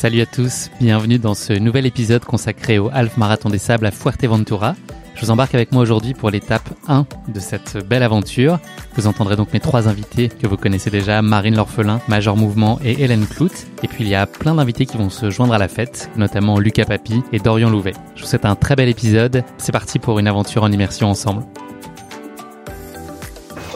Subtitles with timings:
[0.00, 3.90] Salut à tous, bienvenue dans ce nouvel épisode consacré au Half Marathon des Sables à
[3.90, 4.74] Fuerteventura.
[5.14, 8.60] Je vous embarque avec moi aujourd'hui pour l'étape 1 de cette belle aventure.
[8.94, 13.02] Vous entendrez donc mes trois invités que vous connaissez déjà, Marine L'Orphelin, Major Mouvement et
[13.02, 13.50] Hélène Clout.
[13.82, 16.58] Et puis il y a plein d'invités qui vont se joindre à la fête, notamment
[16.58, 17.92] Lucas Papi et Dorian Louvet.
[18.16, 19.44] Je vous souhaite un très bel épisode.
[19.58, 21.44] C'est parti pour une aventure en immersion ensemble.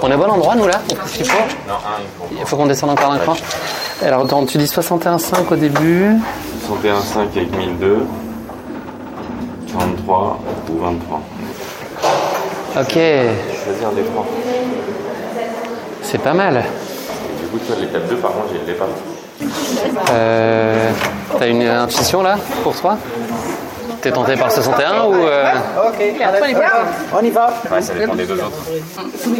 [0.00, 0.80] On est au bon endroit, nous, là?
[0.88, 1.36] Qu'est-ce qu'il faut
[1.68, 2.34] Non, un, il faut.
[2.40, 3.36] Il faut qu'on descende encore un cran.
[4.02, 6.10] Alors, attends, tu dis 61,5 au début.
[6.68, 8.06] 61,5 avec 1002,
[9.72, 10.38] 43
[10.70, 11.20] ou 23.
[12.76, 14.26] Ok, Choisir des trois.
[16.02, 16.56] c'est pas mal.
[16.56, 18.86] Et du coup, toi, l'étape 2, par contre, ne l'ai pas.
[20.12, 20.90] Euh,
[21.38, 22.96] T'as une intuition, là, pour toi?
[24.04, 25.14] T'es tenté par le 61 ou...
[25.14, 25.44] euh,
[27.14, 27.46] On y va.
[27.72, 28.52] Ouais, ça dépend des deux autres.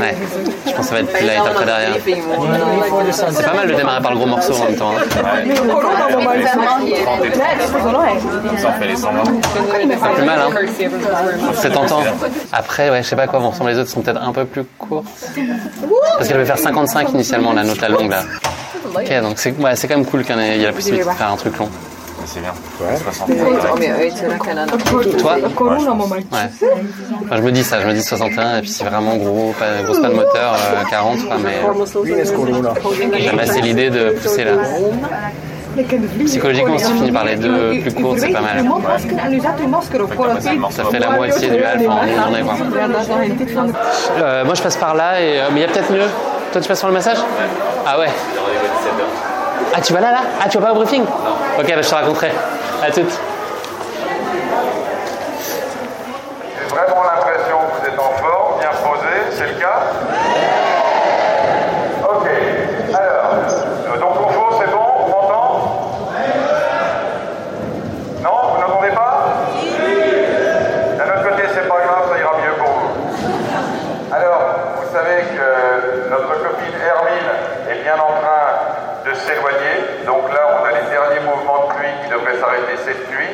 [0.01, 0.17] Ouais,
[0.67, 1.97] je pense que ça va être la étape après derrière.
[3.13, 4.93] C'est pas mal de démarrer par le gros morceau en même temps.
[4.93, 5.03] hein.
[8.49, 9.23] Comme ça, on fait les 120.
[10.01, 10.51] Pas plus mal, hein
[11.55, 12.01] C'est tentant.
[12.53, 14.65] Après, ouais, je sais pas quoi, bon, semble les autres sont peut-être un peu plus
[14.79, 15.05] courtes.
[16.17, 18.23] Parce qu'elle veut faire 55 initialement, la note la longue, là.
[18.97, 21.31] Ok, donc c'est ouais, c'est quand même cool qu'il y ait- la possibilité de faire
[21.31, 21.69] un truc long.
[22.35, 22.53] Mais c'est bien.
[22.97, 23.31] 60.
[25.19, 25.37] Toi
[26.33, 26.49] Ouais.
[27.25, 29.83] Enfin, je me dis ça, je me dis 61, et puis c'est vraiment gros, pas,
[29.83, 31.61] grosse pas de moteur, euh, 40, quoi, mais
[33.21, 34.53] j'aime assez l'idée de pousser là.
[36.27, 38.65] Psychologiquement, si tu finis par les deux plus courtes, c'est pas mal.
[40.71, 42.55] Ça fait la moitié du half en une journée, quoi.
[44.21, 46.07] Euh, moi, je passe par là, et, euh, mais il y a peut-être mieux.
[46.53, 47.19] Toi, tu passes sur le massage
[47.85, 48.07] Ah ouais
[49.77, 50.21] Ah, tu vas là, là?
[50.41, 51.03] Ah, tu vas pas au briefing?
[51.03, 52.31] Ok, bah, je te raconterai.
[52.81, 53.19] À toutes.
[56.57, 59.81] J'ai vraiment l'impression que vous êtes en forme, bien posé, c'est le cas
[62.05, 62.29] Ok.
[62.95, 65.51] Alors, euh, donc au fond, c'est bon On m'entend
[68.23, 69.13] Non Vous n'entendez pas
[70.99, 74.15] D'un autre côté, c'est pas grave, ça ira mieux pour vous.
[74.15, 74.41] Alors,
[74.77, 77.31] vous savez que notre copine Hermine
[77.73, 78.75] est bien en train
[79.05, 80.05] de s'éloigner.
[80.07, 83.33] Donc là, on a les derniers mouvements de pluie qui devraient s'arrêter cette nuit.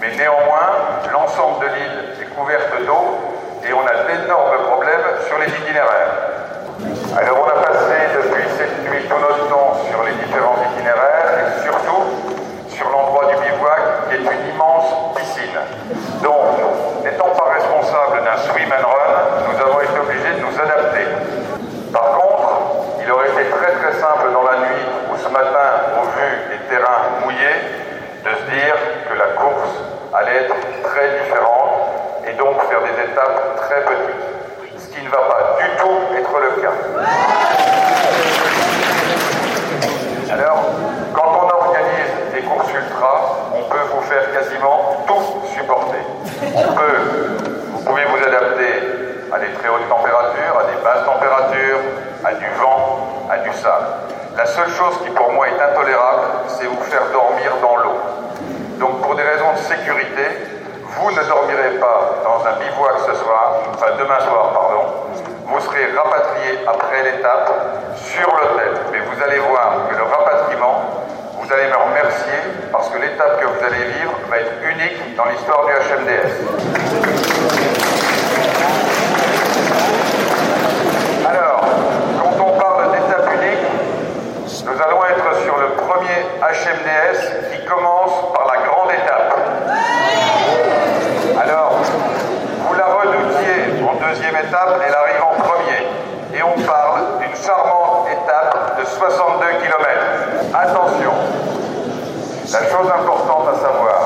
[0.00, 3.16] Mais néanmoins, l'ensemble de l'île est couverte d'eau
[3.64, 6.12] et on a d'énormes problèmes sur les itinéraires.
[7.16, 11.62] Alors on a passé depuis cette nuit tout notre temps sur les différents itinéraires et
[11.64, 12.04] surtout
[12.68, 15.58] sur l'endroit du bivouac qui est une immense piscine.
[16.22, 16.62] Donc,
[17.02, 21.06] n'étant pas responsable d'un swim and run, nous avons été obligés de nous adapter.
[21.92, 22.38] Par contre,
[23.02, 26.60] il aurait été très très simple dans la nuit ou ce matin, au vu des
[26.68, 27.56] terrains mouillés,
[28.22, 28.76] de se dire
[29.08, 29.72] que la course
[30.12, 31.88] allait être très différente
[32.28, 34.78] et donc faire des étapes très petites.
[34.78, 36.74] Ce qui ne va pas du tout être le cas.
[40.30, 40.64] Alors,
[41.14, 46.04] quand on organise des courses ultra, on peut vous faire quasiment tout supporter.
[46.54, 47.00] On peut,
[47.72, 48.98] vous pouvez vous adapter
[49.32, 51.80] à des très hautes températures, à des basses températures,
[52.24, 52.98] à du vent,
[53.30, 53.86] à du sable.
[54.36, 57.98] La seule chose qui pour moi est intolérable, c'est vous faire dormir dans l'eau.
[58.78, 60.24] Donc pour des raisons de sécurité,
[60.84, 64.84] vous ne dormirez pas dans un bivouac ce soir, enfin demain soir, pardon.
[65.46, 67.52] Vous serez rapatrié après l'étape
[67.94, 68.72] sur l'hôtel.
[68.90, 70.80] Mais vous allez voir que le rapatriement,
[71.38, 72.40] vous allez me remercier
[72.72, 76.32] parce que l'étape que vous allez vivre va être unique dans l'histoire du HMDS.
[81.28, 81.60] Alors,
[82.22, 83.66] quand on parle d'étape unique,
[84.64, 89.36] nous allons être sur le premier HMDS qui commence par la grande étape.
[91.42, 91.76] Alors,
[92.68, 95.88] vous la redoutiez en deuxième étape, elle arrive en premier.
[96.34, 99.88] Et on parle d'une charmante étape de 62 km.
[100.52, 101.12] Attention,
[102.52, 104.00] la chose importante à savoir,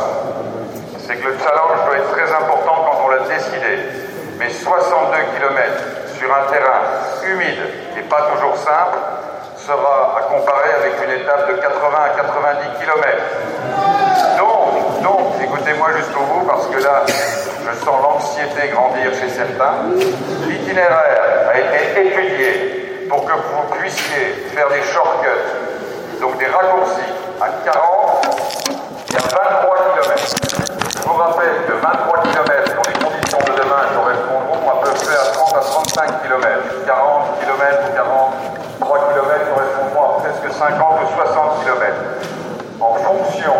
[0.99, 3.91] c'est que le challenge doit être très important quand on l'a décidé.
[4.39, 5.73] Mais 62 km
[6.17, 6.83] sur un terrain
[7.27, 7.63] humide
[7.99, 8.99] et pas toujours simple
[9.57, 13.19] sera à comparer avec une étape de 80 à 90 km.
[14.39, 15.23] Donc, donc,
[15.93, 19.75] écoutez-moi jusqu'au bout parce que là, je sens l'anxiété grandir chez certains.
[20.49, 27.49] L'itinéraire a été étudié pour que vous puissiez faire des shortcuts, donc des raccourcis à
[27.71, 28.27] 40
[29.13, 30.37] et à 23 km.
[30.97, 35.15] Je vous rappelle que 23 km pour les conditions de demain correspondront à peu près
[35.15, 36.47] à 30 à 35 km.
[36.87, 37.95] 40 km ou
[38.81, 41.93] 43 km correspondront à presque 50 ou 60 km.
[42.81, 43.53] En fonction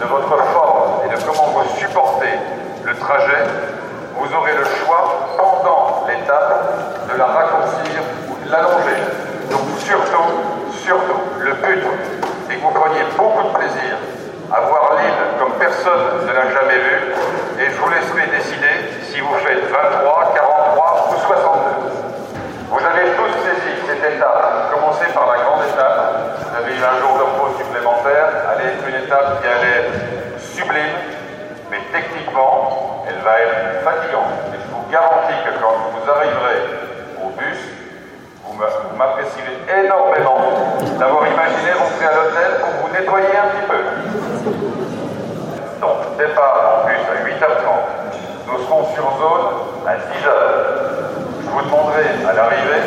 [0.00, 2.38] de votre forme et de comment vous supportez
[2.84, 3.44] le trajet,
[4.16, 9.00] vous aurez le choix pendant l'étape de la raccourcir ou de l'allonger.
[9.50, 11.84] Donc surtout, surtout, le but
[12.50, 13.96] est que vous preniez beaucoup de plaisir
[14.52, 17.14] à voir l'île comme personne ne l'a jamais vue,
[17.58, 22.06] et je vous laisserai décider si vous faites 23, 43 ou 62.
[22.70, 26.38] Vous avez tous saisi cette étape, commencer par la grande étape.
[26.46, 30.40] Vous avez eu un jour de repos supplémentaire, elle est une étape qui allait être
[30.40, 30.98] sublime,
[31.70, 34.38] mais techniquement, elle va être fatigante.
[34.54, 36.62] Et je vous garantis que quand vous arriverez
[37.18, 37.58] au bus,
[38.46, 38.54] vous
[38.96, 40.38] m'apprécierez énormément
[40.96, 43.82] d'avoir imaginé rentrer à l'hôtel pour vous nettoyer un petit peu.
[45.82, 47.66] Donc, départ en bus à 8h30.
[48.46, 49.46] Nous serons sur zone
[49.84, 50.30] à 10h.
[51.42, 52.86] Je vous demanderai à l'arrivée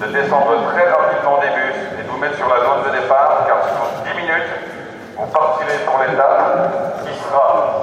[0.00, 3.42] de descendre très rapidement des bus et de vous mettre sur la zone de départ,
[3.48, 4.54] car sur 10 minutes,
[5.16, 7.77] vous partirez pour l'étape qui sera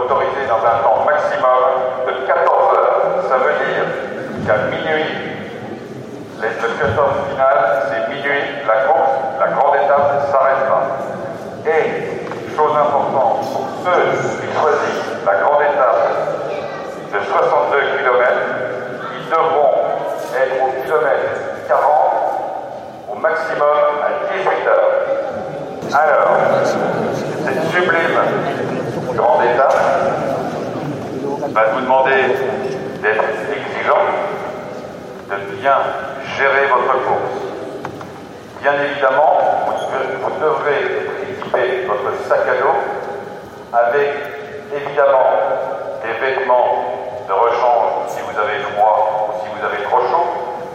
[0.00, 3.24] autorisée dans un temps maximum de 14 heures.
[3.28, 3.84] Ça veut dire
[4.46, 5.30] qu'à minuit,
[6.40, 10.82] le cut-off final, c'est minuit, la course, la grande étape s'arrêtera.
[11.66, 16.02] Et, chose importante, pour ceux qui choisissent la grande étape
[17.12, 18.32] de 62 km,
[19.12, 19.74] ils devront
[20.34, 21.82] être au kilomètre 40
[23.12, 25.00] au maximum à 18 heures.
[25.92, 28.59] Alors, cette sublime
[29.20, 29.74] grande étape
[31.52, 32.22] va vous demander
[33.02, 34.04] d'être exigeant,
[35.28, 35.76] de bien
[36.38, 37.36] gérer votre course.
[38.62, 39.36] Bien évidemment,
[40.22, 40.80] vous devrez
[41.30, 42.78] équiper votre sac à dos
[43.72, 44.10] avec
[44.74, 45.30] évidemment
[46.02, 46.74] des vêtements
[47.28, 50.26] de rechange si vous avez froid ou si vous avez trop chaud.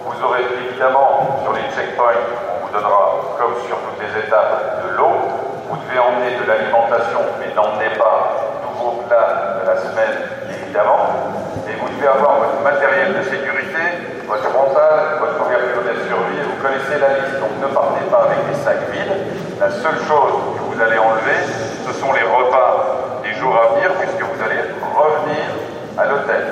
[0.05, 2.21] Vous aurez évidemment sur les checkpoints,
[2.53, 5.54] on vous donnera, comme sur toutes les étapes, de l'eau.
[5.75, 10.15] Vous devez emmener de l'alimentation, mais n'emmenez pas tous vos plats de la semaine,
[10.47, 11.35] évidemment.
[11.67, 13.83] Et vous devez avoir votre matériel de sécurité,
[14.23, 16.39] votre frontal, votre couverture de survie.
[16.47, 19.19] Vous connaissez la liste, donc ne partez pas avec des sacs vides.
[19.59, 23.91] La seule chose que vous allez enlever, ce sont les repas des jours à venir,
[23.99, 25.43] puisque vous allez revenir
[25.99, 26.43] à l'hôtel.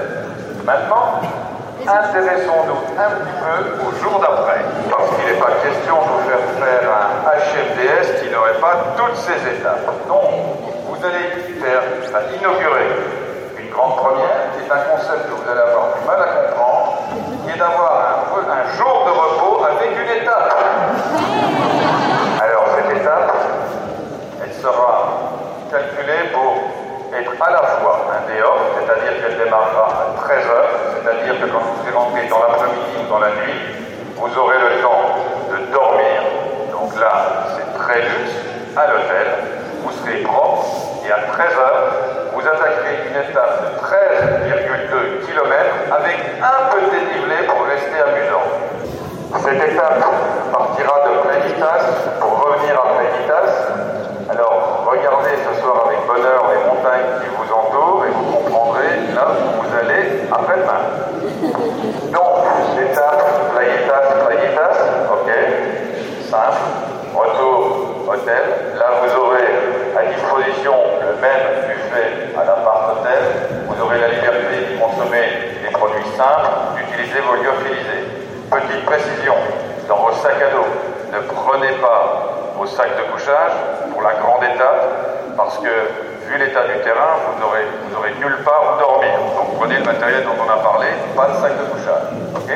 [0.68, 1.24] Maintenant,
[1.88, 6.44] intéressons-nous un petit peu au jour d'après, parce qu'il n'est pas question de vous faire
[6.59, 9.83] faire un HMDS qui n'aurait pas toutes ces étapes.
[10.07, 10.24] Donc,
[10.88, 11.83] vous allez faire,
[12.39, 12.88] inaugurer
[13.59, 17.00] une grande première, qui est un concept que vous allez avoir du mal à comprendre,
[17.44, 20.56] qui est d'avoir un, un jour de repos avec une étape.
[22.41, 23.35] Alors, cette étape,
[24.44, 25.19] elle sera
[25.69, 26.62] calculée pour
[27.18, 30.54] être à la fois un day off, c'est-à-dire qu'elle démarrera à 13h,
[30.95, 33.60] c'est-à-dire que quand vous serez rentré dans l'après-midi ou dans la nuit,
[34.15, 35.04] vous aurez le temps
[35.51, 36.21] de dormir.
[36.71, 37.13] Donc là,
[37.56, 38.33] c'est très luxe,
[38.75, 39.27] à l'hôtel,
[39.83, 40.65] vous serez propre,
[41.06, 45.54] et à 13h, vous attaquerez une étape de 13,2 km
[45.92, 48.48] avec un peu de dénivelé pour rester amusant.
[49.44, 50.01] Cette étape
[50.51, 51.86] partira de Plénitas
[52.19, 53.54] pour revenir à Plénitas.
[54.30, 59.27] Alors, regardez ce soir avec bonheur les montagnes qui vous entourent et vous comprendrez là
[59.30, 60.81] où vous allez après-demain.
[62.12, 62.45] Donc,
[62.77, 64.77] l'étape Playetas, Playetas,
[65.12, 65.30] ok,
[66.30, 66.63] simple,
[67.13, 68.44] retour hôtel.
[68.77, 69.50] Là, vous aurez
[69.98, 73.24] à disposition le même buffet à l'appart hôtel.
[73.68, 75.25] Vous aurez la liberté de consommer
[75.63, 78.07] des produits simples, d'utiliser vos lyophilisés.
[78.50, 79.33] Petite précision,
[79.88, 80.68] dans vos sacs à dos,
[81.12, 81.74] ne prenez
[82.74, 83.54] sacs de couchage
[83.92, 85.69] pour la grande étape, parce que
[86.26, 89.14] vu l'état du terrain, vous n'aurez vous nulle part où dormir.
[89.38, 92.09] Donc prenez le matériel dont on a parlé, pas de sac de couchage.
[92.33, 92.52] ok?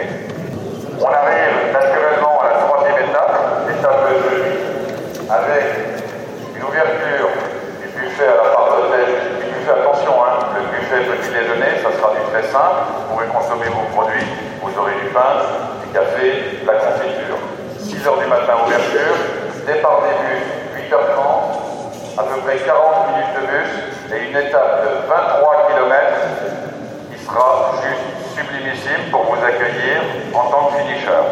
[0.98, 5.66] On arrive naturellement à la troisième étape, l'étape de avec
[6.56, 7.30] une ouverture
[7.82, 9.38] du buffet à la part d'hôtel.
[9.38, 12.90] Du buffet, attention, hein, le buffet petit déjeuner, ça sera du très simple.
[12.90, 14.26] Vous pourrez consommer vos produits,
[14.64, 15.46] vous aurez du pain,
[15.86, 17.38] du café, de la confiture.
[17.78, 19.37] 6 h du matin, ouverture,
[19.68, 20.44] départ des bus,
[20.90, 23.72] 8h30, à peu près 40 minutes de bus
[24.16, 25.92] et une étape de 23 km
[27.12, 28.08] qui sera juste
[28.38, 31.24] sublimissime pour vous accueillir en tant que finisher.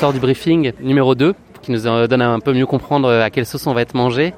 [0.00, 3.44] Sort du briefing numéro 2 qui nous donne à un peu mieux comprendre à quelle
[3.44, 4.32] sauce on va être mangé.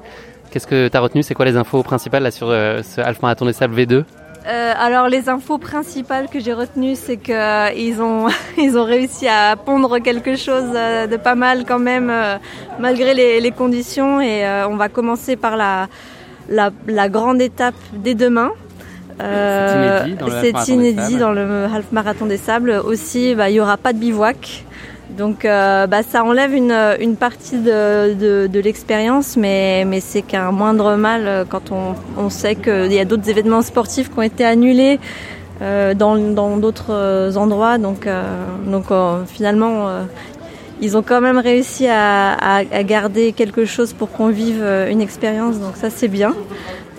[0.51, 1.23] Qu'est-ce que tu as retenu?
[1.23, 4.03] C'est quoi les infos principales là, sur euh, ce Half Marathon des Sables V2
[4.45, 8.27] euh, alors les infos principales que j'ai retenues, c'est que euh, ils ont
[8.57, 12.35] ils ont réussi à pondre quelque chose euh, de pas mal quand même euh,
[12.77, 15.87] malgré les, les, conditions et euh, on va commencer par la
[16.49, 18.51] la, la grande étape dès demain.
[19.17, 22.81] c'est inédit, dans le Half Marathon des Sables.
[22.83, 24.65] Aussi, bah, il y aura pas de bivouac.
[25.17, 30.51] Donc euh, bah, ça enlève une, une partie de, de, l'expérience, mais, mais c'est qu'un
[30.51, 34.43] moindre mal quand on, on sait qu'il y a d'autres événements sportifs qui ont été
[34.43, 34.99] annulés
[35.61, 37.77] euh, dans d'autres endroits.
[37.77, 38.23] Donc, euh,
[38.65, 38.85] donc
[39.27, 39.87] finalement,
[40.81, 45.01] ils ont quand même réussi à, à, à garder quelque chose pour qu'on vive une
[45.01, 45.59] expérience.
[45.59, 46.33] Donc ça c'est bien.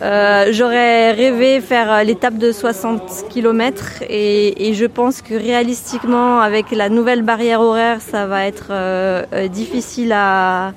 [0.02, 6.72] Euh, J'aurais rêvé faire l'étape de 60 km et, et, je pense que réalistiquement, avec
[6.72, 10.72] la nouvelle barrière horaire, ça va être euh, difficile à,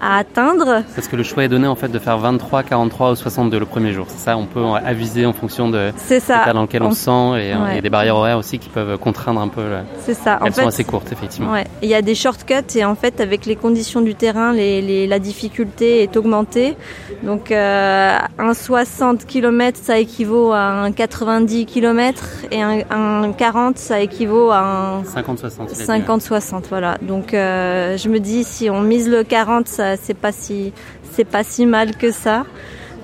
[0.00, 0.82] à atteindre.
[0.94, 3.58] C'est ce que le choix est donné en fait de faire 23, 43 ou 62
[3.58, 4.06] le premier jour.
[4.08, 7.40] C'est ça, on peut aviser en fonction de l'état dans lequel on, on se sent
[7.40, 7.74] et il ouais.
[7.76, 9.62] y a des barrières horaires aussi qui peuvent contraindre un peu.
[10.00, 10.38] C'est ça.
[10.42, 11.52] Elles en sont fait, assez courtes effectivement.
[11.52, 11.66] Ouais.
[11.82, 15.06] Il y a des shortcuts et en fait avec les conditions du terrain, les, les,
[15.06, 16.76] la difficulté est augmentée.
[17.22, 23.78] Donc euh, un 60 km ça équivaut à un 90 km et un, un 40
[23.78, 25.86] ça équivaut à un 50-60.
[25.86, 26.96] 50-60 voilà.
[27.02, 30.72] Donc euh, je me dis si on mise le 40 ça c'est pas si
[31.12, 32.44] c'est pas si mal que ça.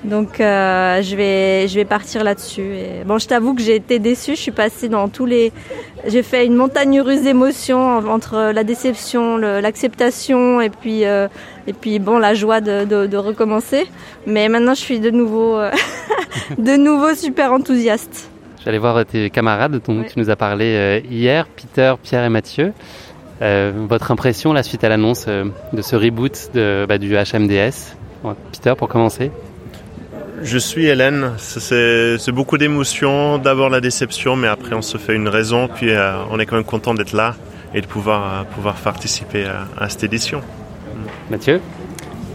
[0.05, 2.61] Donc euh, je vais je vais partir là-dessus.
[2.61, 4.35] Et bon, je t'avoue que j'ai été déçue.
[4.35, 5.51] Je suis passée dans tous les.
[6.07, 11.27] J'ai fait une montagne russe d'émotions entre la déception, l'acceptation et puis euh,
[11.65, 13.87] et puis bon la joie de, de, de, recommencer.
[14.27, 15.71] Mais maintenant, je suis de nouveau euh,
[16.57, 18.29] de nouveau super enthousiaste.
[18.63, 20.05] J'allais voir tes camarades dont oui.
[20.11, 22.73] tu nous as parlé hier, Peter, Pierre et Mathieu.
[23.41, 27.95] Euh, votre impression la suite à l'annonce euh, de ce reboot de, bah, du HMDS.
[28.51, 29.31] Peter, pour commencer
[30.41, 31.33] Je suis Hélène.
[31.37, 33.37] C'est beaucoup d'émotions.
[33.37, 35.67] D'abord la déception, mais après on se fait une raison.
[35.67, 37.35] Puis euh, on est quand même content d'être là
[37.73, 40.41] et de pouvoir, pouvoir participer à, à cette édition.
[41.29, 41.59] Mathieu?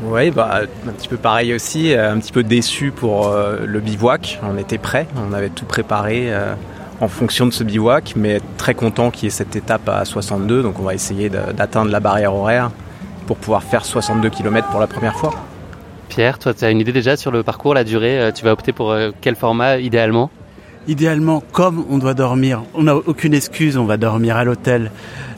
[0.05, 4.41] Oui, bah, un petit peu pareil aussi, un petit peu déçu pour euh, le bivouac.
[4.43, 6.55] On était prêts, on avait tout préparé euh,
[7.01, 10.63] en fonction de ce bivouac, mais très content qu'il y ait cette étape à 62.
[10.63, 12.71] Donc on va essayer d'atteindre la barrière horaire
[13.27, 15.33] pour pouvoir faire 62 km pour la première fois.
[16.09, 18.53] Pierre, toi, tu as une idée déjà sur le parcours, la durée euh, Tu vas
[18.53, 20.31] opter pour quel format idéalement?
[20.89, 24.91] Idéalement, comme on doit dormir, on n'a aucune excuse, on va dormir à l'hôtel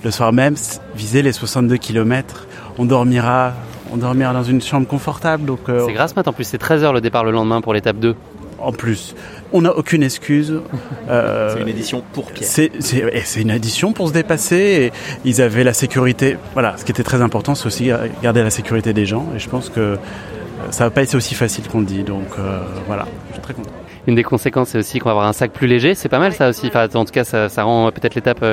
[0.04, 0.54] le soir même,
[0.94, 2.46] viser les 62 km.
[2.78, 3.52] On dormira,
[3.92, 5.44] on dormira dans une chambre confortable.
[5.44, 6.28] Donc euh, c'est grâce, Matt.
[6.28, 8.14] En plus, c'est 13 heures le départ le lendemain pour l'étape 2.
[8.58, 9.14] En plus,
[9.52, 10.60] on n'a aucune excuse.
[11.08, 12.48] Euh, c'est une édition pour Pierre.
[12.48, 14.56] C'est une édition pour se dépasser.
[14.56, 14.92] Et
[15.24, 16.36] ils avaient la sécurité.
[16.54, 17.90] Voilà, ce qui était très important, c'est aussi
[18.22, 19.26] garder la sécurité des gens.
[19.34, 19.98] Et je pense que
[20.70, 22.02] ça va pas être aussi facile qu'on le dit.
[22.02, 23.70] Donc euh, voilà, je suis très content.
[24.06, 25.94] Une des conséquences, c'est aussi qu'on va avoir un sac plus léger.
[25.94, 26.66] C'est pas mal ça aussi.
[26.66, 28.44] Enfin, en tout cas, ça, ça rend peut-être l'étape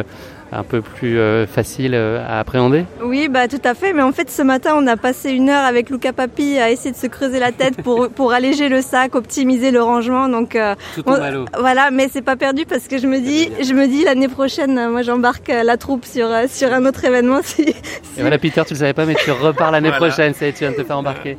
[0.51, 3.93] un peu plus euh, facile à appréhender Oui, bah tout à fait.
[3.93, 6.91] Mais en fait, ce matin, on a passé une heure avec Luca Papi à essayer
[6.91, 10.27] de se creuser la tête pour pour alléger le sac, optimiser le rangement.
[10.27, 13.73] Donc euh, tout on, voilà, mais c'est pas perdu parce que je me dis, je
[13.73, 17.41] me dis l'année prochaine, moi j'embarque la troupe sur sur un autre événement.
[17.43, 17.69] Si, si...
[18.17, 20.07] Et voilà, Peter, tu le savais pas, mais tu repars l'année voilà.
[20.07, 20.33] prochaine.
[20.33, 21.37] Ça, tu viens de te faire embarquer.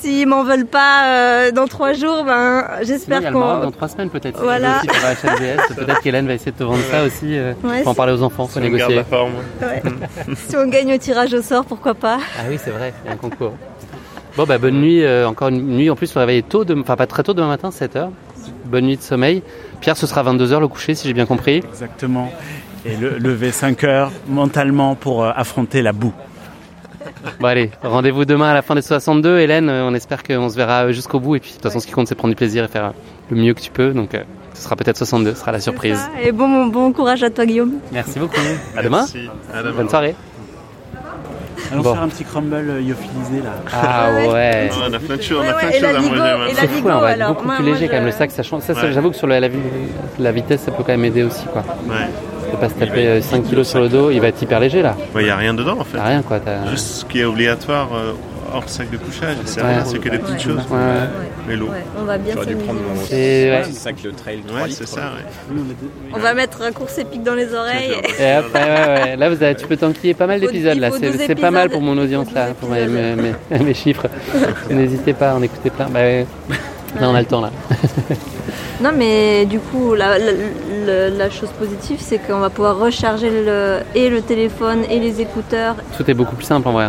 [0.00, 3.60] S'ils m'en veulent pas euh, dans trois jours, ben j'espère qu'on.
[3.60, 4.40] Dans trois semaines peut-être.
[4.42, 4.80] Voilà.
[5.76, 7.36] peut-être qu'Hélène va essayer de te vendre ça aussi.
[7.36, 8.94] Euh, ouais, pour en parler aux enfants, faut si négocier.
[8.94, 9.32] la forme.
[9.60, 9.82] Ouais.
[10.48, 13.10] si on gagne au tirage au sort, pourquoi pas Ah oui, c'est vrai, il y
[13.10, 13.54] a un concours.
[14.36, 15.90] Bon bah bonne nuit, euh, encore une nuit.
[15.90, 16.74] En plus, on va réveiller tôt, de...
[16.78, 18.08] enfin pas très tôt demain matin, 7h.
[18.64, 19.42] Bonne nuit de sommeil.
[19.80, 21.56] Pierre, ce sera 22h le coucher, si j'ai bien compris.
[21.56, 22.32] Exactement.
[22.86, 26.14] et le, lever 5 heures mentalement pour euh, affronter la boue.
[27.40, 29.38] Bon allez, rendez-vous demain à la fin des 62.
[29.38, 31.36] Hélène, euh, on espère qu'on se verra euh, jusqu'au bout.
[31.36, 32.92] Et puis de toute façon, ce qui compte, c'est prendre du plaisir et faire
[33.30, 33.90] le mieux que tu peux.
[33.92, 34.10] Donc
[34.54, 36.00] ce sera peut-être 62, ce sera la surprise.
[36.22, 37.74] Et bon, bon courage à toi, Guillaume.
[37.92, 38.36] Merci beaucoup.
[38.76, 39.06] À demain.
[39.52, 39.72] À demain.
[39.76, 40.14] Bonne soirée.
[41.70, 41.94] Allons Bon.
[41.94, 43.52] faire un petit crumble lyophilisé là.
[43.72, 44.68] Ah ouais.
[44.86, 46.54] On a plein de choses, on a plein de choses à manger.
[46.54, 48.04] C'est fou, hein, on va être beaucoup moi- plus moi, léger quand même.
[48.06, 48.62] Le sac, ça change.
[48.62, 48.92] Ça, ça, Ouais.
[48.92, 51.46] J'avoue que sur la, la vitesse, ça peut quand même aider aussi.
[51.46, 51.62] Quoi.
[51.88, 51.94] Ouais.
[52.60, 54.96] Pas se taper 5 kilos sur le dos, il va être hyper léger là.
[55.16, 55.98] Il n'y a rien dedans en fait.
[55.98, 56.40] Rien quoi.
[56.70, 58.12] Juste ce qui est obligatoire euh,
[58.54, 59.36] hors sac de couchage.
[59.46, 59.68] C'est Ouais.
[59.68, 60.58] rien, c'est que des petites choses.
[60.70, 61.28] Ouais, ouais.
[61.48, 61.66] Mais l'eau.
[61.66, 62.66] Ouais, on va bien J'aurais dû s'amuser.
[62.68, 63.64] prendre mon ouais.
[63.72, 64.78] sac de trail 3 Ouais, litres.
[64.86, 65.00] c'est ça.
[65.50, 65.56] Ouais.
[66.14, 67.90] On va mettre un course épique dans les oreilles.
[68.20, 69.16] Et hop, ouais, ouais, ouais.
[69.16, 70.78] Là, vous avez, tu peux t'enquiller pas mal d'épisodes.
[70.78, 73.58] Là, c'est 12 c'est pas mal pour mon audience là, pour 12 mes, mes, mes-
[73.64, 74.06] mes chiffres.
[74.70, 75.88] N'hésitez pas à en écouter plein.
[76.94, 77.00] Ouais.
[77.00, 77.50] Là, on a le temps là.
[78.82, 80.32] Non, mais du coup, la, la-
[80.86, 85.20] la- la chose positive, c'est qu'on va pouvoir recharger le, et le téléphone et les
[85.20, 85.76] écouteurs.
[85.96, 86.88] Tout est beaucoup plus simple en vrai.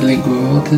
[0.00, 0.70] Je vais mettre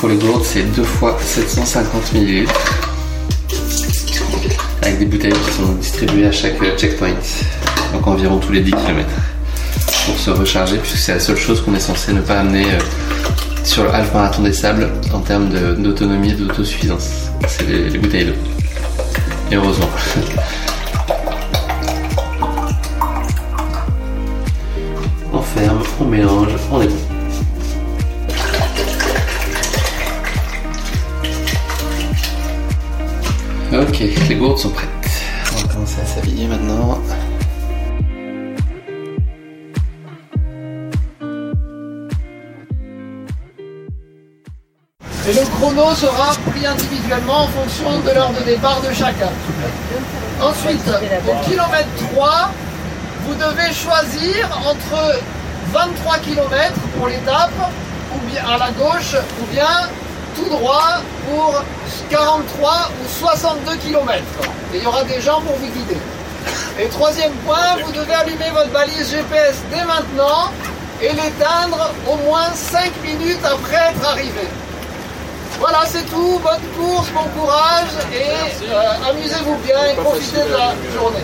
[0.00, 2.48] pour les gourdes, c'est 2 fois 750 ml.
[4.80, 7.12] Avec des bouteilles qui sont distribuées à chaque euh, checkpoint.
[7.92, 9.06] Donc environ tous les 10 km.
[10.06, 12.78] Pour se recharger, puisque c'est la seule chose qu'on est censé ne pas amener euh,
[13.62, 17.30] sur le half marathon des sables en termes d'autonomie et d'autosuffisance.
[17.46, 18.32] C'est les, les bouteilles d'eau.
[19.52, 19.90] Et heureusement.
[25.34, 26.88] on ferme, on mélange, on est
[34.40, 34.88] gourdes sont prêtes.
[35.52, 36.98] On va commencer à s'habiller maintenant.
[45.28, 49.28] Et le chrono sera pris individuellement en fonction de l'heure de départ de chacun.
[50.40, 52.50] Ensuite, au kilomètre 3,
[53.26, 55.20] vous devez choisir entre
[55.70, 57.52] 23 km pour l'étape,
[58.14, 59.68] ou bien à la gauche, ou bien
[60.34, 61.62] tout droit pour
[62.10, 64.18] 43 ou 62 km.
[64.74, 65.98] Et il y aura des gens pour vous guider.
[66.78, 70.50] Et troisième point, vous devez allumer votre balise GPS dès maintenant
[71.00, 74.48] et l'éteindre au moins 5 minutes après être arrivé.
[75.58, 76.40] Voilà, c'est tout.
[76.42, 81.18] Bonne course, bon courage et euh, amusez-vous bien et profitez de la journée.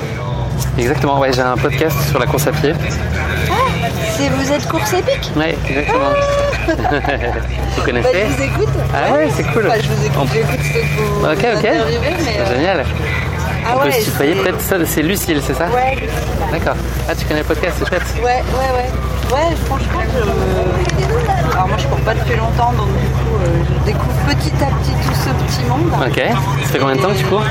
[0.78, 2.74] Exactement, ouais, j'ai un podcast sur la course à pied.
[4.16, 6.10] Si vous êtes course épique Ouais, exactement.
[6.76, 8.68] vous bah, connaissez Je vous écoute.
[8.94, 9.66] Ah ouais, c'est cool.
[9.66, 11.62] Enfin, je vous écoute, j'écoute ce que vous Ok, ok.
[11.62, 12.84] mais, euh, Génial.
[13.68, 15.96] Ah On peut ouais, se tutoyer c'est- peut-être ça, c'est Lucille, c'est ça Ouais,
[16.52, 16.76] D'accord.
[17.08, 18.02] Ah, tu connais le podcast, c'est chouette.
[18.18, 18.90] ouais, ouais, ouais.
[19.32, 21.52] Ouais, franchement, je...
[21.52, 23.46] Alors moi, je cours pas depuis longtemps, donc du coup, euh,
[23.80, 25.90] je découvre petit à petit tout ce petit monde.
[26.06, 26.22] Ok.
[26.62, 27.42] Ça fait combien de temps que tu cours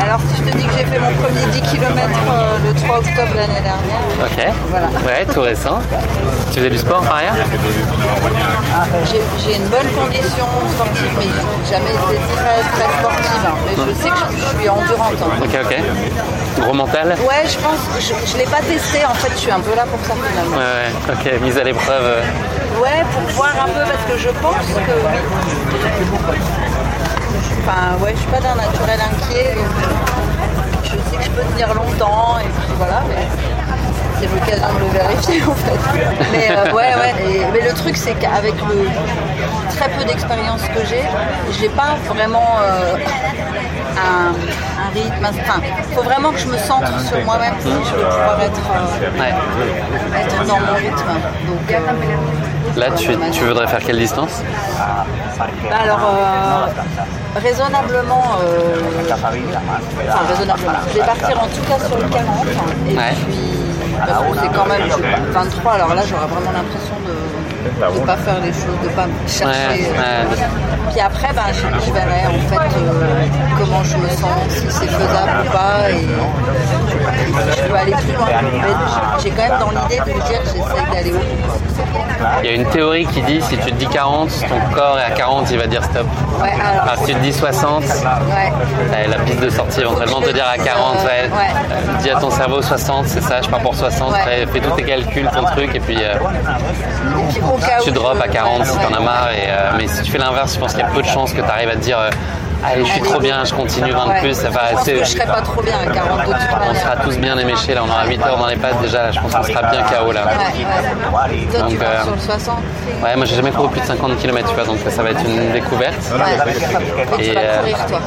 [0.00, 2.08] Alors, si je te dis que j'ai fait mon premier 10 km
[2.64, 4.54] le 3 octobre l'année dernière, Ok.
[4.70, 4.86] Voilà.
[5.06, 5.78] Ouais, tout récent.
[6.52, 7.34] Tu faisais du sport par ailleurs
[9.10, 13.44] j'ai j'ai une bonne condition sportive, mais j'ai jamais été très, très sportive.
[13.46, 13.54] hein.
[13.66, 15.14] Mais je sais que je, je suis endurante.
[15.22, 15.42] hein.
[15.42, 16.62] Ok, ok.
[16.62, 19.60] Gros mental Ouais, je pense, je, je l'ai pas testé en fait, je suis un
[19.60, 20.56] peu là pour ça finalement.
[20.56, 21.14] Ouais, ouais.
[21.36, 22.02] Ok, mise à l'épreuve.
[22.02, 22.22] euh.
[22.82, 26.38] Ouais, pour voir un peu parce que je pense que oui.
[27.64, 31.42] Enfin, ouais, je suis pas d'un naturel inquiet, donc euh, je sais que je peux
[31.52, 33.26] tenir longtemps et puis voilà, mais
[34.18, 35.78] c'est l'occasion de le vérifier en fait.
[36.32, 38.88] Mais euh, ouais, ouais, et- mais le truc c'est qu'avec le
[39.76, 41.04] très peu d'expérience que j'ai,
[41.60, 42.96] j'ai pas vraiment euh,
[43.96, 44.32] un,
[44.82, 45.60] un rythme, enfin,
[45.94, 50.20] faut vraiment que je me centre sur moi-même si je veux pouvoir être, euh, Ouais.
[50.20, 51.12] être dans mon rythme.
[51.46, 54.42] Donc, Là, tu, tu voudrais faire quelle distance?
[55.82, 56.00] alors,
[57.36, 58.76] raisonnablement, euh,
[59.12, 62.46] enfin raisonnablement, je vais partir en tout cas sur le 40,
[62.90, 63.02] et Ouais.
[63.26, 63.38] puis,
[64.06, 68.16] parce que c'est quand même je- 23, alors là j'aurais vraiment l'impression de ne pas
[68.16, 69.82] faire les choses, de ne pas me chercher.
[69.92, 70.46] Ouais, ouais.
[70.90, 73.24] Puis après, ben, je, je verrai en fait euh,
[73.58, 76.06] comment je me sens, si c'est faisable ou pas, et
[77.56, 78.26] je peux aller plus loin.
[79.22, 80.41] J'ai quand même dans l'idée de me dire
[82.42, 85.04] Il y a une théorie qui dit si tu te dis 40, ton corps est
[85.04, 86.06] à 40, il va dire stop.
[86.40, 87.88] Ouais, alors, Alors, si tu te dis 60, ouais.
[88.94, 91.04] euh, la piste de sortie éventuellement te dire à 40, ouais.
[91.04, 91.28] Ouais.
[91.30, 94.18] Euh, Dis à ton cerveau 60, c'est ça, je pars pour 60, Ouais.
[94.20, 97.40] après, fais tous tes calculs, ton truc, et puis euh, Et puis,
[97.84, 99.30] tu drops à 40 si t'en as marre.
[99.32, 101.32] Et, euh, mais si tu fais l'inverse, je pense qu'il y a peu de chances
[101.32, 101.98] que tu arrives à te dire
[102.64, 104.34] Allez, je suis trop bien, je continue 20 de plus.
[104.34, 104.92] Ça va Je pense assez.
[104.92, 106.38] que je serais pas trop bien à 42 de toute
[106.70, 109.10] On sera tous bien éméchés là, on aura 8 heures dans les pattes déjà.
[109.10, 110.24] Je pense qu'on sera bien KO là.
[110.24, 111.46] Ouais, ouais.
[111.50, 112.58] Toi, tu Donc, pars euh, sur le 60.
[113.02, 115.24] Ouais, moi j'ai jamais couru plus de 50 km, tu vois, donc ça va être
[115.24, 115.94] une découverte.
[117.18, 118.00] Tu Et, vas euh, courir, toi.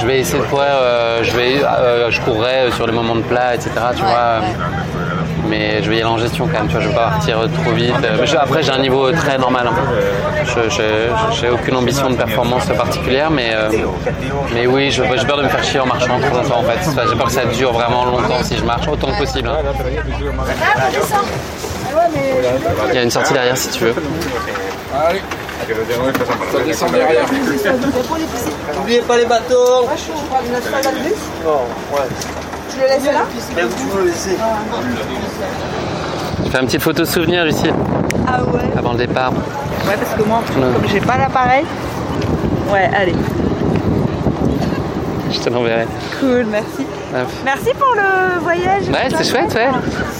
[0.00, 3.22] Je vais essayer de courir, euh, je vais, euh, je courrai sur les moments de
[3.22, 3.70] plat, etc.
[3.96, 4.40] Tu vois.
[5.48, 7.38] Mais je vais y aller en gestion quand même, tu vois, je vais pas partir
[7.62, 7.94] trop vite.
[8.00, 9.68] Mais je- après, j'ai un niveau très normal.
[9.68, 9.74] hein.
[10.44, 10.70] Je
[11.40, 13.68] j'ai aucune ambition de performance particulière, mais, euh,
[14.54, 16.78] mais oui, je- j'ai peur de me faire chier en marchant trop longtemps en fait.
[16.88, 19.48] Enfin, j'ai peur que ça dure vraiment longtemps si je marche autant que possible.
[19.48, 19.56] hein.
[22.88, 23.94] Il y a une sortie derrière si tu veux.
[25.08, 25.20] Allez.
[26.52, 27.24] Ça descend derrière.
[28.76, 31.60] N'oubliez pas les bus Non,
[31.92, 32.00] ouais.
[32.74, 33.22] Je le laisse là
[33.66, 34.36] où tu veux le laisser
[36.44, 37.70] Je fais une petite photo souvenir ici,
[38.26, 39.32] Ah ouais avant le départ.
[39.32, 40.72] Ouais, parce que moi, en plus, Ouais.
[40.74, 41.64] comme j'ai pas l'appareil.
[42.72, 43.14] Ouais, allez.
[45.30, 45.86] Je te l'enverrai.
[46.20, 46.86] Cool, merci.
[47.14, 47.28] Hop.
[47.44, 48.82] Merci pour le voyage.
[48.88, 49.68] Ouais, c'est chouette, ouais.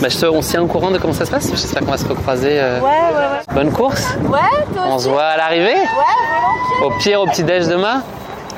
[0.01, 1.49] Bah, je te, on se tient au courant de comment ça se passe.
[1.51, 2.59] J'espère qu'on va se recroiser.
[2.61, 2.81] euh.
[2.81, 3.55] Ouais, ouais, ouais.
[3.55, 4.15] Bonne course.
[4.25, 4.39] Ouais,
[4.75, 5.75] toi On se voit à l'arrivée.
[5.75, 6.85] Ouais, volontiers.
[6.85, 8.03] Au pire, au petit-déj demain.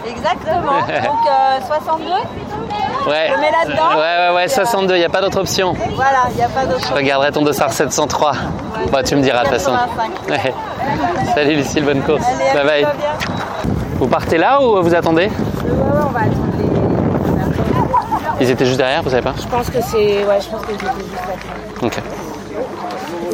[0.06, 0.78] Exactement.
[0.88, 2.04] Donc, euh, 62
[3.06, 3.28] Ouais.
[3.28, 3.96] Je le mets là-dedans.
[3.98, 4.94] Ouais, ouais, ouais, 62.
[4.94, 5.74] Il n'y a pas d'autre option.
[5.94, 8.32] Voilà, il n'y a pas d'autre Je regarderai ton dossard 703.
[8.90, 9.72] Bah, tu me diras de toute façon.
[9.72, 10.30] 85.
[10.30, 10.54] Ouais.
[11.34, 12.22] Salut Lucille, bonne course.
[12.52, 12.92] Allez, bye bye.
[13.98, 18.44] Vous partez là ou vous attendez Ouais, ouais, on va attendre les.
[18.46, 20.24] Ils étaient juste derrière, vous savez pas Je pense que c'est.
[20.24, 21.86] Ouais, je pense que j'étais juste là.
[21.86, 21.98] Ok.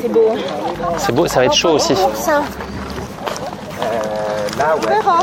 [0.02, 0.32] C'est beau.
[0.32, 0.38] hein.
[0.98, 1.94] C'est beau, ça va être chaud aussi.
[2.14, 2.42] Ça.
[4.58, 5.18] Là, On verra.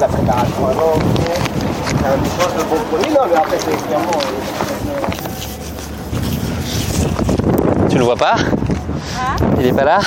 [0.00, 3.12] La préparation avant, c'est un échange de bons produits.
[3.12, 4.18] Non, mais après, c'est clairement.
[7.80, 8.36] euh, Tu le vois pas
[9.58, 9.98] Il est pas là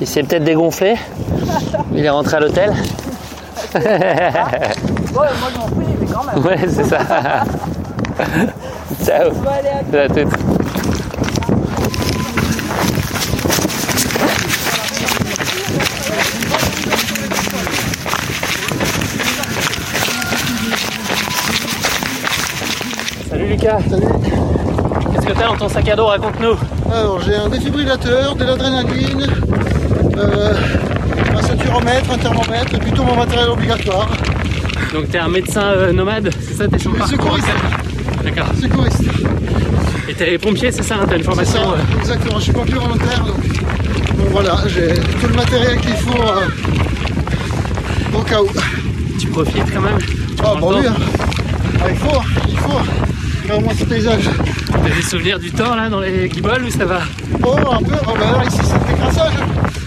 [0.00, 0.96] Il s'est peut-être dégonflé
[1.94, 2.72] Il est rentré à l'hôtel
[3.74, 3.80] Ouais,
[5.14, 6.44] moi je m'en fous, mais quand même.
[6.44, 6.98] Ouais, c'est ça.
[9.04, 9.30] Ciao.
[9.30, 10.41] Bon, allez, à À toutes.
[23.62, 23.78] Lucas.
[23.88, 24.06] Salut.
[25.12, 26.06] Qu'est-ce que t'as dans ton sac à dos?
[26.06, 26.56] Raconte-nous.
[26.92, 29.26] Alors j'ai un défibrillateur, de l'adrénaline,
[30.16, 30.54] euh,
[31.36, 34.08] un saturomètre, un thermomètre, et tout mon matériel obligatoire.
[34.92, 37.48] Donc t'es un médecin euh, nomade, c'est ça T'es parcours secouriste.
[38.24, 38.48] D'accord.
[38.60, 39.02] Secouriste.
[40.08, 42.74] Et t'es pompier, c'est ça hein, T'as une formation ça, euh, exactement, je suis pompier
[42.74, 46.24] volontaire, donc, donc voilà, j'ai tout le matériel qu'il faut
[48.18, 48.48] au cas où.
[49.20, 49.98] Tu profites quand même?
[49.98, 50.94] Tu Ah temps oui, hein.
[51.80, 53.11] Ah, il faut, il faut,
[53.56, 54.28] au moins ce paysage.
[54.70, 57.00] T'as des souvenirs du temps là dans les guibolles ou ça va
[57.44, 59.34] Oh un peu, oh, bah, ici c'est le décrassage,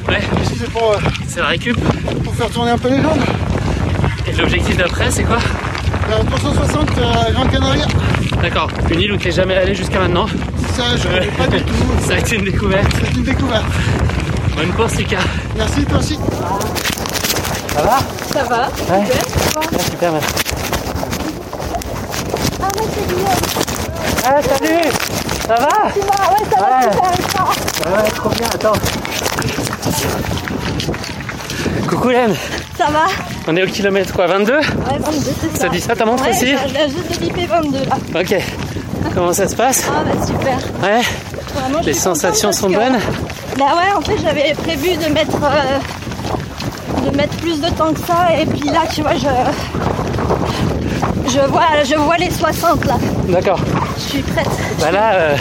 [0.07, 0.97] Ouais, ici c'est pour, euh,
[1.27, 1.77] c'est la récup.
[2.23, 3.19] pour faire tourner un peu les jambes.
[4.27, 5.37] Et l'objectif d'après c'est quoi
[6.11, 6.89] Euh, 360
[7.27, 7.85] à Gran Canaria,
[8.41, 10.27] D'accord, une île où t'es jamais allé jusqu'à maintenant.
[10.75, 11.73] ça je connais pas du tout,
[12.07, 12.91] Ça a été une découverte.
[13.03, 13.65] c'est une découverte.
[14.55, 15.17] Bonne course Lucas.
[15.57, 16.17] Merci toi aussi.
[17.75, 17.99] Ça va
[18.31, 19.05] Ça va Ouais.
[19.91, 20.27] Super, merci.
[22.61, 23.34] Ah, ouais, c'est bien.
[24.27, 24.81] Ah, salut
[25.47, 26.91] Ça va Tu vas, ouais, ça va Ouais.
[26.91, 27.45] super.
[27.91, 28.73] Ouais, trop bien, attends.
[31.87, 32.35] Coucou Hélène,
[32.77, 33.05] Ça va
[33.47, 34.61] on est au kilomètre quoi, 22 Ouais,
[34.99, 35.59] 22, c'est ça.
[35.65, 38.19] Ça dit ça ta montre ouais, aussi Je viens juste de biper 22 là.
[38.19, 38.35] Ok.
[39.13, 40.57] Comment ça se passe Ah, bah super.
[40.81, 41.01] Ouais
[41.53, 42.97] Vraiment, Les sensations sont que- bonnes
[43.59, 45.79] Bah ouais, en fait, j'avais prévu de mettre, euh,
[47.11, 48.29] de mettre plus de temps que ça.
[48.41, 49.27] Et puis là, tu vois, je,
[51.29, 52.95] je, vois, je vois les 60 là.
[53.29, 53.59] D'accord.
[54.15, 54.47] Suis prête.
[54.79, 55.35] Bah là, euh,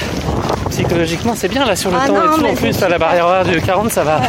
[0.70, 2.42] psychologiquement c'est bien là sur le Ah temps non, et tout.
[2.42, 4.20] mais En plus, à la barrière horaire du 40, ça va,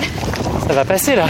[0.68, 1.26] ça va passer là.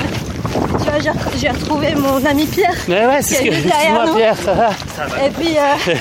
[0.84, 2.76] Tu vois, j'ai- j'ai retrouvé mon ami Pierre.
[2.90, 4.08] Ouais, ouais, c'est ce que.
[4.08, 4.16] nous.
[4.16, 4.70] Pierre, ça va
[5.26, 5.94] Et puis, euh,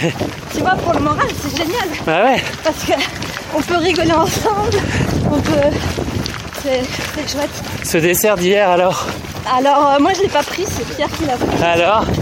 [0.55, 1.88] tu vois, pour le moral, c'est génial.
[2.05, 2.42] Bah ouais.
[2.64, 2.92] Parce que
[3.57, 4.77] on peut rigoler ensemble.
[5.31, 5.77] On peut.
[6.62, 6.83] C'est
[7.14, 7.62] c'est chouette.
[7.85, 9.07] Ce dessert d'hier alors?
[9.57, 11.62] Alors, euh, moi, je l'ai pas pris, c'est Pierre qui l'a pris.
[11.64, 12.05] Alors?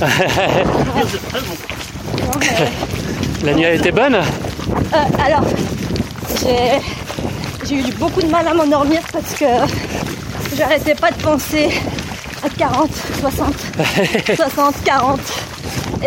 [3.44, 5.44] La nuit a été bonne Euh, alors,
[7.66, 9.44] j'ai eu beaucoup de mal à m'endormir parce que
[10.56, 11.68] j'arrêtais pas de penser
[12.44, 13.54] à 40, 60,
[14.36, 15.20] 60, 40.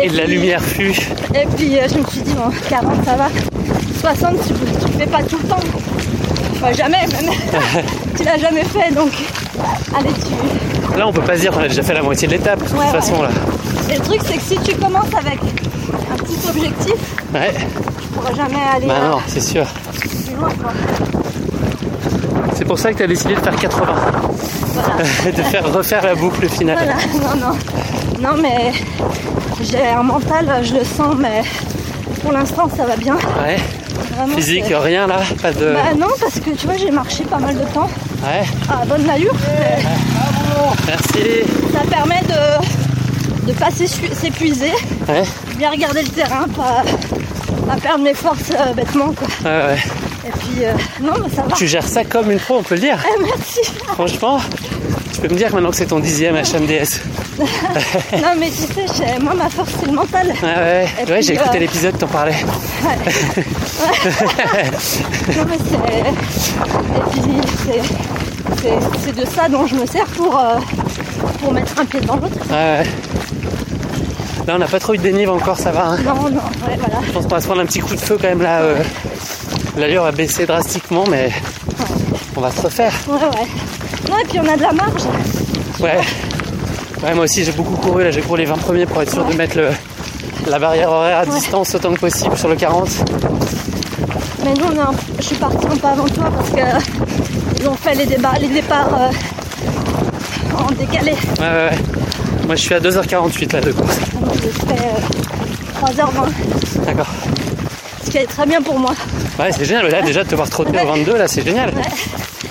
[0.00, 0.94] Et de la lumière fut.
[1.34, 3.28] Et puis euh, je me suis dit, bon, 40 ça va.
[4.00, 5.60] 60, tu, tu le fais pas tout le temps.
[6.54, 7.32] Enfin, jamais même.
[8.16, 9.10] tu l'as jamais fait donc.
[9.96, 10.96] Allez, tu.
[10.98, 12.68] Là, on peut pas se dire qu'on a déjà fait la moitié de l'étape, de
[12.68, 12.86] toute ouais.
[12.88, 13.30] façon là.
[13.90, 15.38] Et le truc, c'est que si tu commences avec
[16.50, 16.94] objectif,
[17.34, 17.54] Ouais.
[18.14, 19.66] pourras jamais aller Bah euh, non, c'est sûr.
[22.54, 23.94] C'est pour ça que tu as décidé de faire 80.
[25.36, 26.78] de faire refaire la boucle finale.
[26.78, 28.30] Voilà, non, non.
[28.30, 28.72] Non, mais
[29.62, 31.42] j'ai un mental, je le sens, mais
[32.22, 33.14] pour l'instant, ça va bien.
[33.14, 33.56] Ouais.
[34.16, 35.72] Vraiment, Physique, rien là Pas de.
[35.74, 37.88] Bah non, parce que tu vois, j'ai marché pas mal de temps
[38.22, 38.44] Ouais.
[38.68, 39.34] à bonne allure.
[40.86, 41.44] Merci.
[41.72, 42.66] Ça permet de
[43.48, 44.72] de pas s'épuiser,
[45.08, 45.22] Ouais.
[45.58, 46.82] Bien regarder le terrain, pas,
[47.66, 49.12] pas perdre mes forces euh, bêtement.
[49.12, 49.28] Quoi.
[49.44, 49.78] Ouais, ouais.
[50.26, 51.54] Et puis, euh, non, mais ça va.
[51.56, 52.98] Tu gères ça comme une pro, on peut le dire.
[53.04, 53.60] Eh, merci.
[53.88, 54.38] Franchement,
[55.12, 57.00] tu peux me dire maintenant que c'est ton dixième HMDS.
[57.38, 57.46] non,
[58.38, 60.28] mais tu sais, moi, ma force, c'est le mental.
[60.28, 60.86] Ouais, ouais.
[61.00, 62.36] Et Ouais, j'ai écouté euh, l'épisode, t'en parlais.
[62.84, 62.96] Ouais.
[65.36, 65.76] non, mais c'est.
[66.96, 67.40] Et puis,
[69.04, 70.58] c'est de ça dont je me sers pour, euh,
[71.40, 72.36] pour mettre un pied dans l'autre.
[72.50, 72.86] Ouais, ouais.
[74.48, 75.88] Là, on n'a pas trop eu de dénive encore, ça va.
[75.88, 75.98] hein.
[76.04, 76.30] Non, non,
[76.66, 77.00] ouais, voilà.
[77.06, 78.60] Je pense qu'on va se prendre un petit coup de feu quand même là.
[78.62, 78.82] euh,
[79.76, 81.30] L'allure a baissé drastiquement, mais
[82.34, 82.92] on va se refaire.
[83.08, 83.46] Ouais, ouais.
[84.10, 85.02] Non, et puis on a de la marge.
[85.80, 85.98] Ouais.
[87.02, 89.24] Ouais, moi aussi j'ai beaucoup couru, là j'ai couru les 20 premiers pour être sûr
[89.24, 89.68] de mettre le,
[90.48, 92.88] la barrière horaire à distance autant que possible sur le 40.
[94.44, 97.68] Mais nous, on est un- je suis partie un peu avant toi parce que ils
[97.68, 99.10] ont fait les départs euh,
[100.58, 101.12] en décalé.
[101.12, 101.78] Ouais, ouais, ouais.
[102.46, 103.98] Moi je suis à 2h48 là de course.
[104.34, 107.06] J'ai fait euh, 3h20, D'accord.
[108.04, 108.92] ce qui est très bien pour moi.
[109.38, 109.88] Ouais, c'est génial.
[109.90, 111.70] Là déjà de te voir trotter au 22, là c'est génial.
[111.74, 111.82] Ouais.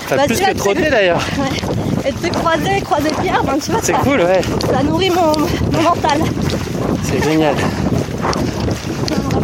[0.06, 1.22] Enfin, Bah, plus que trotter d'ailleurs.
[1.40, 2.10] Ouais.
[2.10, 4.42] Et de te croiser, croiser Pierre, ben, tu vois, C'est cool, ouais.
[4.74, 5.34] ça nourrit mon,
[5.74, 6.20] mon mental.
[7.04, 7.56] C'est génial.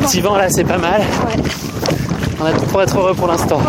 [0.01, 1.01] Petit vent là, c'est pas mal.
[2.41, 3.61] On a tout pour être heureux pour l'instant.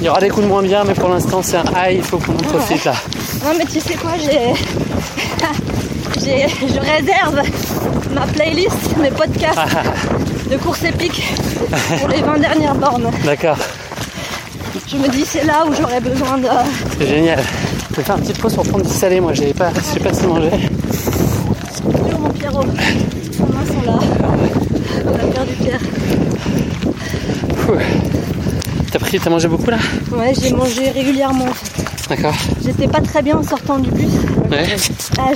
[0.00, 2.02] Il y aura des coups de moins bien, mais pour l'instant c'est un high, il
[2.02, 2.92] faut qu'on en profite là.
[3.44, 4.52] Non mais tu sais quoi, j'ai,
[6.26, 7.40] je réserve
[8.12, 9.58] ma playlist, mes podcasts
[10.50, 11.22] de course épique
[11.98, 13.10] pour les 20 dernières bornes.
[13.24, 13.56] D'accord,
[14.88, 16.46] Je me dis c'est là où j'aurais besoin de...
[16.98, 17.38] c'est génial.
[17.90, 20.10] Je vais faire une petite pause pour prendre du salé, moi j'ai pas, j'ai pas
[20.10, 20.50] assez mangé.
[22.20, 22.64] Mon Pierrot.
[22.64, 23.98] Les mains sont là.
[25.06, 25.80] On a perdu Pierre.
[28.92, 29.78] T'as pris, t'as mangé beaucoup là?
[30.12, 31.44] Ouais, j'ai mangé régulièrement.
[31.46, 31.85] en fait.
[32.08, 32.34] D'accord.
[32.64, 34.12] J'étais pas très bien en sortant du bus.
[34.50, 34.76] Ouais.
[35.18, 35.30] Ah,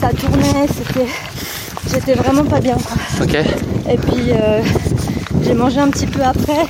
[0.00, 1.06] ça tournait, c'était...
[1.92, 2.96] J'étais vraiment pas bien quoi.
[3.24, 3.34] Ok.
[3.34, 4.62] Et puis euh,
[5.42, 6.66] j'ai mangé un petit peu après.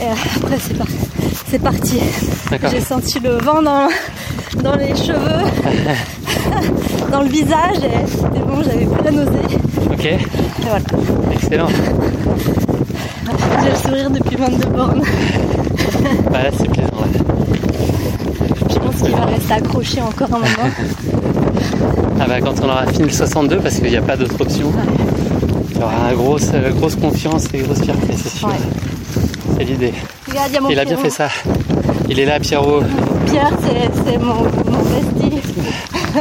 [0.00, 0.86] Et après c'est par-
[1.48, 2.00] c'est parti.
[2.50, 2.70] D'accord.
[2.70, 3.88] J'ai senti le vent dans,
[4.62, 5.44] dans les cheveux,
[7.12, 9.58] dans le visage et c'était bon, j'avais plus la nausée.
[9.92, 10.04] Ok.
[10.04, 10.18] Et
[10.62, 10.84] voilà.
[11.32, 11.68] Excellent.
[13.62, 15.02] J'ai le sourire depuis 22 bornes.
[16.30, 16.95] Bah là c'est plaisant
[19.06, 20.70] qu'il va rester accroché encore un moment.
[22.18, 24.72] Ah bah quand on aura fini le 62 parce qu'il n'y a pas d'autre option.
[25.70, 28.48] Il y aura une grosse, euh, grosse confiance et grosse fierté, c'est sûr.
[29.58, 29.92] C'est l'idée.
[30.26, 31.28] Regarde, il a mon Il a bien fait ça.
[32.08, 32.80] Il est là, Pierrot.
[33.26, 35.38] Pierre, c'est, c'est mon, mon bestie.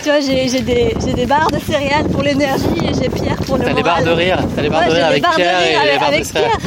[0.02, 3.36] Tu vois, j'ai, j'ai des, j'ai des barres de céréales pour l'énergie et j'ai Pierre
[3.46, 3.84] pour le T'as les moral.
[3.84, 4.38] barres de rire.
[4.56, 6.28] T'as les barres Ouais, de rire avec Pierre et les barres de avec.
[6.28, 6.58] Pierre.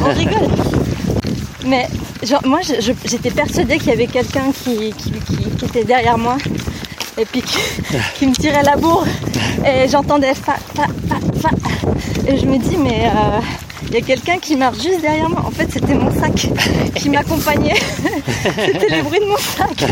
[0.00, 0.48] On rigole.
[1.66, 1.86] Mais
[2.22, 2.60] genre, moi,
[3.04, 6.36] j'étais persuadée qu'il y avait quelqu'un qui, qui, qui- qui était derrière moi
[7.18, 7.42] et puis
[8.14, 9.06] qui, me tirait la bourre.
[9.66, 11.50] Et j'entendais fa, fa, fa, fa.
[12.26, 13.40] Et je me dis, mais euh,
[13.88, 15.42] il y a quelqu'un qui marche juste derrière moi.
[15.46, 16.48] En fait, c'était mon sac
[16.94, 17.74] qui m'accompagnait.
[18.54, 19.84] c'était les bruits de mon sac.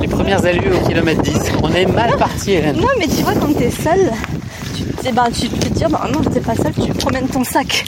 [0.00, 1.32] Les premières allures au kilomètre 10.
[1.62, 2.76] On est mal parti, Hélène.
[2.76, 4.12] Non, mais tu vois, quand t'es seul,
[4.76, 7.44] tu, eh ben, tu peux te dire, bah non, t'es pas seul, tu promènes ton
[7.44, 7.84] sac.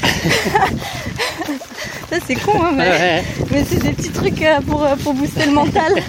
[2.10, 3.22] Ça, c'est con, hein, mais, Ouais.
[3.50, 5.92] mais c'est des petits trucs euh, pour, euh, pour booster le mental.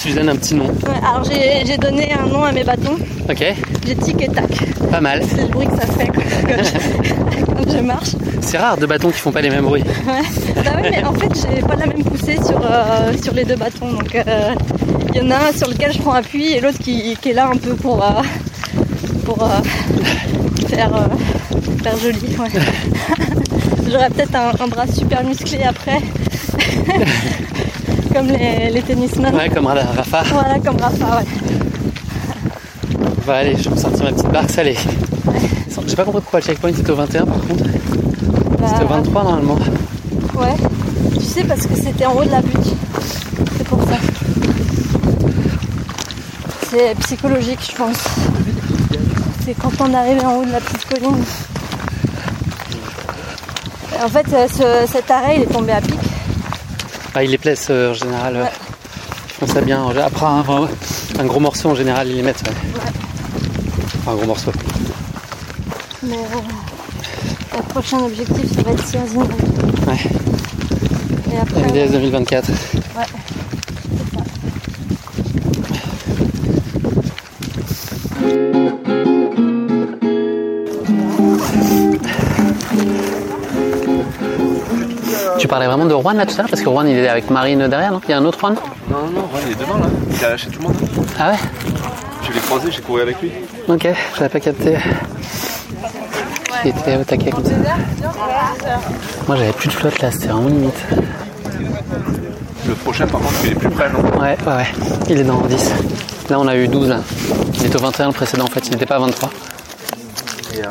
[0.00, 0.66] Tu lui donnes un petit nom.
[0.66, 2.98] Ouais, alors, j'ai donné un nom à mes bâtons.
[3.30, 3.42] Ok.
[3.86, 4.50] J'ai tic et tac.
[4.90, 5.22] Pas mal.
[5.26, 6.20] C'est le bruit que ça fait quand
[6.62, 8.10] je, quand je marche.
[8.42, 9.82] C'est rare deux bâtons qui font pas les mêmes bruits.
[10.06, 10.62] Ouais.
[10.62, 13.56] Bah ouais, mais en fait, j'ai pas la même poussée sur, euh, sur les deux
[13.56, 13.92] bâtons.
[13.92, 14.54] Donc, euh,
[15.14, 17.34] il y en a un sur lequel je prends appui et l'autre qui, qui est
[17.34, 18.10] là un peu pour, euh,
[19.24, 19.38] pour
[20.68, 21.08] faire,
[21.82, 22.36] faire joli.
[22.38, 22.48] ouais.
[23.90, 26.00] J'aurais peut-être un, un bras super musclé après.
[28.14, 29.34] comme les, les tennisman.
[29.34, 30.22] Ouais, comme Rafa.
[30.32, 31.24] Voilà, comme Rafa, ouais.
[33.18, 34.76] On va aller, je vais me sortir ma petite barque salée.
[35.86, 37.64] J'ai pas compris pourquoi le checkpoint était au 21 par contre.
[38.66, 39.58] C'était au 23 normalement.
[40.34, 40.54] Ouais.
[41.14, 42.74] Tu sais, parce que c'était en haut de la butte.
[43.56, 43.96] C'est pour ça.
[46.70, 47.96] C'est psychologique, je pense.
[49.44, 51.22] C'est quand on arrive en haut de la petite colline.
[54.02, 55.94] En fait, euh, ce- cet arrêt, il est tombé à pic.
[57.14, 58.36] Ah, il les place euh, en général.
[58.36, 59.86] euh, Ils font ça bien.
[60.04, 60.44] Après un,
[61.18, 62.42] un gros morceau en général, ils les mettent.
[62.46, 62.80] ouais.
[64.00, 64.52] Enfin, un gros morceau.
[66.02, 69.20] Mais euh, prochain objectif, ça va être Sierzing.
[69.20, 69.96] Ouais.
[71.32, 71.62] Et après.
[71.62, 72.50] MDS 2024.
[85.54, 87.68] Parlais vraiment de Juan là tout à l'heure parce que Juan il est avec Marine
[87.68, 88.00] derrière, non?
[88.08, 88.56] Il y a un autre Juan?
[88.90, 89.86] Non, non, non, il est devant là.
[90.10, 90.76] Il a lâché tout le monde.
[91.16, 91.36] Ah ouais?
[92.26, 93.30] Je l'ai croisé, j'ai couru avec lui.
[93.68, 94.76] Ok, je l'avais pas capté.
[96.62, 97.52] Qui était au taquet comme ça.
[99.28, 100.74] Moi j'avais plus de flotte là, c'était vraiment limite.
[102.66, 104.00] Le prochain, par contre, il est plus près, non?
[104.20, 104.66] Ouais, ouais, ouais.
[105.08, 105.70] Il est dans 10.
[106.30, 106.96] Là on a eu 12 là.
[107.54, 109.30] Il était au 21 le précédent en fait, il n'était pas à 23.
[110.52, 110.64] Et, euh,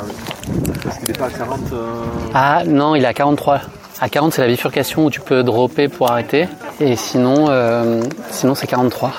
[0.84, 1.60] Parce qu'il est pas à 40.
[1.72, 1.86] euh,
[2.34, 3.62] Ah non, il est à 43.
[4.02, 6.48] À 40 c'est la bifurcation où tu peux dropper pour arrêter.
[6.80, 8.02] Et sinon, euh,
[8.32, 9.12] sinon c'est 43.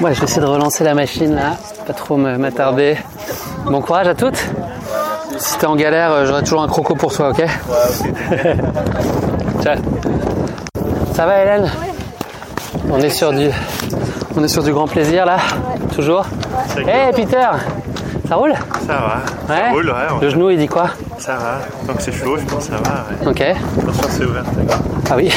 [0.00, 2.96] Ouais, je vais essayer de relancer la machine là, pas trop m'attarder.
[3.66, 4.42] Bon courage à toutes.
[5.38, 7.44] Si t'es en galère, euh, j'aurai toujours un croco pour toi, ok?
[9.62, 9.76] Ciao.
[11.14, 11.70] Ça va Hélène?
[12.90, 13.48] On est sur du,
[14.36, 15.38] on est sur du grand plaisir là,
[15.94, 16.26] toujours.
[16.86, 17.46] Hey Peter,
[18.28, 18.54] ça roule?
[18.86, 19.22] Ça va.
[19.54, 19.60] Ouais.
[19.60, 20.20] Ça roule, ouais.
[20.20, 20.90] Le genou il dit quoi?
[21.24, 21.60] Ça va.
[21.86, 23.06] Tant que c'est chaud, je pense que ça va.
[23.24, 23.28] Ouais.
[23.30, 23.40] Ok.
[23.40, 24.42] Attention, c'est ouvert.
[25.08, 25.30] Ah oui.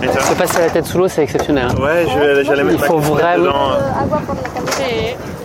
[0.00, 1.66] Et toi Se passer la tête sous l'eau, c'est exceptionnel.
[1.70, 1.74] hein.
[1.82, 3.44] Ouais, je vais- j'allais mettre Il faut vraiment.
[3.46, 3.70] dedans.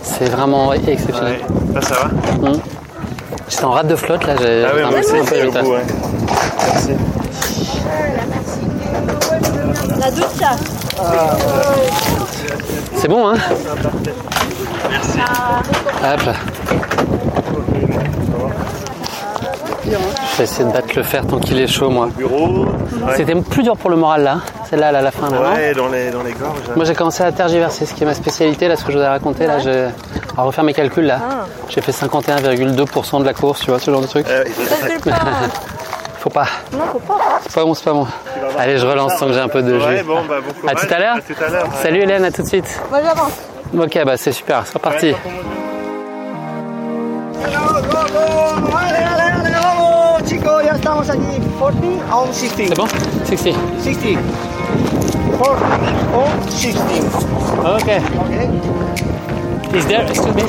[0.02, 1.40] C'est vraiment exceptionnel.
[1.40, 1.74] Ouais.
[1.74, 2.60] Là, ça va Hum.
[3.48, 5.84] J'étais en rate de flotte là, j'ai Ah un moi aussi, c'est ouais.
[6.72, 6.92] Merci.
[9.98, 11.36] La.
[12.96, 13.34] C'est bon, hein
[14.88, 15.18] Merci.
[16.04, 16.32] Hop là.
[19.84, 19.90] Je
[20.40, 22.08] vais essayer de battre le fer tant qu'il est chaud, moi.
[22.16, 22.64] Bureau.
[22.64, 23.14] Ouais.
[23.16, 25.28] C'était plus dur pour le moral là, celle-là, là, à la fin.
[25.30, 26.58] Là, non Ouais, dans les, dans les gorges.
[26.76, 29.04] Moi j'ai commencé à tergiverser, ce qui est ma spécialité, là ce que je vous
[29.04, 29.88] ai raconté, là j'ai
[30.36, 31.20] à refaire mes calculs là.
[31.68, 34.26] J'ai fait 51,2% de la course, tu vois, ce genre de truc.
[34.28, 34.44] Euh,
[36.18, 36.44] Faut pas.
[36.72, 37.16] Non, faut pas.
[37.42, 38.06] C'est pas bon, c'est pas bon.
[38.58, 39.86] Allez, je relance tant que j'ai un peu de jus.
[39.86, 40.86] Ouais, bon, bah, bon à courage.
[40.86, 41.16] tout à l'heure.
[41.16, 41.64] À tout à l'heure.
[41.64, 41.82] ouais.
[41.82, 42.80] Salut Hélène, à tout de suite.
[42.90, 43.32] Moi j'avance.
[43.78, 45.14] Ok, bah c'est super, c'est reparti.
[51.00, 51.40] Chicos, ya estamos aquí.
[51.58, 52.68] 40 on 16.
[52.68, 52.88] C'est bon?
[53.24, 53.54] 60.
[53.82, 54.18] 60.
[55.38, 55.64] 40
[56.14, 57.04] on 16.
[57.64, 58.00] Okay.
[58.00, 58.48] Okay.
[59.78, 60.42] Is there, excuse me,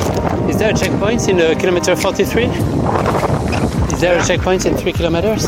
[0.50, 2.46] is there a checkpoint in uh, kilometer 43?
[2.46, 5.48] Is there a checkpoint in 3 kilometers?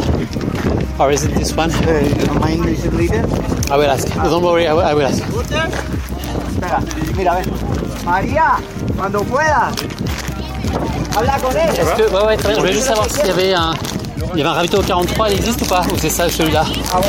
[1.00, 1.72] Or is it this one?
[1.72, 2.94] Uh, mind, Mr.
[2.94, 3.26] Leader?
[3.72, 4.08] I will ask.
[4.14, 5.24] Don't worry, I will, I will ask.
[5.24, 6.80] Espera,
[7.18, 7.50] mira, ven.
[8.06, 8.60] María,
[8.96, 9.76] cuando puedas.
[11.16, 11.70] Habla con él.
[12.14, 12.56] Ouais, ouais, très bien.
[12.56, 13.74] Je voulais juste savoir s'il y avait un,
[14.34, 16.64] il y avait un ravito au 43, il existe ou pas Ou c'est ça celui-là
[16.94, 17.00] Ah.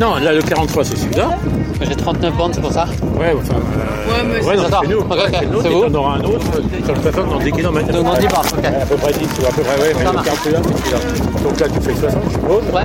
[0.00, 1.30] Non, là, le 43, c'est celui-là.
[1.80, 2.84] J'ai 39 bandes, c'est pour ça
[3.18, 3.54] Ouais, enfin.
[3.54, 4.98] Euh, Ouais, mais ouais, non, c'est nous.
[4.98, 6.46] Ok, ok, C'est nous, c'est et vous t'en auras un autre
[6.84, 7.92] sur le plateau dans 10 km.
[7.92, 8.64] Donc, dans 10 bornes, ok.
[8.64, 10.26] À peu près 10, ou à peu près, ouais, mais Ça le marche.
[10.26, 10.98] 43, c'est celui-là.
[11.42, 12.62] Donc là, tu fais 60, je suppose.
[12.72, 12.82] Ouais.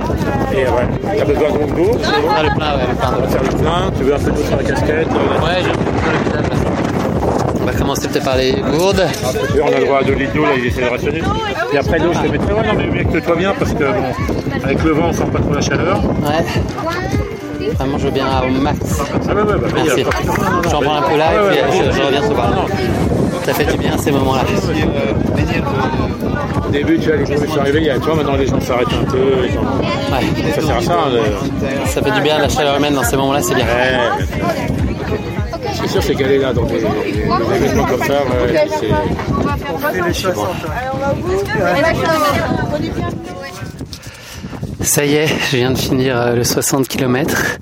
[0.56, 1.90] Et euh, ouais, t'as besoin donc d'eau.
[2.36, 3.10] Ah, le plein, ouais, le plein.
[3.18, 5.08] On va faire le plein, tu veux un peu d'eau sur la casquette.
[5.08, 5.62] euh, Ouais,
[6.38, 6.47] On va
[7.88, 9.06] commencer peut-être par les gourdes.
[9.64, 11.22] On a le droit à 2 litres d'eau, là, il essaie de rationner.
[11.72, 13.78] Et après, l'eau, je te mettrai, ouais, non, mais mieux que toi bien, parce que
[13.84, 15.98] bon, avec le vent, on sent pas trop la chaleur.
[16.04, 17.70] Ouais.
[17.78, 18.78] Vraiment, je veux bien au max.
[19.00, 19.90] Ah, ouais, ouais, bah, Merci.
[19.96, 21.96] il y a- J'en prends un peu là Ouais, ouais, et puis ouais, euh, je,
[21.98, 22.50] je reviens ce soir.
[23.44, 24.42] Ça fait du bien ces moments-là.
[26.66, 28.46] Au début, tu vois, les premiers sont arrivés, il y a, tu vois, maintenant les
[28.46, 29.18] gens s'arrêtent un peu.
[29.50, 30.52] ils ont- Ouais.
[30.54, 30.92] Ça sert à ça.
[30.92, 33.64] hein, Ça fait du bien la chaleur humaine dans ces moments-là, c'est bien.
[33.64, 34.87] Ouais.
[35.88, 38.88] Est sûr, c'est qu'elle est là, donc les, comme ça, ouais, c'est.
[44.84, 47.58] Ça y est, je viens de finir euh, le 60 km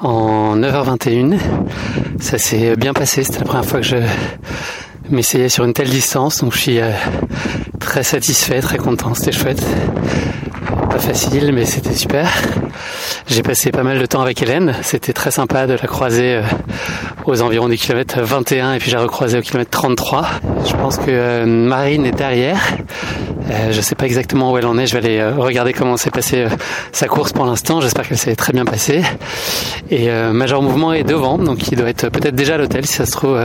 [0.00, 1.38] en 9h21.
[2.18, 3.96] Ça s'est bien passé, c'était la première fois que je
[5.10, 6.92] m'essayais sur une telle distance, donc je suis euh,
[7.78, 9.62] très satisfait, très content, c'était chouette.
[10.88, 12.26] Pas facile, mais c'était super.
[13.30, 16.42] J'ai passé pas mal de temps avec Hélène, c'était très sympa de la croiser euh,
[17.26, 20.26] aux environs du kilomètre 21 et puis j'ai recroisé au kilomètre 33.
[20.66, 22.60] Je pense que euh, Marine est derrière.
[23.50, 24.86] Euh, je sais pas exactement où elle en est.
[24.86, 26.48] Je vais aller euh, regarder comment s'est passée euh,
[26.92, 27.80] sa course pour l'instant.
[27.80, 29.02] J'espère qu'elle s'est très bien passée.
[29.90, 33.06] Et Major Mouvement est devant, donc il doit être peut-être déjà à l'hôtel si ça
[33.06, 33.44] se trouve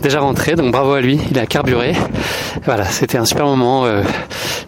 [0.00, 0.54] déjà rentré.
[0.54, 1.94] Donc bravo à lui, il a carburé.
[2.64, 3.84] Voilà, c'était un super moment.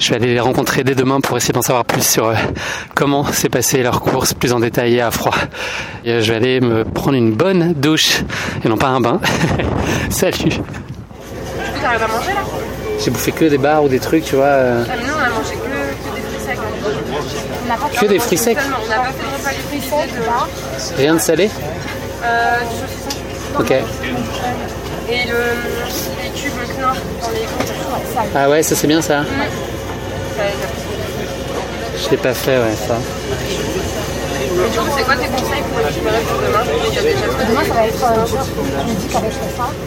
[0.00, 2.32] je vais aller les rencontrer dès demain pour essayer d'en savoir plus sur
[2.96, 5.36] comment s'est passée leur course plus en détail et à froid.
[6.04, 8.22] Je vais aller me prendre une bonne douche
[8.64, 9.20] et non pas un bain.
[10.10, 10.58] Salut.
[11.84, 12.33] À manger?
[12.98, 14.44] J'ai bouffé que des bars ou des trucs, tu vois.
[14.46, 15.66] euh, Ah mais non, on a mangé que, que
[16.16, 16.58] des fruits secs.
[17.64, 18.56] On n'a pas Que fait des de fruits secs.
[18.58, 19.96] On n'a pas fait de repas d'électricité
[20.96, 20.96] de...
[21.02, 21.50] Rien de salé?
[22.24, 23.60] Euh, du saucisson.
[23.60, 23.70] Ok.
[23.70, 25.36] Et le,
[26.22, 27.46] les cubes Knorr dans les
[28.14, 28.22] ça.
[28.34, 29.20] Ah ouais, ça c'est bien ça.
[29.20, 29.26] Ouais.
[30.36, 30.52] Ça aide.
[32.04, 32.94] Je l'ai pas fait, ouais, ça.
[33.54, 36.64] Et du coup, c'est quoi tes conseils pour récupérer pour demain?
[36.88, 38.04] Il y a déjà Parce que demain, ça va être.
[38.04, 39.38] Euh, je me dis qu'avec ça,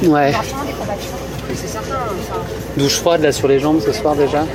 [0.08, 0.30] Ouais.
[0.30, 1.20] il y aura sûrement des courbatures.
[1.56, 2.36] C'est certain, ça.
[2.78, 4.42] Douche froide là sur les jambes ce soir déjà.
[4.42, 4.48] Ouais.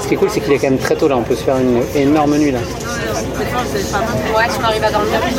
[0.00, 1.16] Ce qui est cool, c'est qu'il est quand même très tôt là.
[1.16, 2.58] On peut se faire une énorme nuit là.
[2.58, 2.64] Ouais,
[4.84, 5.32] à dormir si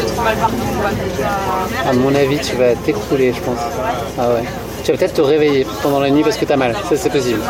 [0.00, 0.56] j'ai trop mal partout.
[0.56, 1.88] Ouais.
[1.88, 3.58] À mon avis, tu vas t'écrouler, je pense.
[4.18, 4.42] Ah ouais.
[4.84, 6.74] Tu vas peut-être te réveiller pendant la nuit parce que t'as mal.
[6.88, 7.40] Ça, c'est possible.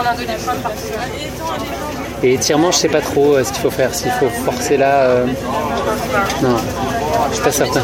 [2.23, 3.93] Et étirement, je sais pas trop euh, ce qu'il faut faire.
[3.95, 5.01] S'il faut forcer là.
[5.03, 5.27] euh,
[6.43, 6.57] Non,
[7.31, 7.83] je suis pas certain.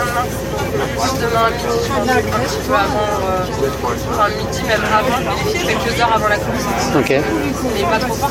[0.00, 5.18] Demain à midi, un petit peu avant, euh, midi même avant,
[5.52, 6.66] quelques heures avant la course.
[6.96, 7.10] Ok.
[7.10, 8.30] Mais pas trop fort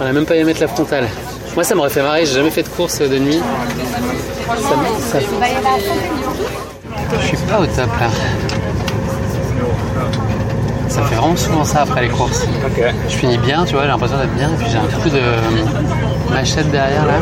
[0.00, 1.08] on a même pas eu à mettre la frontale.
[1.54, 2.24] Moi, ça m'aurait fait marrer.
[2.24, 3.40] J'ai jamais fait de course de nuit.
[5.10, 5.26] Ça, ça-
[7.20, 8.08] Je suis pas au top là.
[10.90, 12.44] Ça fait vraiment souvent ça après les courses.
[13.08, 15.22] Je finis bien, tu vois, j'ai l'impression d'être bien, et puis j'ai un coup de
[16.34, 17.18] machette derrière là.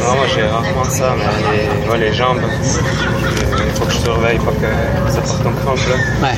[0.00, 1.24] Non, moi j'ai rarement ça, mais
[1.84, 5.78] les, ouais, les jambes, il faut que je surveille pas que ça parte en crampe
[5.88, 6.26] là.
[6.26, 6.34] Ouais.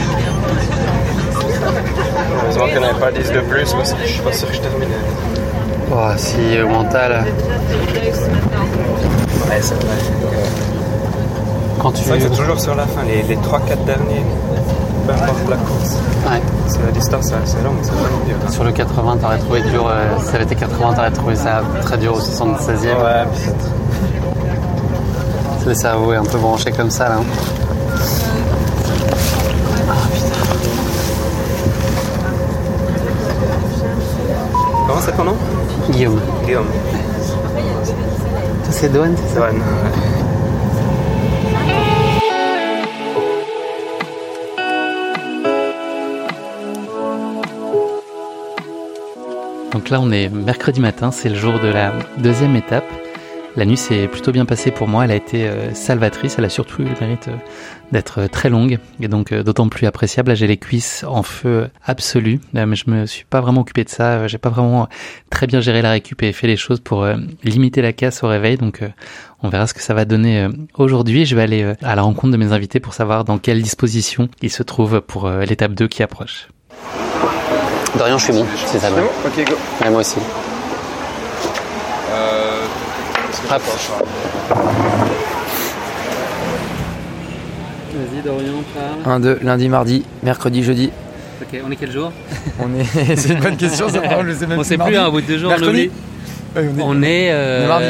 [2.43, 4.49] Heureusement qu'il n'y en avait pas 10 de plus parce que je suis pas sûr
[4.49, 4.89] que je termine.
[5.93, 7.25] Oh, si au mental.
[9.49, 9.97] Ouais, c'est vrai.
[11.81, 14.25] Quand tu c'est toujours sur la fin, les, les 3-4 derniers,
[15.09, 15.97] peu importe la course.
[16.29, 16.43] Ouais.
[16.67, 18.37] C'est la distance c'est assez longue, c'est vraiment dur.
[18.47, 18.51] hein.
[18.51, 19.87] Sur le 80, t'aurais trouvé dur.
[19.89, 22.85] euh, si ça avait été 80, t'aurais trouvé ça très dur au 76e.
[22.85, 23.71] Ouais, peut-être.
[25.67, 27.17] Le cerveau est un peu branché comme ça là.
[34.87, 35.37] Comment c'est ton nom?
[35.91, 36.21] Guillaume.
[36.45, 36.67] Guillaume.
[38.71, 39.41] C'est Douane, c'est ça?
[39.41, 40.18] Douane, ouais.
[49.79, 52.85] Donc là, on est mercredi matin, c'est le jour de la deuxième étape.
[53.55, 56.49] La nuit s'est plutôt bien passée pour moi, elle a été euh, salvatrice, elle a
[56.49, 57.37] surtout eu le mérite euh,
[57.93, 60.31] d'être euh, très longue et donc d'autant plus appréciable.
[60.31, 63.89] Là, j'ai les cuisses en feu absolu, mais je me suis pas vraiment occupé de
[63.89, 64.89] ça, j'ai pas vraiment
[65.31, 67.07] très bien géré la récup et fait les choses pour
[67.45, 68.83] limiter la casse au réveil, donc
[69.45, 71.25] on verra ce que ça va donner aujourd'hui.
[71.25, 74.51] Je vais aller à la rencontre de mes invités pour savoir dans quelle disposition ils
[74.51, 76.49] se trouvent pour l'étape 2 qui approche.
[77.97, 78.89] Dorian, je suis bon, c'est ça.
[78.89, 79.55] C'est bon Ok, go.
[79.83, 80.17] Ouais, moi aussi.
[82.13, 82.65] Euh,
[83.51, 83.63] Hop.
[87.95, 88.63] Vas-y, Dorian,
[89.05, 89.15] parle.
[89.17, 90.91] 1, 2, lundi, mardi, mercredi, jeudi.
[91.41, 92.13] Ok, on est quel jour?
[92.61, 92.85] On est.
[93.17, 94.69] C'est une bonne question, ça je sais même On plus.
[94.69, 95.91] sait plus, hein, au bout de deux jours, on Mercredi
[96.57, 97.87] On est, euh, on est mardi.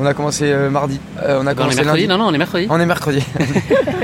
[0.00, 1.00] On a commencé euh, mardi.
[1.22, 2.08] Euh, on a on est commencé mercredi lundi.
[2.08, 2.66] Non, non, on est mercredi.
[2.70, 3.22] On est mercredi.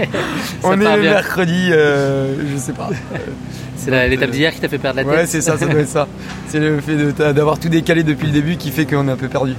[0.64, 0.96] On est bien.
[0.96, 2.88] mercredi, euh, je sais pas.
[3.76, 5.88] C'est l'étape d'hier qui t'a fait perdre la tête Ouais, c'est ça, ça doit être
[5.88, 6.08] ça.
[6.48, 6.96] C'est le fait
[7.32, 9.54] d'avoir tout décalé depuis le début qui fait qu'on est un peu perdu.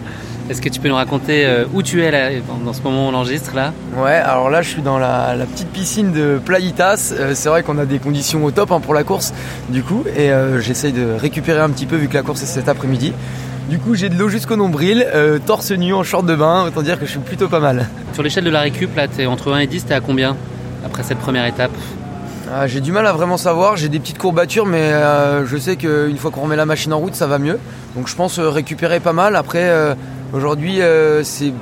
[0.50, 3.06] Est-ce que tu peux nous raconter euh, où tu es là, dans, dans ce moment
[3.08, 3.72] où on enregistre là?
[3.96, 7.14] Ouais, alors là je suis dans la, la petite piscine de Playitas.
[7.18, 9.32] Euh, c'est vrai qu'on a des conditions au top hein, pour la course,
[9.70, 12.48] du coup, et euh, j'essaye de récupérer un petit peu vu que la course est
[12.48, 13.14] cet après-midi.
[13.70, 16.82] Du coup, j'ai de l'eau jusqu'au nombril, euh, torse nu en short de bain, autant
[16.82, 17.88] dire que je suis plutôt pas mal.
[18.14, 20.36] Sur l'échelle de la récup, là, t'es entre 1 et 10, t'es à combien
[20.84, 21.70] après cette première étape?
[22.52, 25.76] Ah, j'ai du mal à vraiment savoir, j'ai des petites courbatures, mais euh, je sais
[25.76, 27.60] qu'une fois qu'on remet la machine en route, ça va mieux.
[27.96, 29.36] Donc je pense euh, récupérer pas mal.
[29.36, 29.94] Après, euh,
[30.34, 30.80] aujourd'hui,
[31.24, 31.54] c'est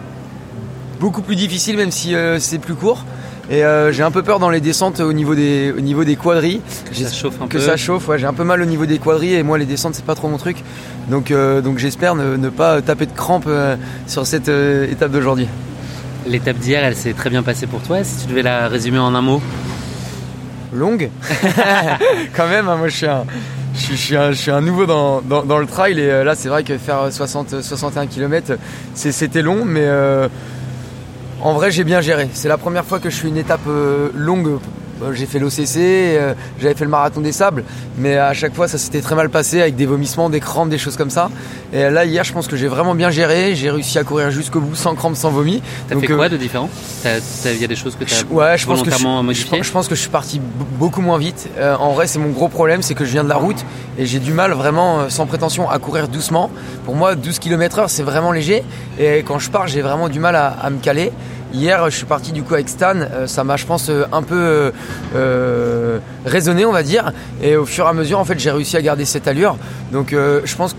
[1.01, 3.03] beaucoup plus difficile, même si c'est plus court.
[3.49, 6.15] Et euh, j'ai un peu peur dans les descentes au niveau des, au niveau des
[6.17, 6.61] quadrilles.
[6.89, 7.63] Que ça chauffe un que peu.
[7.63, 9.95] ça chauffe, ouais, j'ai un peu mal au niveau des quadrilles et moi les descentes
[9.95, 10.57] c'est pas trop mon truc.
[11.09, 15.47] Donc, euh, donc j'espère ne, ne pas taper de crampes euh, sur cette étape d'aujourd'hui.
[16.25, 18.03] L'étape d'hier, elle s'est très bien passée pour toi.
[18.03, 19.41] Si tu devais la résumer en un mot
[20.73, 21.09] longue.
[22.35, 23.23] Quand même, hein, moi je suis un,
[23.73, 26.23] je suis, je suis un, je suis un nouveau dans, dans, dans le trail et
[26.23, 28.57] là c'est vrai que faire 60, 61 km
[28.93, 30.27] c'était long, mais euh,
[31.41, 32.29] en vrai j'ai bien géré.
[32.33, 34.59] C'est la première fois que je fais une étape euh, longue.
[35.03, 37.63] Euh, J'ai fait l'OCC, euh, j'avais fait le marathon des sables,
[37.97, 40.77] mais à chaque fois ça s'était très mal passé avec des vomissements, des crampes, des
[40.77, 41.29] choses comme ça.
[41.73, 44.59] Et là hier je pense que j'ai vraiment bien géré, j'ai réussi à courir jusqu'au
[44.59, 45.61] bout sans crampes, sans vomi.
[45.87, 46.69] T'as fait euh, quoi de différent?
[47.05, 48.89] Il y a des choses que t'as Ouais, je pense que
[49.63, 50.41] je, pense- que je suis parti
[50.79, 51.47] beaucoup moins vite.
[51.57, 53.63] Euh, en vrai, c'est mon gros problème, c'est que je viens de la route
[53.97, 56.49] et j'ai du mal vraiment, euh, sans prétention, à courir doucement.
[56.85, 58.63] Pour moi, 12 km/h, c'est vraiment léger.
[58.99, 61.11] Et quand je pars, j'ai vraiment du mal à, à me caler.
[61.53, 62.95] Hier, je suis parti du coup avec Stan.
[62.95, 64.73] Euh, ça m'a, je pense, euh, un peu
[65.15, 67.13] euh, raisonné, on va dire.
[67.41, 69.57] Et au fur et à mesure, en fait, j'ai réussi à garder cette allure.
[69.91, 70.75] Donc, je pense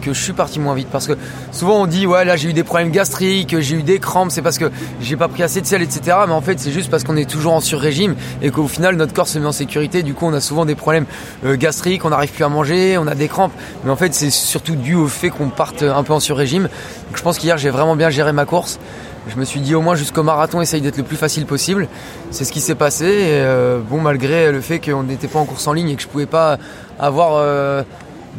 [0.00, 0.88] que je suis parti moins vite.
[0.90, 1.12] Parce que
[1.52, 4.42] souvent on dit ouais là j'ai eu des problèmes gastriques, j'ai eu des crampes, c'est
[4.42, 4.68] parce que
[5.00, 6.16] j'ai pas pris assez de sel, etc.
[6.26, 9.14] Mais en fait c'est juste parce qu'on est toujours en sur-régime et qu'au final notre
[9.14, 10.02] corps se met en sécurité.
[10.02, 11.06] Du coup on a souvent des problèmes
[11.44, 13.52] gastriques, on n'arrive plus à manger, on a des crampes.
[13.84, 16.64] Mais en fait c'est surtout dû au fait qu'on parte un peu en sur-régime.
[16.64, 18.80] Donc je pense qu'hier j'ai vraiment bien géré ma course.
[19.28, 21.88] Je me suis dit au moins jusqu'au marathon, essaye d'être le plus facile possible.
[22.30, 23.06] C'est ce qui s'est passé.
[23.06, 26.08] Euh, bon, malgré le fait qu'on n'était pas en course en ligne et que je
[26.08, 26.58] pouvais pas
[26.98, 27.82] avoir euh,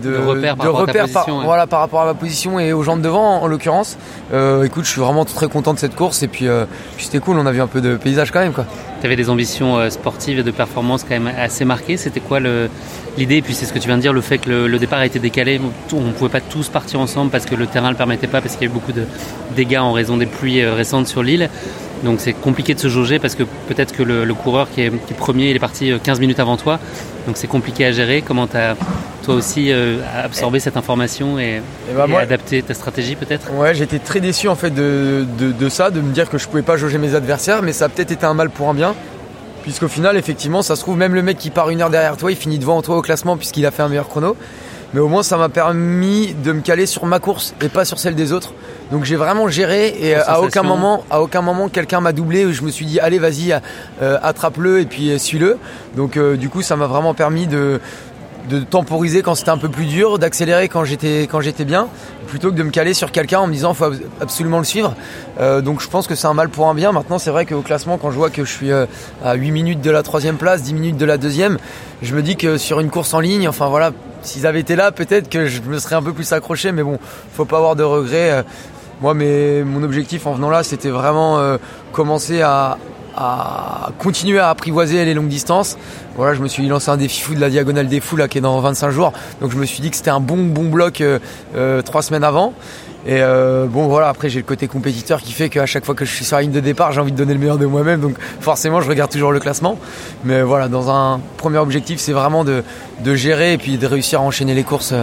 [0.01, 1.45] de, De repères par rapport à ta repères position, ouais.
[1.45, 3.97] voilà, par rapport à ma position et aux gens de devant en l'occurrence.
[4.33, 6.65] Euh, écoute, je suis vraiment très content de cette course et puis, euh,
[6.95, 7.37] puis c'était cool.
[7.37, 8.65] On a vu un peu de paysage quand même quoi.
[9.01, 11.97] Tu avais des ambitions euh, sportives et de performance quand même assez marquées.
[11.97, 13.37] C'était quoi l'idée?
[13.37, 14.99] Et puis c'est ce que tu viens de dire, le fait que le, le départ
[14.99, 15.59] a été décalé.
[15.93, 18.41] On ne pouvait pas tous partir ensemble parce que le terrain ne le permettait pas,
[18.41, 19.03] parce qu'il y a eu beaucoup de
[19.55, 21.49] dégâts en raison des pluies récentes sur l'île.
[22.03, 24.89] Donc c'est compliqué de se jauger parce que peut-être que le, le coureur qui est,
[24.89, 26.79] qui est premier, il est parti euh, 15 minutes avant toi.
[27.27, 28.21] Donc c'est compliqué à gérer.
[28.21, 28.75] Comment tu as
[29.23, 33.51] toi aussi euh, absorbé cette information et, Et bah, et moi- adapté ta stratégie peut-être?
[33.53, 36.47] Ouais, j'étais très déçu en fait de, de, de ça, de me dire que je
[36.47, 38.93] pouvais pas jauger mes adversaires, mais ça a peut-être été un mal pour un bien.
[39.61, 42.31] Puisqu'au final, effectivement, ça se trouve, même le mec qui part une heure derrière toi,
[42.31, 44.35] il finit devant toi au classement puisqu'il a fait un meilleur chrono.
[44.93, 47.97] Mais au moins, ça m'a permis de me caler sur ma course et pas sur
[47.97, 48.53] celle des autres.
[48.91, 52.45] Donc j'ai vraiment géré et euh, à aucun moment, à aucun moment, quelqu'un m'a doublé.
[52.45, 53.59] où Je me suis dit, allez, vas-y,
[54.01, 55.57] euh, attrape-le et puis euh, suis-le.
[55.95, 57.81] Donc euh, du coup, ça m'a vraiment permis de
[58.49, 61.87] de temporiser quand c'était un peu plus dur, d'accélérer quand j'étais quand j'étais bien,
[62.27, 64.95] plutôt que de me caler sur quelqu'un en me disant faut ab- absolument le suivre.
[65.39, 66.91] Euh, donc je pense que c'est un mal pour un bien.
[66.91, 68.85] Maintenant c'est vrai qu'au classement quand je vois que je suis euh,
[69.23, 71.57] à 8 minutes de la troisième place, 10 minutes de la deuxième,
[72.01, 73.91] je me dis que sur une course en ligne, enfin voilà,
[74.23, 76.99] s'ils avaient été là peut-être que je me serais un peu plus accroché, mais bon,
[77.33, 78.31] faut pas avoir de regrets.
[78.31, 78.43] Euh,
[79.01, 81.39] Moi, mais mon objectif en venant là, c'était vraiment
[81.91, 82.77] commencer à,
[83.15, 85.77] à continuer à apprivoiser les longues distances.
[86.15, 88.37] Voilà, je me suis lancé un défi fou de la diagonale des fous là qui
[88.37, 89.13] est dans 25 jours.
[89.41, 91.19] Donc je me suis dit que c'était un bon bon bloc euh,
[91.55, 92.53] euh, trois semaines avant.
[93.05, 96.05] Et euh, bon voilà, après j'ai le côté compétiteur qui fait qu'à chaque fois que
[96.05, 97.99] je suis sur la ligne de départ, j'ai envie de donner le meilleur de moi-même.
[97.99, 99.77] Donc forcément, je regarde toujours le classement.
[100.23, 102.63] Mais voilà, dans un premier objectif, c'est vraiment de,
[103.03, 104.93] de gérer et puis de réussir à enchaîner les courses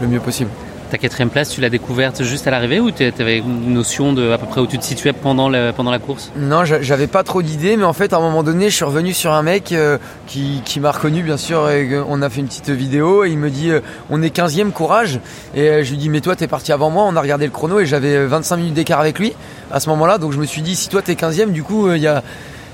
[0.00, 0.50] le mieux possible.
[0.90, 4.32] Ta quatrième place, tu l'as découverte juste à l'arrivée ou tu avais une notion de
[4.32, 6.32] à peu près où tu te situais pendant, le- pendant la course?
[6.36, 8.84] Non, j'a- j'avais pas trop d'idées, mais en fait, à un moment donné, je suis
[8.84, 12.40] revenu sur un mec euh, qui, qui m'a reconnu, bien sûr, et on a fait
[12.40, 13.80] une petite vidéo, et il me dit, euh,
[14.10, 15.20] on est 15e, courage,
[15.54, 17.52] et euh, je lui dis, mais toi, t'es parti avant moi, on a regardé le
[17.52, 19.32] chrono, et j'avais euh, 25 minutes d'écart avec lui,
[19.70, 22.02] à ce moment-là, donc je me suis dit, si toi, t'es 15e, du coup, il
[22.02, 22.22] y a...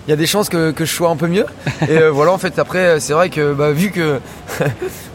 [0.08, 1.46] Il y a des chances que, que je sois un peu mieux.
[1.88, 4.20] Et voilà, en fait, après, c'est vrai que bah, vu que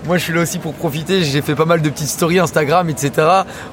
[0.06, 2.89] moi je suis là aussi pour profiter, j'ai fait pas mal de petites stories Instagram,
[2.89, 3.12] etc.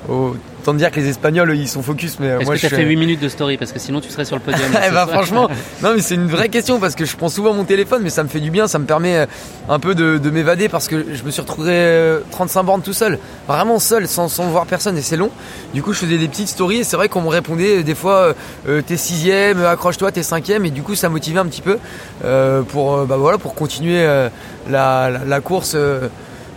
[0.09, 2.69] Autant dire que les Espagnols, ils sont focus, mais euh, moi que je tu as
[2.69, 3.57] suis- fait 8 minutes de story?
[3.57, 4.69] Parce que sinon tu serais sur le podium.
[4.87, 5.49] eh bah franchement,
[5.83, 8.23] non mais c'est une vraie question parce que je prends souvent mon téléphone mais ça
[8.23, 9.27] me fait du bien, ça me permet euh,
[9.69, 12.93] un peu de, de m'évader parce que je me suis retrouvé euh, 35 bornes tout
[12.93, 15.31] seul, vraiment seul, sans, sans voir personne et c'est long.
[15.73, 17.95] Du coup je faisais des petites stories et c'est vrai qu'on me répondait euh, des
[17.95, 18.33] fois euh,
[18.69, 21.79] euh, t'es sixième, euh, accroche-toi t'es cinquième et du coup ça motivait un petit peu
[22.25, 24.29] euh, pour euh, bah voilà pour continuer euh,
[24.69, 25.73] la, la, la course.
[25.75, 26.09] euh,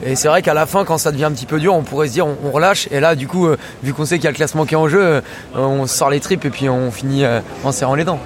[0.04, 2.08] et c'est vrai qu'à la fin, quand ça devient un petit peu dur, on pourrait
[2.08, 2.88] se dire on, on relâche.
[2.92, 4.78] Et là, du coup, euh, vu qu'on sait qu'il y a le classement qui est
[4.78, 5.22] en jeu, euh,
[5.54, 8.20] on sort les tripes et puis on finit euh, en serrant les dents.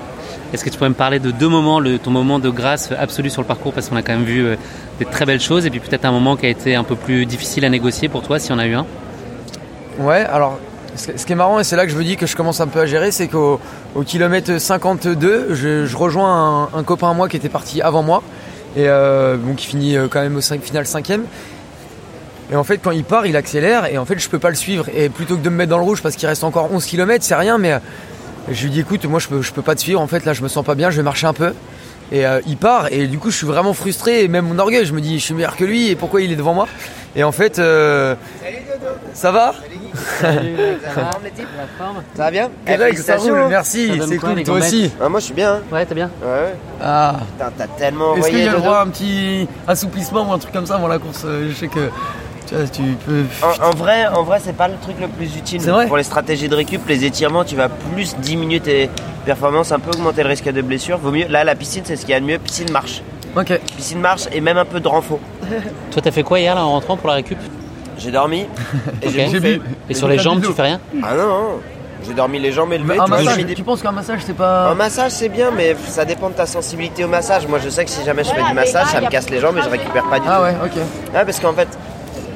[0.53, 3.29] Est-ce que tu pourrais me parler de deux moments, le, ton moment de grâce absolu
[3.29, 4.55] sur le parcours Parce qu'on a quand même vu
[4.99, 7.25] des très belles choses et puis peut-être un moment qui a été un peu plus
[7.25, 8.85] difficile à négocier pour toi, si on a eu un?
[9.99, 10.59] Ouais, alors
[10.95, 12.67] ce qui est marrant, et c'est là que je me dis que je commence un
[12.67, 13.59] peu à gérer, c'est qu'au
[13.95, 18.03] au kilomètre 52, je, je rejoins un, un copain à moi qui était parti avant
[18.03, 18.23] moi,
[18.75, 21.25] et euh, bon, qui finit euh, quand même au final cinquième.
[22.51, 24.55] Et en fait, quand il part, il accélère, et en fait, je peux pas le
[24.55, 24.87] suivre.
[24.95, 27.23] Et plutôt que de me mettre dans le rouge parce qu'il reste encore 11 km,
[27.23, 27.79] c'est rien, mais euh,
[28.51, 30.33] je lui dis écoute, moi je peux, je peux pas te suivre, en fait, là
[30.33, 31.53] je me sens pas bien, je vais marcher un peu.
[32.11, 34.85] Et euh, il part, et du coup, je suis vraiment frustré, et même mon orgueil,
[34.85, 36.67] je me dis je suis meilleur que lui, et pourquoi il est devant moi?
[37.15, 38.15] Et en fait, euh,
[39.13, 39.53] ça va?
[40.21, 40.31] Ça
[42.17, 42.49] va bien?
[42.67, 44.91] Eh, Greg, ça roule, merci, c'est cool, toi aussi.
[45.01, 45.61] Ah, Moi je suis bien.
[45.71, 46.09] Ouais, t'es bien?
[46.21, 46.53] Ouais.
[46.81, 47.15] Ah.
[47.37, 48.63] Putain, t'as tellement Est-ce qu'il y a le Dodo.
[48.63, 51.23] droit à un petit assouplissement ou un truc comme ça avant la course?
[51.25, 51.89] Euh, Je sais que
[52.47, 53.23] tu, vois, tu peux.
[53.43, 55.97] En, en vrai, en vrai, c'est pas le truc le plus utile C'est vrai pour
[55.97, 57.43] les stratégies de récup, les étirements.
[57.43, 58.89] Tu vas plus diminuer tes
[59.25, 60.97] performances, un peu augmenter le risque de blessure.
[60.97, 61.27] Vaut mieux.
[61.27, 62.37] Là, la piscine, c'est ce qu'il y a de mieux.
[62.39, 63.01] Piscine marche.
[63.37, 63.59] Ok.
[63.75, 65.19] Piscine marche et même un peu de renfort.
[65.91, 67.37] Toi, t'as fait quoi hier là, en rentrant pour la récup?
[67.97, 68.45] J'ai dormi
[69.01, 70.79] et j'ai sur les jambes, tu fais rien?
[71.03, 71.47] Ah non, non.
[72.05, 72.99] J'ai dormi les jambes élevées.
[72.99, 74.69] un massage, mis des- tu penses qu'un massage c'est pas.
[74.69, 77.47] Un massage c'est bien, mais ça dépend de ta sensibilité au massage.
[77.47, 79.57] Moi je sais que si jamais je fais du massage, ça me casse les jambes
[79.57, 80.43] et je récupère pas du Ah tout.
[80.43, 80.75] ouais, ok.
[81.15, 81.67] Ouais, parce qu'en fait,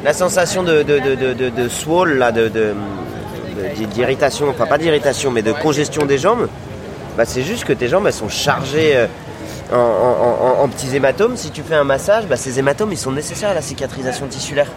[0.04, 2.74] la sensation de, de, de, de, de, de swole, là, de, de-
[3.80, 6.47] de- d'irritation, enfin pas d'irritation, mais de congestion des jambes,
[7.18, 9.08] bah, c'est juste que tes jambes elles sont chargées euh,
[9.74, 11.36] en, en- en- en petits hématomes.
[11.36, 14.68] Si tu fais un massage, bah, ces hématomes ils sont nécessaires à la cicatrisation tissulaire.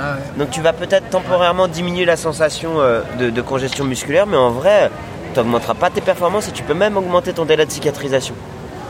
[0.00, 4.36] Ah Donc tu vas peut-être temporairement diminuer la sensation euh, de, de congestion musculaire, mais
[4.38, 4.90] en vrai,
[5.34, 8.34] tu n'augmenteras pas tes performances et tu peux même augmenter ton délai de cicatrisation.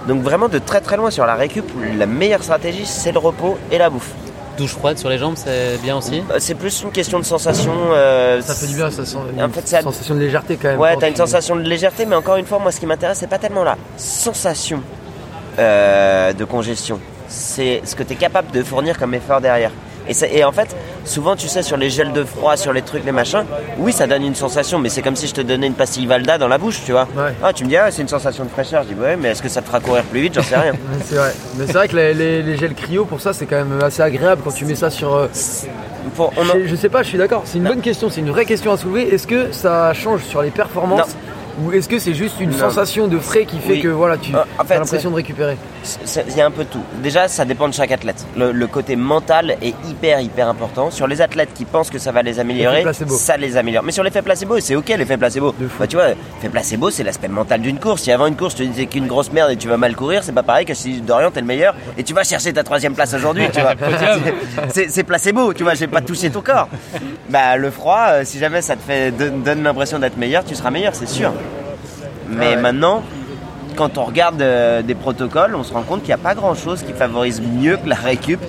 [0.09, 1.65] Donc vraiment de très très loin sur la récup,
[1.99, 4.11] la meilleure stratégie c'est le repos et la bouffe.
[4.63, 7.73] Douche froide sur les jambes, c'est bien aussi Euh, C'est plus une question de sensation.
[7.95, 10.69] euh, Ça fait du bien, ça sent une En fait, ça- sensation de légèreté quand
[10.69, 10.79] même.
[10.79, 13.27] Ouais, t'as une sensation de légèreté, mais encore une fois, moi, ce qui m'intéresse, c'est
[13.27, 14.81] pas tellement la sensation
[15.59, 17.01] euh, de congestion.
[17.27, 19.73] C'est ce que tu es capable de fournir comme effort derrière.
[20.07, 22.83] Et, ça- et en fait, souvent, tu sais, sur les gels de froid, sur les
[22.83, 23.45] trucs, les machins,
[23.79, 26.39] oui, ça donne une sensation, mais c'est comme si je te donnais une pastille Valda
[26.39, 27.09] dans la bouche, tu vois.
[27.43, 28.83] Ah, tu me dis, ah, c'est une sensation de fraîcheur.
[28.89, 30.35] Je dis, ouais, mais est-ce que ça te fera courir plus vite?
[30.35, 30.73] J'en sais rien.
[31.05, 31.33] C'est vrai.
[31.57, 34.03] Mais c'est vrai que les, les- les gels cryo, pour ça, c'est quand même assez
[34.03, 35.15] agréable quand tu mets ça sur.
[35.15, 35.27] euh,
[36.63, 37.43] je, je sais pas, je suis d'accord.
[37.45, 39.13] C'est une bonne question, c'est une vraie question à soulever.
[39.15, 41.17] Est-ce que ça change sur les performances?
[41.61, 42.59] Ou est-ce que c'est juste une Non.
[42.59, 43.81] sensation de frais qui fait Oui.
[43.83, 46.51] que voilà, tu Euh, en as fait, l'impression de récupérer C'est- Il y a un
[46.53, 46.83] peu de tout.
[47.03, 48.25] Déjà, ça dépend de chaque athlète.
[48.37, 50.91] Le, le côté mental est hyper, hyper important.
[50.93, 53.83] Sur les athlètes qui pensent que ça va les améliorer, ça les améliore.
[53.83, 55.53] Mais sur l'effet placebo, c'est ok l'effet placebo.
[55.81, 58.03] Bah, tu vois, l'effet placebo, c'est l'aspect mental d'une course.
[58.03, 60.23] Si avant une course, tu te disais qu'une grosse merde et tu vas mal courir,
[60.23, 62.95] c'est pas pareil que si Dorian, t'es le meilleur et tu vas chercher ta troisième
[62.95, 63.75] place aujourd'hui, tu vois.
[64.73, 66.69] C'est- placebo, tu vois, j'ai pas touché ton corps.
[67.29, 70.55] Bah, le froid, euh, si jamais ça te fait donne donne l'impression d'être meilleur, tu
[70.55, 71.33] seras meilleur, c'est sûr.
[72.37, 73.03] Mais maintenant,
[73.77, 76.55] quand on regarde euh, des protocoles, on se rend compte qu'il n'y a pas grand
[76.55, 78.41] chose qui favorise mieux que la récup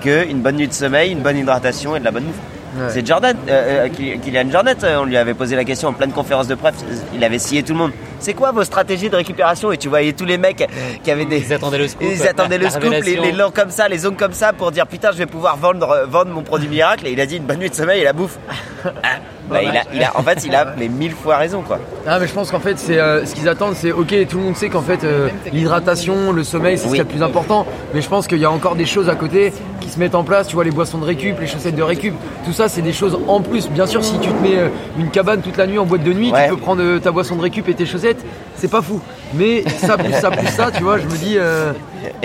[0.00, 2.40] qu'une bonne nuit de sommeil, une bonne hydratation et de la bonne bouffe.
[2.74, 2.86] Ouais.
[2.88, 6.12] C'est Jordan, euh, euh, Kylian Jornet, euh, on lui avait posé la question en pleine
[6.12, 6.74] conférence de presse,
[7.14, 7.92] il avait scié tout le monde.
[8.18, 10.68] C'est quoi vos stratégies de récupération Et tu voyais tous les mecs
[11.02, 11.38] qui avaient des.
[11.40, 12.08] Ils attendaient le scoop.
[12.08, 14.86] Ils attendaient le scoop, les, les longs comme ça, les zones comme ça pour dire
[14.86, 17.06] putain, je vais pouvoir vendre, vendre mon produit miracle.
[17.06, 18.38] Et il a dit une bonne nuit de sommeil et la bouffe.
[18.84, 19.18] Ah,
[19.52, 21.78] bah, il a, il a, en fait, il a mais mille fois raison quoi.
[22.06, 24.44] Ah mais je pense qu'en fait c'est euh, ce qu'ils attendent c'est ok tout le
[24.44, 27.66] monde sait qu'en fait euh, l'hydratation, le sommeil c'est ce qui est le plus important
[27.92, 29.52] mais je pense qu'il y a encore des choses à côté
[29.92, 32.14] se mettent en place, tu vois les boissons de récup, les chaussettes de récup,
[32.44, 33.68] tout ça c'est des choses en plus.
[33.68, 34.68] Bien sûr si tu te mets euh,
[34.98, 36.44] une cabane toute la nuit en boîte de nuit, Ouais.
[36.48, 38.24] tu peux prendre euh, ta boisson de récup et tes chaussettes,
[38.56, 39.00] c'est pas fou.
[39.34, 41.72] Mais ça plus ça plus ça, tu vois, je me dis euh,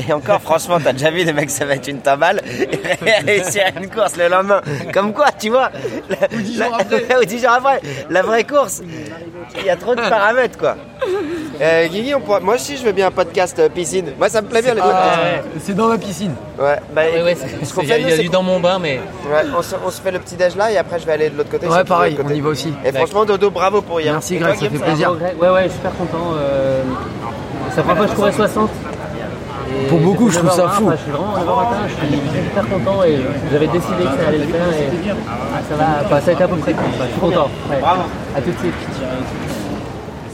[0.07, 2.41] Et encore, franchement, t'as déjà vu des mecs, ça va être une timbale
[3.05, 4.61] et réussir une course le lendemain.
[4.93, 5.69] Comme quoi, tu vois
[6.33, 7.05] Ou 10 jours après.
[7.21, 7.81] Ou 10 jours après.
[8.09, 8.81] La vraie course,
[9.59, 10.75] il y a trop de paramètres, quoi.
[11.59, 14.11] Euh, Guigui, on pourra- moi aussi, je veux bien un podcast euh, piscine.
[14.19, 15.17] Moi, ça me plaît bien les Ah, podcasts.
[15.23, 15.59] ouais.
[15.59, 16.35] C'est dans ma piscine.
[16.59, 18.15] Ouais, bah, Ouais, ouais, ce c'est- qu'on il y a- fait, il nous, y a
[18.17, 18.97] c'est du qu'on- dans mon bain, mais.
[19.25, 21.31] Ouais, on se, on se fait le petit déj là et après je vais aller
[21.31, 21.65] de l'autre côté.
[21.65, 22.35] Ouais, c'est de pareil, l'autre côté.
[22.35, 22.71] on y va aussi.
[22.85, 24.13] Et franchement, Dodo, bravo pour hier.
[24.13, 25.11] Merci, Et Greg, ça Guillaume, fait plaisir.
[25.41, 26.33] Ouais, ouais, je suis super content.
[26.37, 26.83] euh,
[27.71, 28.69] C'est la première fois que je courais 60.
[29.69, 30.85] Et Pour beaucoup, je trouve ça 9h20, fou.
[30.87, 33.17] enfin, Je suis vraiment 9h matin, je suis super content et
[33.51, 34.87] j'avais décidé que ça allait le faire et
[35.29, 36.85] ah, ça, va, enfin, ça a été à peu près cool.
[36.89, 37.49] Enfin, je suis content.
[37.69, 37.77] Ouais.
[38.35, 38.73] À tout de suite.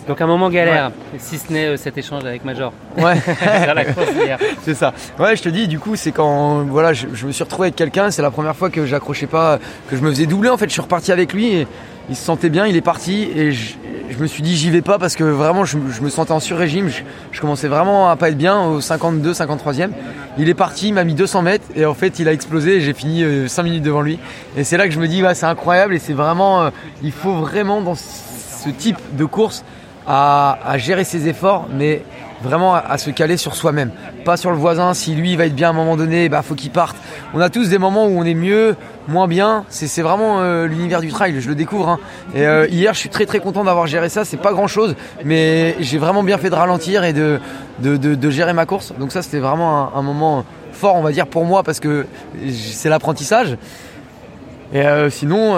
[0.08, 2.74] Donc un moment galère, si ce n'est euh, cet échange avec Major.
[2.98, 3.16] Ouais.
[4.64, 4.94] C'est ça.
[5.18, 7.76] Ouais, je te dis, du coup, c'est quand voilà, je, je me suis retrouvé avec
[7.78, 8.12] quelqu'un.
[8.12, 9.60] C'est la première fois que j'accrochais pas,
[9.90, 10.50] que je me faisais doubler.
[10.50, 11.68] En fait, je suis reparti avec lui et
[12.10, 12.66] il se sentait bien.
[12.66, 13.76] Il est parti et je,
[14.20, 16.90] me suis dit, j'y vais pas parce que vraiment, je, me sentais en sur-régime.
[17.32, 19.90] Je, commençais vraiment à pas être bien au 52, 53e.
[20.38, 22.82] Il est parti, il m'a mis 200 mètres et en fait, il a explosé et
[22.82, 24.20] j'ai fini 5 minutes devant lui.
[24.58, 26.70] Et c'est là que je me dis, c'est incroyable et c'est vraiment, euh,
[27.04, 29.64] il faut vraiment dans ce type de course
[30.08, 32.02] à, à gérer ses efforts, mais
[32.44, 33.92] vraiment à, se caler sur soi-même,
[34.26, 34.94] pas sur le voisin.
[34.94, 36.96] Si lui il va être bien à un moment donné, bah faut qu'il parte.
[37.34, 38.76] On a tous des moments où on est mieux,
[39.08, 39.66] moins bien.
[39.70, 41.40] C'est vraiment euh, l'univers du trail.
[41.40, 41.90] Je le découvre.
[41.90, 42.00] hein.
[42.36, 44.26] Et euh, hier, je suis très très content d'avoir géré ça.
[44.26, 47.40] C'est pas grand chose, mais j'ai vraiment bien fait de ralentir et de
[47.80, 48.94] de, de, gérer ma course.
[49.00, 52.06] Donc ça, c'était vraiment un, moment fort, on va dire pour moi, parce que
[52.52, 53.58] c'est l'apprentissage.
[54.74, 55.54] Et euh, sinon,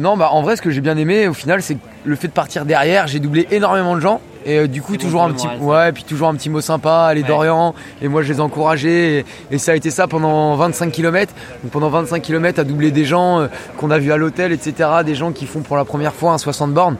[0.00, 2.32] non, bah en vrai, ce que j'ai bien aimé au final, c'est le fait de
[2.32, 3.06] partir derrière.
[3.06, 4.20] J'ai doublé énormément de gens.
[4.46, 7.12] Et euh, du coup, toujours un petit, moral, ouais, puis toujours un petit mot sympa,
[7.14, 7.28] les Ouais.
[7.28, 7.74] Dorian.
[8.02, 9.18] Et moi, je les ai encouragés.
[9.18, 11.32] Et, et ça a été ça pendant 25 km.
[11.62, 14.88] Donc pendant 25 km, à doubler des gens euh, qu'on a vus à l'hôtel, etc.
[15.04, 16.96] Des gens qui font pour la première fois un 60 bornes.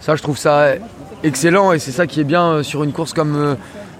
[0.00, 0.68] Ça, je trouve ça
[1.24, 1.72] excellent.
[1.72, 3.56] Et c'est ça qui est bien euh, sur une course comme.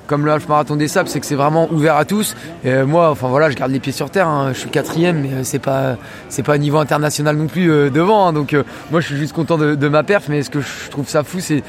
[0.07, 2.35] comme le half marathon des sables, c'est que c'est vraiment ouvert à tous.
[2.65, 4.27] Et euh, moi, enfin voilà, je garde les pieds sur terre.
[4.27, 4.53] hein.
[4.55, 5.97] Je suis quatrième, mais c'est pas
[6.31, 8.27] c'est pas un niveau international non plus euh, devant.
[8.27, 8.33] hein.
[8.33, 10.25] Donc euh, moi, je suis juste content de, de ma perf.
[10.31, 11.63] Mais ce que je trouve ça fou, c'est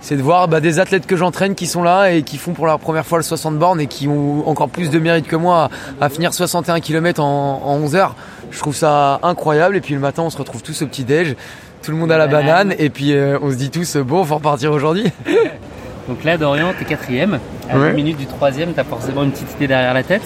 [0.00, 2.66] c'est de voir bah, des athlètes que j'entraîne qui sont là et qui font pour
[2.66, 5.68] la première fois le 60 bornes et qui ont encore plus de mérite que moi
[6.00, 8.14] à, à finir 61 km en, en 11 heures.
[8.50, 9.76] Je trouve ça incroyable.
[9.76, 11.34] Et puis le matin, on se retrouve tous au petit déj.
[11.82, 14.36] Tout le monde à la banane et puis euh, on se dit tous bon, faut
[14.36, 15.04] repartir aujourd'hui.
[16.08, 17.38] Donc là, Dorian, t'es quatrième.
[17.70, 17.90] À Ouais.
[17.90, 20.22] 10 minutes du troisième, t'as forcément une petite idée derrière la tête.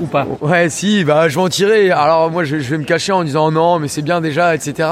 [0.00, 0.26] Ou pas?
[0.40, 1.90] Ouais, si, bah je vais en tirer.
[1.90, 4.88] Alors moi, je, je vais me cacher en disant non, mais c'est bien déjà, etc.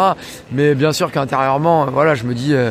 [0.53, 2.71] Mais bien sûr qu'intérieurement, euh, voilà, je me dis, euh,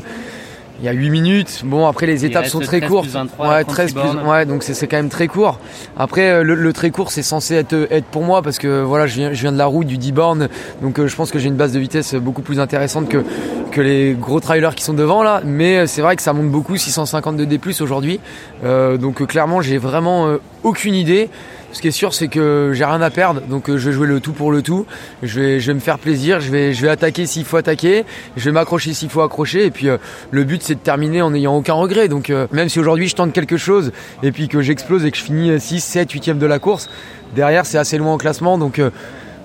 [0.80, 1.62] il y a 8 minutes.
[1.64, 3.04] Bon, après les étapes sont très 13 courtes.
[3.04, 5.60] plus 23, ouais, 36 13 plus, ouais, donc c'est quand même très court.
[5.98, 9.08] Après, euh, le, le très court, c'est censé être, être pour moi parce que voilà,
[9.08, 10.50] je viens, je viens de la route, du 10 bornes,
[10.82, 13.24] donc euh, je pense que j'ai une base de vitesse beaucoup plus intéressante que,
[13.72, 15.42] que les gros trailers qui sont devant là.
[15.46, 18.20] Mais euh, c'est vrai que ça monte beaucoup, 650 de D+ aujourd'hui.
[18.64, 21.30] Euh, donc euh, clairement, j'ai vraiment euh, aucune idée.
[21.76, 24.08] Ce qui est sûr, c'est que j'ai rien à perdre, donc euh, je vais jouer
[24.08, 24.86] le tout pour le tout.
[25.22, 28.06] Je vais, me faire plaisir, je vais, attaquer s'il faut attaquer,
[28.38, 29.98] je vais m'accrocher s'il faut accrocher, et puis euh,
[30.32, 32.08] le but c'est de terminer en n'ayant aucun regret.
[32.08, 33.92] Donc euh, même si aujourd'hui je tente quelque chose
[34.24, 36.90] et puis que j'explose et que je finis 6, 7, 8 de la course,
[37.36, 38.82] derrière c'est assez loin au classement, donc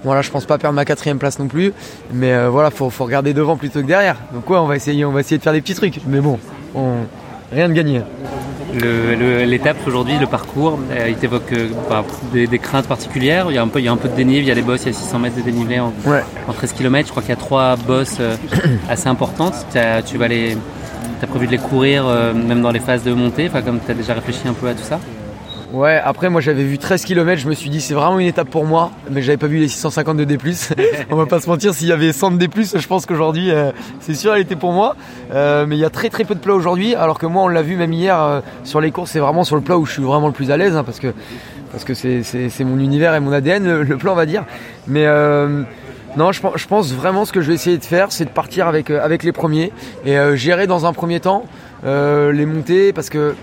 [0.04, 1.72] voilà, je pense pas perdre ma quatrième place non plus,
[2.14, 4.16] mais voilà, faut, faut regarder devant plutôt que derrière.
[4.32, 6.38] Donc ouais, on va essayer, on va essayer de faire des petits trucs, mais bon,
[6.76, 6.98] on,
[7.52, 8.02] rien de gagné.
[9.46, 13.46] L'étape aujourd'hui, le parcours, euh, il t'évoque euh, bah, des, des craintes particulières.
[13.48, 14.54] Il y, a un peu, il y a un peu de dénivelé, il y a
[14.54, 16.22] les bosses, il y a 600 mètres de dénivelé en, Ouais.
[16.46, 17.06] en 13 km.
[17.06, 18.36] Je crois qu'il y a trois bosses euh,
[18.88, 19.54] assez importantes.
[20.06, 20.56] Tu vas les,
[21.22, 24.14] as prévu de les courir même dans les phases de montée, comme tu as déjà
[24.14, 24.98] réfléchi un peu à tout ça
[25.72, 28.50] Ouais, après moi j'avais vu 13 km, je me suis dit c'est vraiment une étape
[28.50, 30.36] pour moi, mais j'avais pas vu les 650 de D+.
[31.10, 33.70] On va pas se mentir, s'il y avait 100 de D+, je pense qu'aujourd'hui euh,
[34.00, 34.96] c'est sûr elle était pour moi.
[35.32, 37.48] Euh, mais il y a très très peu de plats aujourd'hui, alors que moi on
[37.48, 39.92] l'a vu même hier euh, sur les courses, c'est vraiment sur le plat où je
[39.92, 41.14] suis vraiment le plus à l'aise, hein, parce que
[41.70, 42.24] parce que c'est,
[42.64, 44.44] mon univers et mon ADN, le, le plat on va dire.
[44.88, 45.06] Mais
[46.16, 48.30] non, je, pense- je pense vraiment ce que je vais essayer de faire, c'est de
[48.30, 49.70] partir avec, avec les premiers
[50.04, 51.44] et gérer dans un premier temps
[51.84, 53.36] les montées, parce que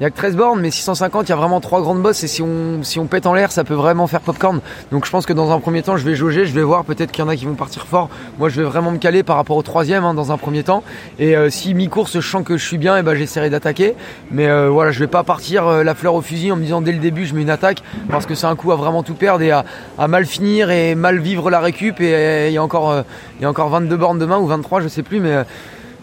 [0.00, 2.24] il y a que 13 bornes, mais 650, il y a vraiment trois grandes bosses
[2.24, 4.60] et si on, si on pète en l'air, ça peut vraiment faire popcorn.
[4.90, 7.12] Donc je pense que dans un premier temps, je vais jauger, je vais voir, peut-être
[7.12, 8.10] qu'il y en a qui vont partir fort.
[8.40, 10.82] Moi, je vais vraiment me caler par rapport au troisième hein, dans un premier temps.
[11.20, 13.94] Et euh, si mi-course, je sens que je suis bien, et ben j'essaierai d'attaquer.
[14.32, 16.80] Mais euh, voilà, je vais pas partir euh, la fleur au fusil en me disant
[16.80, 19.14] dès le début, je mets une attaque parce que c'est un coup à vraiment tout
[19.14, 19.64] perdre et à,
[20.08, 22.00] mal finir et mal vivre la récup.
[22.00, 23.04] Et il y a encore,
[23.40, 25.44] y a encore 22 bornes demain ou 23, je sais plus, mais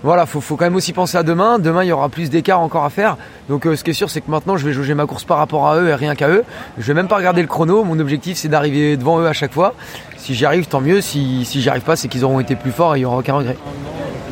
[0.04, 1.60] voilà, faut, faut quand même aussi penser à demain.
[1.60, 3.18] Demain, il y aura plus d'écart encore à faire.
[3.50, 5.38] Donc, euh, ce qui est sûr, c'est que maintenant, je vais jauger ma course par
[5.38, 6.44] rapport à eux et rien qu'à eux.
[6.78, 7.84] Je vais même pas regarder le chrono.
[7.84, 9.76] Mon objectif, c'est d'arriver devant eux à chaque fois.
[10.18, 11.02] Si j'y arrive, tant mieux.
[11.02, 13.18] Si, si j'y arrive pas, c'est qu'ils auront été plus forts et il y aura
[13.18, 13.58] aucun regret.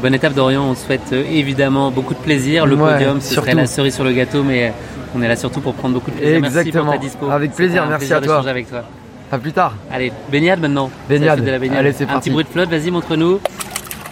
[0.02, 2.66] Bonne étape d'Orient, on te souhaite euh, évidemment beaucoup de plaisir.
[2.66, 4.72] Le Ouais, podium, ce serait la cerise sur le gâteau, mais
[5.14, 6.40] on est là surtout pour prendre beaucoup de plaisir.
[6.42, 6.86] Merci Exactement.
[6.86, 7.30] pour ta dispo.
[7.30, 8.48] Avec plaisir, un merci à toi.
[8.48, 8.84] avec toi.
[9.32, 9.76] À plus tard.
[9.92, 10.90] Allez, baignade maintenant.
[11.10, 11.40] Baignade.
[11.46, 12.22] C'est la fête de la Allez, c'est un parti.
[12.22, 13.40] petit bruit de flotte, vas-y, montre-nous.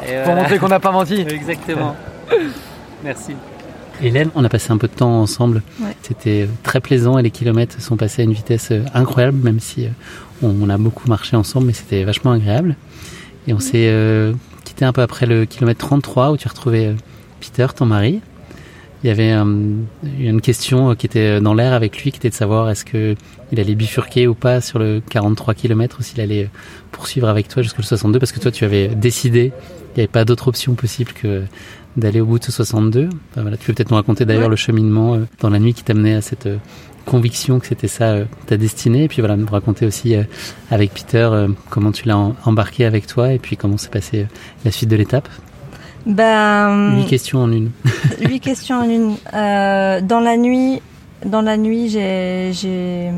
[0.08, 0.42] Et Pour voilà.
[0.42, 1.22] montrer qu'on n'a pas menti.
[1.30, 1.96] Exactement.
[3.04, 3.34] Merci.
[4.02, 5.64] Hélène, on a passé un peu de temps ensemble.
[5.82, 5.96] Ouais.
[6.04, 9.86] C'était très plaisant et les kilomètres sont passés à une vitesse euh, incroyable, même si
[9.86, 9.90] euh,
[10.44, 12.76] on, a beaucoup marché ensemble, mais c'était vachement agréable.
[13.48, 14.34] Et on s'est euh,
[14.66, 16.94] quitté un peu après le kilomètre 33 où tu retrouvais euh,
[17.40, 18.22] Peter, ton mari.
[19.04, 22.68] Il y avait une question qui était dans l'air avec lui, qui était de savoir
[22.72, 23.16] est-ce que
[23.52, 26.50] il allait bifurquer ou pas sur le 43 km ou s'il allait
[26.92, 29.54] poursuivre avec toi jusqu'au 62 parce que toi tu avais décidé,
[29.98, 31.44] n'y avait pas d'autre option possible que
[31.96, 33.10] d'aller au bout de ce 62.
[33.32, 34.50] Enfin, voilà, tu peux peut-être nous raconter d'ailleurs Ouais.
[34.50, 36.58] le cheminement euh, dans la nuit qui t'amenait à cette euh,
[37.06, 40.16] conviction que c'était ça euh, ta destinée et puis voilà nous raconter aussi
[40.70, 41.30] avec Peter
[41.70, 44.28] comment tu l'as en- embarqué avec toi et puis comment s'est passée
[44.66, 45.28] la suite de l'étape.
[46.06, 47.72] Ben, Huit questions en une.
[48.22, 49.16] Huit questions en une.
[49.34, 50.82] Dans la nuit,
[51.26, 53.10] dans la nuit, j'ai,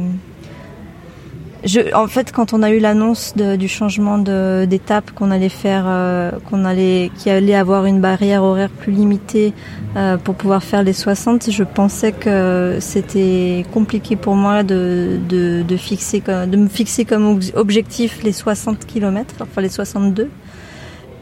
[1.65, 6.31] je, en fait, quand on a eu l'annonce du changement d'étape qu'on allait faire, euh,
[6.49, 9.53] qu'on allait, qu'il allait avoir une barrière horaire plus limitée
[9.97, 15.61] euh, pour pouvoir faire les 60, je pensais que c'était compliqué pour moi de, de,
[15.67, 20.29] de fixer, de me fixer comme ob- objectif les 60 km, enfin les 62.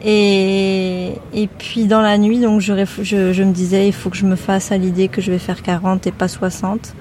[0.04, 2.72] Et, et puis dans la nuit, donc je,
[3.02, 5.38] je, je me disais, il faut que je me fasse à l'idée que je vais
[5.40, 6.94] faire 40 et pas 60.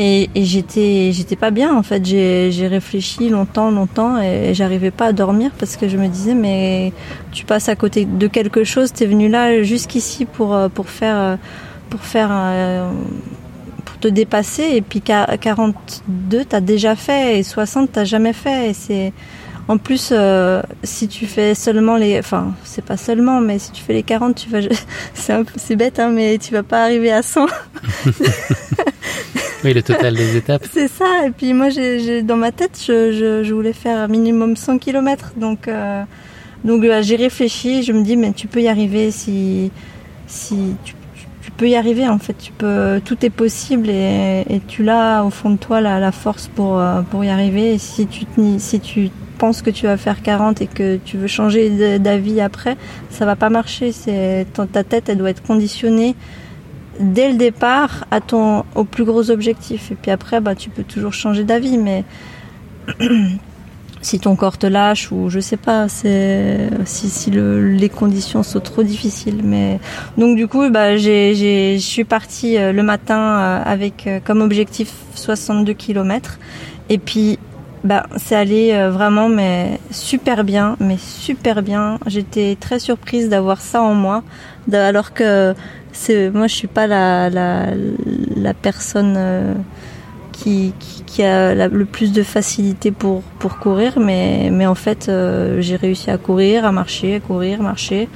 [0.00, 2.04] Et, et j'étais, j'étais pas bien en fait.
[2.06, 6.92] J'ai, réfléchi longtemps, longtemps, et j'arrivais pas à dormir parce que je me disais, mais
[7.32, 8.92] tu passes à côté de quelque chose.
[8.92, 11.36] T'es venu là jusqu'ici pour euh, pour faire euh,
[11.90, 12.88] pour faire euh,
[13.84, 14.68] pour te dépasser.
[14.72, 18.70] Et puis qua- 42, t'as déjà fait et 60, t'as jamais fait.
[18.70, 19.12] Et c'est
[19.66, 20.14] en plus,
[20.84, 24.34] si tu fais seulement les, enfin, c'est pas seulement, mais si tu fais les 40,
[24.36, 24.60] tu vas,
[25.56, 27.46] c'est bête, hein, mais tu vas pas arriver à 100.
[29.64, 30.64] Oui, le total des étapes.
[30.72, 31.26] c'est ça.
[31.26, 35.32] Et puis moi, j'ai, dans ma tête, je, je, je voulais faire minimum 100 km.
[35.36, 36.02] Donc, euh,
[36.64, 37.82] donc euh, j'ai réfléchi.
[37.82, 39.70] Je me dis, mais tu peux y arriver si,
[40.26, 40.94] si tu,
[41.56, 42.08] peux y arriver.
[42.08, 45.80] En fait, tu peux, tout est possible et, et tu l'as au fond de toi
[45.80, 47.74] la, la force pour, euh, pour y arriver.
[47.74, 48.26] Et si tu,
[48.58, 52.76] si tu penses que tu vas faire 40 et que tu veux changer d'avis après,
[53.10, 53.92] ça va pas marcher.
[53.92, 56.14] C'est ta tête, elle doit être conditionnée
[56.98, 59.90] dès le départ à ton au plus gros objectif.
[59.92, 62.04] Et puis après, bah tu peux toujours changer d'avis, mais
[64.00, 68.42] si ton corps te lâche ou je sais pas, c'est si, si le, les conditions
[68.42, 69.40] sont trop difficiles.
[69.42, 69.80] Mais
[70.16, 74.40] donc du coup, bah, j'ai, je suis partie euh, le matin euh, avec euh, comme
[74.40, 76.38] objectif 62 km
[76.88, 77.38] et puis
[77.84, 81.98] bah, c'est allé vraiment mais super bien, mais super bien.
[82.06, 84.22] J'étais très surprise d'avoir ça en moi,
[84.72, 85.54] alors que
[85.98, 87.66] c'est moi je suis pas la la,
[88.36, 89.54] la personne euh,
[90.32, 94.76] qui, qui, qui a la- le plus de facilité pour, pour courir, mais, mais en
[94.76, 98.08] fait, euh, j'ai réussi à courir, à marcher, à courir, marcher.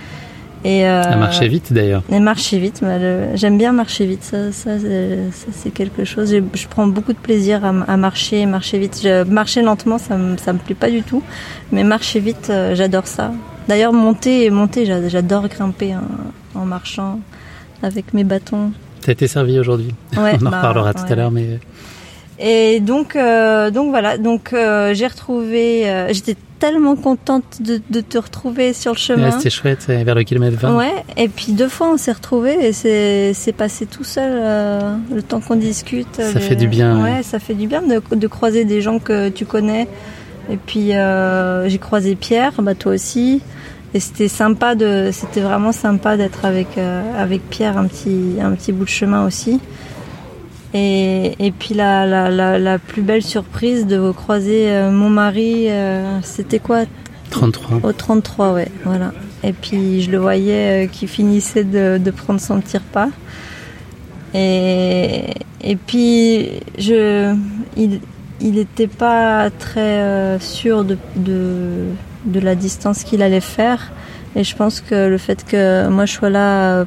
[0.65, 2.05] Et, euh, À marcher vite d'ailleurs.
[2.13, 6.33] Et marcher vite, bah, j'aime bien marcher vite, ça, ça, c'est- ça, c'est quelque chose.
[6.55, 9.01] Je prends beaucoup de plaisir à, à marcher, marcher vite.
[9.03, 11.25] Je, marcher lentement, ça me, ça me plaît pas du tout,
[11.73, 13.33] mais marcher vite, j'adore ça.
[13.69, 17.19] D'ailleurs, monter, monter, j'a- j'adore grimper en, en marchant
[17.83, 18.73] avec mes bâtons.
[19.01, 19.95] T'as été servi aujourd'hui.
[20.17, 21.13] Ouais, On en bah, reparlera tout ouais.
[21.13, 21.59] à l'heure, mais
[22.39, 25.89] Et donc, euh, donc voilà, donc euh, j'ai retrouvé.
[25.91, 29.25] euh, J'étais tellement contente de, de te retrouver sur le chemin.
[29.25, 30.77] ouais, c'était chouette, euh, vers le kilomètre 20.
[30.77, 35.23] Ouais, et puis deux fois on s'est retrouvés et c'est passé tout seul euh, le
[35.23, 36.15] temps qu'on discute.
[36.23, 39.29] Ça fait du bien, Ouais, ça fait du bien de, de croiser des gens que
[39.29, 39.89] tu connais.
[40.51, 43.41] Et puis euh, j'ai croisé Pierre, bah toi aussi.
[43.95, 48.53] Et c'était sympa de, c'était vraiment sympa d'être avec euh, avec Pierre un petit un
[48.53, 49.61] petit bout de chemin aussi.
[50.75, 55.11] Et, et puis la, la, la, la plus belle surprise de vous croiser euh, mon
[55.11, 56.85] mari, euh, c'était quoi?
[57.29, 57.81] 33.
[57.83, 59.13] Au 33, ouais, voilà.
[59.45, 63.09] Et puis je le voyais qui finissait de, de prendre son petit repas.
[64.33, 67.35] Et, et puis je,
[67.77, 68.01] il
[68.43, 71.87] il n'était pas très euh, sûr de, de,
[72.25, 73.91] de la distance qu'il allait faire.
[74.37, 76.85] Et je pense que le fait que moi je sois là euh,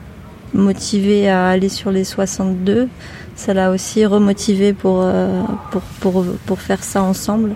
[0.54, 2.88] motivée à aller sur les 62,
[3.36, 7.52] ça l'a aussi remotivé pour, euh, pour, pour, pour faire ça ensemble.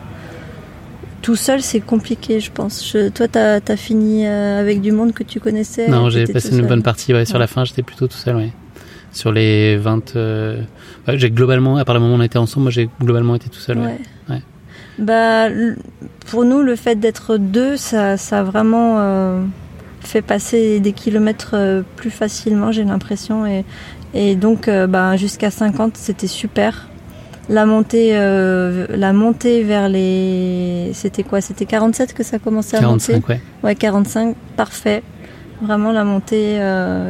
[1.21, 2.89] Tout seul, c'est compliqué, je pense.
[2.93, 6.57] Je- toi, tu as, fini euh, avec du monde que tu connaissais Non, j'ai passé
[6.57, 7.13] une bonne partie.
[7.13, 7.39] Ouais, sur Ouais.
[7.41, 8.35] la fin, j'étais plutôt tout seul.
[8.37, 8.51] Ouais.
[9.11, 10.15] Sur les 20.
[10.15, 10.61] euh,
[11.07, 13.49] ouais, j'ai globalement, à part le moment où on était ensemble, moi j'ai globalement été
[13.49, 13.79] tout seul.
[13.79, 13.99] Ouais.
[14.29, 14.41] Ouais.
[14.97, 15.47] Bah,
[16.29, 19.41] pour nous, le fait d'être deux, ça, ça a vraiment euh,
[20.01, 23.45] fait passer des kilomètres euh, plus facilement, j'ai l'impression.
[23.45, 23.63] Et,
[24.13, 26.87] et donc, euh, bah, jusqu'à 50, c'était super.
[27.47, 30.91] La montée, euh, la montée vers les.
[30.93, 31.41] C'était quoi?
[31.41, 33.41] C'était 47 que ça commençait à 45, monter ouais.
[33.63, 35.01] Ouais, 45, parfait.
[35.61, 36.57] Vraiment, la montée.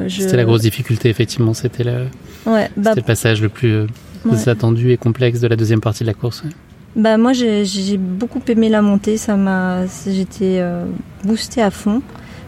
[0.08, 0.22] je...
[0.22, 1.54] C'était la grosse difficulté, effectivement.
[1.54, 2.06] C'était le,
[2.46, 3.86] Ouais, bah, le passage le plus
[4.26, 4.50] Ouais.
[4.50, 6.44] attendu et complexe de la deuxième partie de la course.
[6.96, 10.86] Bah moi j'ai beaucoup aimé la montée, ça m'a j'étais euh,
[11.24, 12.02] boostée à fond.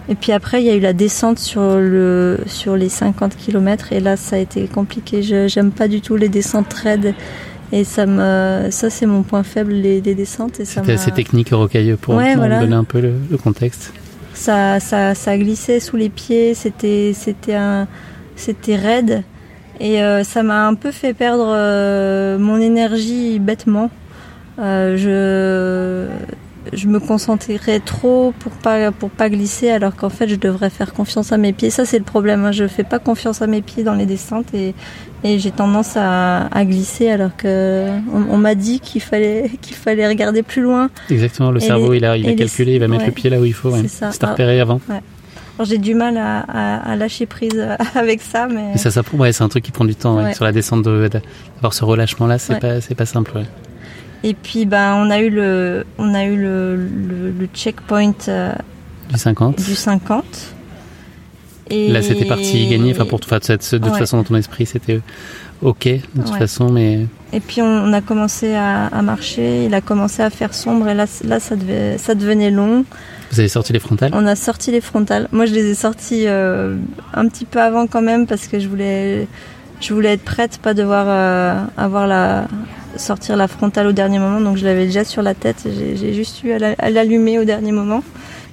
[0.10, 3.94] Et puis après il y a eu la descente sur le sur les 50 km
[3.94, 5.22] et là ça a été compliqué.
[5.48, 7.14] J'aime pas du tout les descentes raides
[7.72, 11.12] et ça me ça c'est mon point faible les, les descentes et ça C'était assez
[11.12, 12.60] technique rocailleux pour Ouais, voilà.
[12.60, 13.94] donner un peu le, le contexte.
[14.34, 17.88] ça, ça, ça glissait sous les pieds, c'était, c'était un,
[18.36, 19.24] c'était raide,
[19.80, 23.90] et euh, ça m'a un peu fait perdre euh, mon énergie bêtement.
[24.60, 24.98] Euh,
[26.72, 30.70] je, je me concentrais trop pour pas, pour pas glisser, alors qu'en fait je devrais
[30.70, 31.70] faire confiance à mes pieds.
[31.70, 32.52] Ça c'est le problème, hein.
[32.52, 34.76] je fais pas confiance à mes pieds dans les descentes et,
[35.24, 39.76] et j'ai tendance à, à glisser, alors que on, on m'a dit qu'il fallait, qu'il
[39.76, 40.90] fallait regarder plus loin.
[41.10, 43.02] Exactement, le Et cerveau les- il a, il a et les- calculé, il va mettre
[43.04, 43.08] ouais.
[43.08, 43.70] le pied là où il faut.
[43.72, 43.82] Ouais.
[43.84, 44.12] C'est ça.
[44.12, 44.82] C'était repéré Ah, avant.
[44.90, 45.02] ouais.
[45.64, 48.74] J'ai du mal à, à- à lâcher prise euh, avec ça, mais.
[48.76, 50.34] Et ça, ça, ouais, c'est un truc qui prend du temps.
[50.34, 53.32] Sur la descente, de- d'avoir ce relâchement là, c'est pas, c'est pas simple.
[54.24, 58.54] Et puis ben on a eu le on a eu le, le, le checkpoint euh,
[59.12, 59.56] Du 50.
[59.58, 60.24] du 50.
[61.70, 62.92] Et Là, c'était parti gagner.
[62.92, 63.98] Enfin, pour enfin, de toute Ouais.
[63.98, 65.00] façon, dans ton esprit, c'était
[65.62, 66.40] ok de toute Ouais.
[66.40, 70.30] façon, mais Et puis on, on a commencé à, à marcher, il a commencé à
[70.30, 72.84] faire sombre et là là ça devait ça devenait long.
[73.32, 74.12] vous avez sorti les frontales?
[74.14, 75.30] On a sorti les frontales.
[75.32, 76.76] Moi, je les ai sorties euh,
[77.14, 79.28] un petit peu avant quand même parce que je voulais,
[79.82, 82.48] je voulais être prête, pas devoir euh, avoir la
[82.98, 84.40] sortir la frontale au dernier moment.
[84.42, 85.66] Donc, je l'avais déjà sur la tête.
[85.96, 88.04] J'ai juste eu à la- à l'allumer au dernier moment.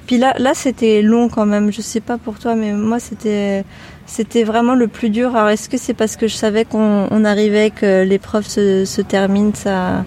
[0.07, 1.71] Puis là, là, c'était long quand même.
[1.73, 3.65] Je sais pas pour toi, mais moi, c'était,
[4.07, 5.37] c'était vraiment le plus dur.
[5.37, 9.03] Alors, est-ce que c'est parce que je savais qu'on on arrivait, que l'épreuve se, se
[9.03, 10.05] termine, ça,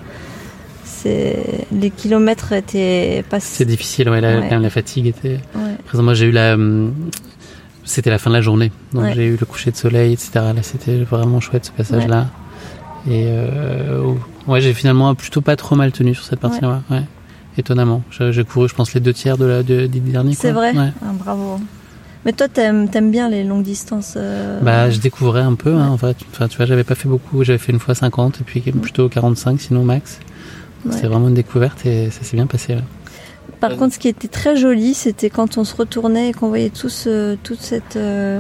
[1.06, 3.40] les kilomètres étaient pas.
[3.40, 4.60] C'est difficile, ouais, la, Ouais.
[4.60, 5.40] la fatigue était.
[5.56, 5.76] Ouais.
[5.86, 6.56] Par exemple, moi, j'ai eu la.
[7.92, 9.14] C'était la fin de la journée, donc Ouais.
[9.16, 10.32] j'ai eu le coucher de soleil, etc.
[10.36, 12.28] Là, c'était vraiment chouette ce passage-là.
[13.06, 14.14] Et euh,
[14.48, 16.84] ouais, j'ai finalement plutôt pas trop mal tenu sur cette partie-là.
[16.90, 17.02] Ouais.
[17.58, 20.36] Étonnamment, j'ai couru, je pense, les deux tiers de la de, des derniers.
[20.36, 20.74] C'est vrai.
[20.78, 21.60] Ah, Bravo.
[22.24, 25.90] Mais toi, t'aimes aimes bien les longues distances euh, Bah, je découvrais un peu, hein,
[25.90, 26.16] en fait.
[26.32, 27.44] Enfin, tu vois, j'avais pas fait beaucoup.
[27.44, 30.20] J'avais fait une fois 50 et puis plutôt 45, sinon max.
[30.92, 32.76] C'est vraiment une découverte et ça s'est bien passé.
[32.76, 32.82] ouais.
[33.60, 36.72] Par contre, ce qui était très joli, c'était quand on se retournait et qu'on voyait
[36.72, 38.40] tous, euh, toute cette, euh,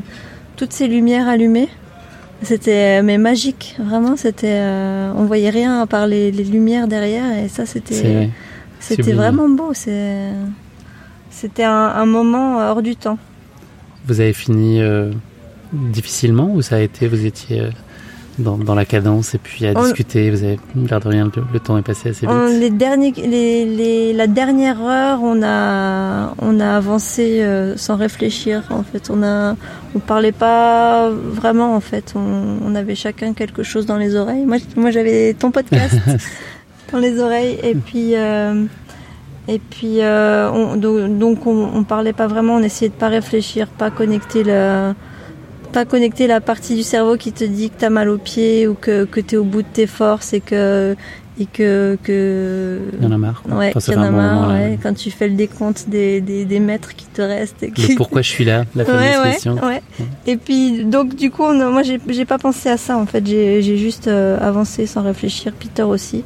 [0.55, 1.69] toutes ces lumières allumées.
[2.41, 4.17] C'était euh, mais magique, vraiment.
[4.17, 8.29] C'était, euh, on voyait rien à part les, les lumières derrière, et ça, c'était,
[8.79, 9.73] c'était vraiment beau.
[9.73, 13.19] C'était un, un moment hors du temps.
[14.07, 14.81] Vous avez fini
[15.71, 17.69] difficilement ou ça a été, vous étiez
[18.41, 21.43] dans, dans la cadence et puis à On- discuter, vous avez l'air de rien, le,
[21.53, 22.29] le temps est passé assez vite.
[22.35, 27.95] On- les derniers, les, les- la dernière heure, on a, on a avancé euh, sans
[27.95, 28.63] réfléchir.
[28.69, 29.55] En fait, on a,
[29.95, 31.75] on parlait pas vraiment.
[31.75, 34.45] En fait, on, on avait chacun quelque chose dans les oreilles.
[34.45, 35.95] Moi, moi, j'avais ton podcast
[36.91, 38.65] dans les oreilles, et puis, euh,
[39.47, 42.55] et puis, euh, on, donc, donc on, on parlait pas vraiment.
[42.55, 44.93] On essayait de pas réfléchir, pas connecter le
[45.71, 48.73] pas connecter la partie du cerveau qui te dit que t'as mal aux pieds ou
[48.73, 50.95] que, que t'es au bout de tes forces et que
[51.39, 53.57] et que que Il y en a marre, quoi.
[53.57, 54.77] ouais Enfin, y en a marre moment, ouais.
[54.83, 57.95] quand tu fais le décompte des, des, des mètres qui te restent et qui...
[57.95, 59.55] pourquoi je suis là, la fameuse ouais, question.
[59.55, 59.81] ouais.
[60.27, 63.77] et puis donc du coup on moi j'ai pas pensé à ça en fait j'ai
[63.77, 66.23] juste euh, avancé sans réfléchir Peter aussi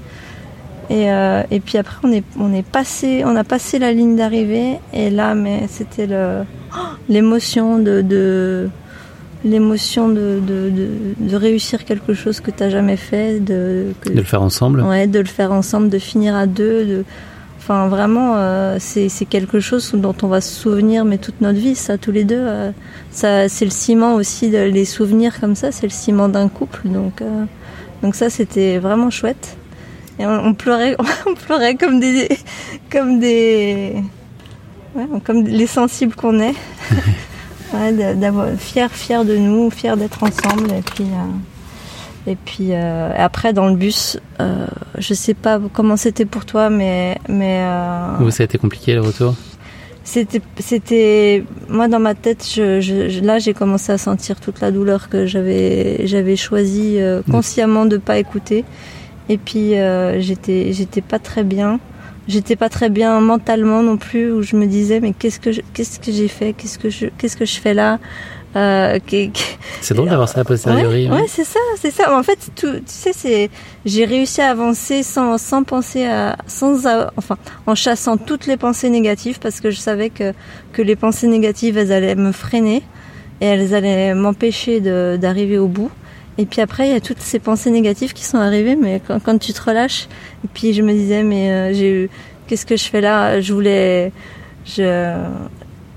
[0.89, 4.15] et, euh, et puis après on est on est passé on a passé la ligne
[4.15, 6.77] d'arrivée et là mais c'était oh,
[7.09, 8.69] l'émotion de, de
[9.45, 10.87] l'émotion de, de, de,
[11.19, 14.81] de réussir quelque chose que t'as jamais fait de que- De le faire ensemble.
[14.81, 17.03] ouais de le faire ensemble de finir à deux de
[17.59, 21.59] enfin vraiment euh, c'est c'est quelque chose dont on va se souvenir mais toute notre
[21.59, 22.71] vie ça tous les deux euh,
[23.11, 26.81] ça c'est le ciment aussi de, les souvenirs comme ça c'est le ciment d'un couple
[26.85, 27.45] donc euh,
[28.03, 29.57] donc ça c'était vraiment chouette
[30.19, 30.95] et on, on pleurait
[31.27, 32.29] on pleurait comme des
[32.91, 33.95] comme des
[34.95, 36.53] ouais, comme les sensibles qu'on est
[37.75, 43.11] ouais, d'avoir fier fier de nous fier d'être ensemble et puis euh, et puis euh,
[43.17, 44.67] après dans le bus euh,
[44.97, 48.95] je sais pas comment c'était pour toi mais mais euh, Vous, ça a été compliqué
[48.95, 49.35] le retour?
[50.05, 55.09] c'était, c'était, moi dans ma tête, je, là j'ai commencé à sentir toute la douleur
[55.09, 58.63] que j'avais, j'avais choisi euh, consciemment de pas écouter.
[59.27, 61.79] Et puis euh, j'étais, j'étais pas très bien.
[62.27, 65.99] J'étais pas très bien mentalement non plus, où je me disais mais qu'est-ce que, qu'est-ce
[65.99, 67.99] que j'ai fait, qu'est-ce que je, qu'est-ce que je fais là.
[68.55, 68.99] Euh,
[69.81, 71.07] C'est drôle d'avoir ça a posteriori.
[71.07, 71.21] Ouais, ouais.
[71.23, 72.17] ouais, c'est ça, c'est ça.
[72.17, 73.49] En fait, tout, tu sais, c'est,
[73.85, 76.85] j'ai réussi à avancer sans, sans penser à, sans,
[77.17, 80.31] enfin, en chassant toutes les pensées négatives parce que je savais que,
[80.71, 82.81] que les pensées négatives, elles allaient me freiner
[83.41, 85.91] et elles allaient m'empêcher de, d'arriver au bout.
[86.37, 89.19] Et puis après, il y a toutes ces pensées négatives qui sont arrivées, mais quand,
[89.23, 90.07] quand tu te relâches,
[90.43, 92.09] et puis je me disais, mais euh, j'ai
[92.47, 93.39] qu'est-ce que je fais là?
[93.39, 94.11] Je voulais,
[94.65, 95.15] je,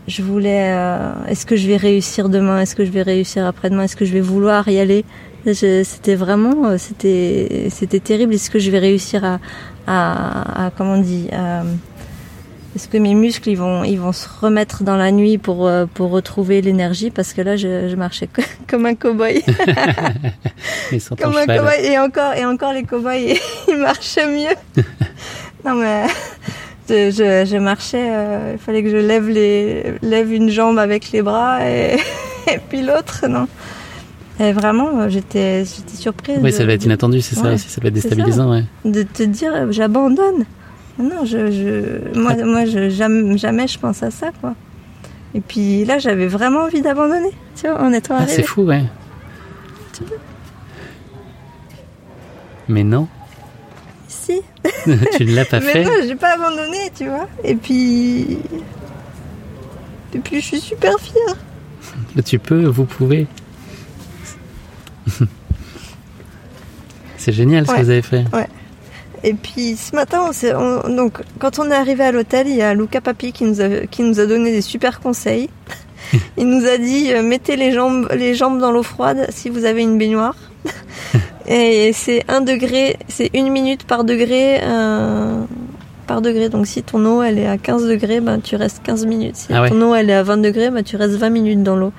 [0.06, 2.60] je voulais, euh, est-ce que je vais réussir demain?
[2.60, 3.82] Est-ce que je vais réussir après-demain?
[3.82, 5.04] Est-ce que je vais vouloir y aller?
[5.52, 8.34] C'était vraiment, euh, c'était, c'était terrible.
[8.34, 9.40] Est-ce que je vais réussir à,
[9.86, 11.62] à, à- comment on dit à-
[12.78, 15.86] Est-ce que mes muscles ils vont, ils vont se remettre dans la nuit pour, euh,
[15.92, 17.10] pour retrouver l'énergie?
[17.10, 19.42] Parce que là, je, je marchais co- comme un cow-boy.
[21.20, 21.58] Comme un cheval.
[21.58, 21.84] cow-boy.
[21.84, 23.34] Et encore, et encore les cow-boys,
[23.68, 24.84] ils marchaient mieux.
[25.66, 26.04] non mais
[26.88, 31.10] je, je, je marchais, euh, il fallait que je lève les lève une jambe avec
[31.10, 31.96] les bras et,
[32.46, 33.48] et puis l'autre non.
[34.38, 36.38] Et vraiment, j'étais j'étais surprise.
[36.40, 38.48] Oui, ça va être inattendu, c'est ça aussi, ça va être déstabilisant.
[38.52, 38.62] Ouais.
[38.84, 40.44] De te dire, j'abandonne.
[40.98, 44.54] Non, je, je, moi, moi, je, jamais, jamais je pense à ça, quoi.
[45.34, 48.82] Et puis là, j'avais vraiment envie d'abandonner, tu vois, en étant Ah, c'est fou, ouais.
[52.68, 53.08] Mais non,
[54.08, 54.42] Si.
[55.16, 55.84] tu ne l'as pas Mais fait.
[55.84, 57.28] non, j'ai pas abandonné, tu vois.
[57.44, 58.38] Et puis.
[60.14, 61.36] Et puis, je suis super fière.
[62.24, 63.26] Tu peux, vous pouvez.
[67.16, 67.78] c'est génial ce Ouais.
[67.78, 68.24] que vous avez fait.
[68.32, 68.48] Ouais.
[69.24, 72.56] Et puis ce matin, on s'est- on- donc quand on est arrivé à l'hôtel, il
[72.56, 75.48] y a Luca Papi qui nous a, qui nous a donné des super conseils.
[76.38, 79.64] Il nous a dit euh, mettez les jambes, les jambes dans l'eau froide si vous
[79.64, 80.36] avez une baignoire.
[81.46, 84.60] Et c'est un degré, c'est une minute par degré.
[84.62, 85.42] euh,
[86.06, 86.48] par degré.
[86.48, 89.36] Donc si ton eau elle est à 15 degrés, ben, tu restes 15 minutes.
[89.36, 89.68] Si Ah ouais.
[89.68, 91.92] ton eau elle est à 20 degrés, ben, tu restes 20 minutes dans l'eau.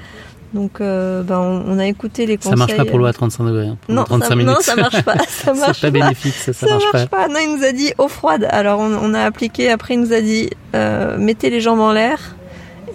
[0.54, 2.52] Donc euh, ben, on, on a écouté les conseils.
[2.52, 3.68] Ça marche pas pour l'eau à 35 degrés.
[3.68, 3.78] hein.
[3.88, 4.50] Non, 35 ça, minutes.
[4.56, 5.16] non, ça marche pas.
[5.28, 7.28] Ça marche pas bénéfique, ça, ça, marche, pas.
[7.28, 8.47] Non, il nous a dit eau froide.
[8.50, 9.70] Alors on, on a appliqué.
[9.70, 12.36] Après, il nous a dit euh, mettez les jambes en l'air.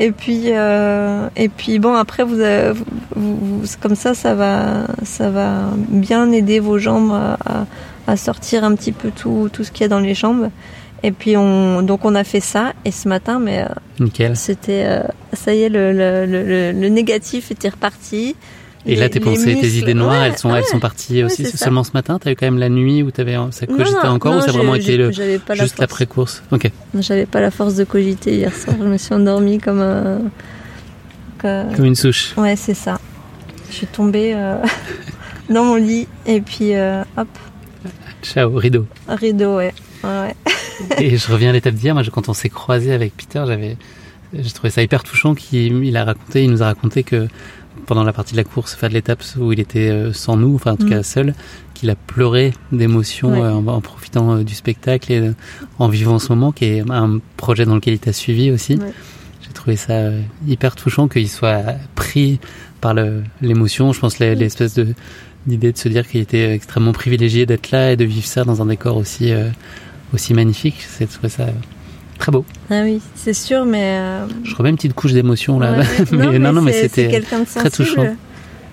[0.00, 2.84] Et puis, euh, et puis bon, après vous, avez- vous,
[3.14, 7.66] vous- vous- comme ça, ça va, ça va bien aider vos jambes à, à-
[8.08, 10.50] à sortir un petit peu tout, tout ce qu'il y a dans les jambes.
[11.06, 12.72] Et puis on, donc on a fait ça.
[12.86, 13.66] Et ce matin, mais euh,
[14.00, 14.36] Nickel.
[14.36, 15.02] c'était, euh,
[15.34, 18.34] ça y est, le, le, le, le- négatif était reparti.
[18.86, 20.58] Et là, tes pensées, tes idées noires, ouais, elles sont, ouais.
[20.60, 22.18] elles sont parties Ouais, aussi seulement ce matin.
[22.18, 24.52] T'as eu quand même la nuit où t'avais, ça cogitait encore non, ou ça a
[24.52, 25.10] vraiment été le,
[25.48, 26.42] la juste l'après-course?
[26.52, 26.70] Ok.
[26.98, 28.76] J'avais pas la force de cogiter hier soir.
[28.78, 30.20] Je me suis endormie comme un.
[31.38, 32.34] que- Comme une souche.
[32.36, 32.98] Ouais, c'est ça.
[33.70, 34.56] Je suis tombée euh,
[35.50, 37.28] dans mon lit et puis euh, hop,
[38.22, 38.86] Ciao, rideau.
[39.08, 39.72] rideau, ouais.
[40.04, 40.34] Ouais.
[40.98, 41.94] Et je reviens à l'étape d'hier.
[41.94, 43.76] Moi, quand on s'est croisé avec Peter, j'avais,
[44.32, 47.28] j'ai trouvé ça hyper touchant qu'il il a raconté, il nous a raconté que
[47.86, 50.54] pendant la partie de la course, enfin de l'étape où il était euh, sans nous,
[50.54, 50.90] enfin en tout Mm.
[50.90, 51.34] cas seul,
[51.74, 53.40] qu'il a pleuré d'émotion Ouais.
[53.40, 55.30] euh, en, en profitant euh, du spectacle et
[55.78, 58.74] en vivant ce moment, qui est un projet dans lequel il t'a suivi aussi.
[58.76, 58.92] Ouais.
[59.42, 60.10] J'ai trouvé ça
[60.46, 61.62] hyper touchant qu'il soit
[61.94, 62.38] pris
[62.80, 62.94] par
[63.42, 63.92] l'émotion.
[63.92, 64.94] Je pense l'e- l'espèce de
[65.46, 68.62] d'idée de se dire qu'il était extrêmement privilégié d'être là et de vivre ça dans
[68.62, 69.50] un décor aussi euh,
[70.14, 70.76] aussi magnifique.
[70.88, 71.50] C'est trouvé ça euh,
[72.18, 72.44] très beau.
[72.70, 73.98] Ah oui, c'est sûr, mais.
[73.98, 75.84] euh, Je remets une petite couche d'émotion là, ouais.
[76.12, 77.94] mais non, non, mais c'était c'est quelqu'un de très touchant.
[77.96, 78.16] sensible.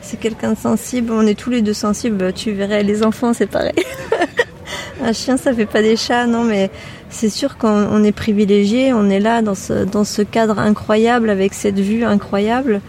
[0.01, 1.11] C'est quelqu'un de sensible.
[1.13, 2.33] On est tous les deux sensibles.
[2.33, 3.73] Tu verrais les enfants, c'est pareil.
[5.03, 6.69] Un chien, ça fait pas des chats, non, mais
[7.09, 8.93] c'est sûr qu'on on est privilégié.
[8.93, 12.81] On est là dans ce, dans ce cadre incroyable, avec cette vue incroyable.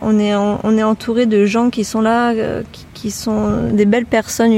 [0.00, 3.70] On est, en- on est entouré de gens qui sont là, euh, qui, qui sont
[3.72, 4.52] des belles personnes.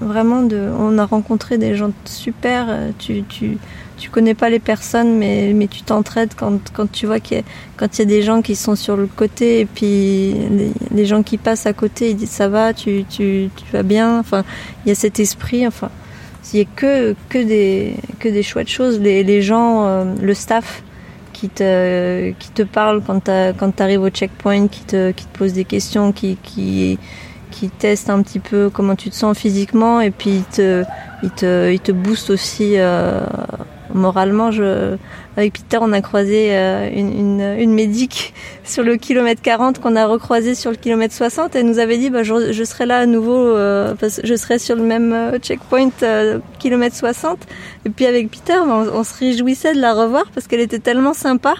[0.00, 2.68] vraiment, de, on a rencontré des gens super.
[2.98, 3.56] Tu, tu,
[3.96, 7.44] tu connais pas les personnes, mais, mais tu t'entraides quand, quand tu vois qu'il y
[7.78, 10.34] quand il y a des gens qui sont sur le côté et puis
[10.90, 14.18] les, gens qui passent à côté, ils disent ça va, tu, tu, tu vas bien.
[14.18, 14.44] Enfin,
[14.84, 15.66] il y a cet esprit.
[15.66, 15.90] Enfin,
[16.52, 19.00] il y a que, que des, que des chouettes choses.
[19.00, 20.82] Les, gens, euh, le staff
[21.32, 25.54] qui te, qui te parle quand tu arrives au checkpoint, qui te, qui te pose
[25.54, 26.98] des questions, qui, qui,
[27.58, 30.84] qui teste un petit peu comment tu te sens physiquement et puis il te,
[31.24, 33.20] il te, te aussi euh,
[33.92, 34.50] moralement.
[35.36, 38.32] Avec Peter, on a croisé euh, une, une, médic
[38.64, 41.98] sur le kilomètre 40 qu'on a recroisé sur le kilomètre 60 et elle nous avait
[41.98, 45.90] dit bah, je, serai là à nouveau euh, parce je serai sur le même checkpoint
[46.58, 47.38] kilomètre 60
[47.86, 50.80] et puis avec Peter bah, on, on se réjouissait de la revoir parce qu'elle était
[50.80, 51.54] tellement sympa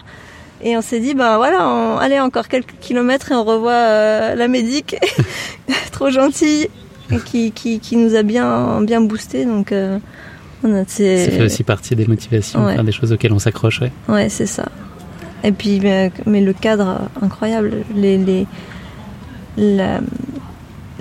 [0.62, 4.34] et on s'est dit bah voilà on- allez encore quelques kilomètres et on revoit euh,
[4.34, 4.96] la médic
[5.92, 6.68] trop gentille
[7.26, 9.98] qui, qui, qui nous a bien bien boosté donc euh,
[10.64, 12.72] on a- c'est Ça fait aussi partie des motivations, Ouais.
[12.72, 13.80] enfin, des choses auxquelles on s'accroche.
[13.80, 13.92] Ouais.
[14.08, 14.64] Ouais, c'est ça.
[15.44, 17.84] Et puis, mais, mais le cadre incroyable.
[17.94, 18.44] Les, les,
[19.56, 20.00] la-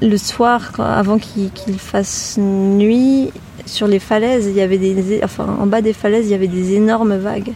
[0.01, 3.31] le soir, avant qu'il qu'il fasse nuit,
[3.65, 6.47] sur les falaises, il y avait des, enfin, en bas des falaises, il y avait
[6.47, 7.53] des énormes vagues.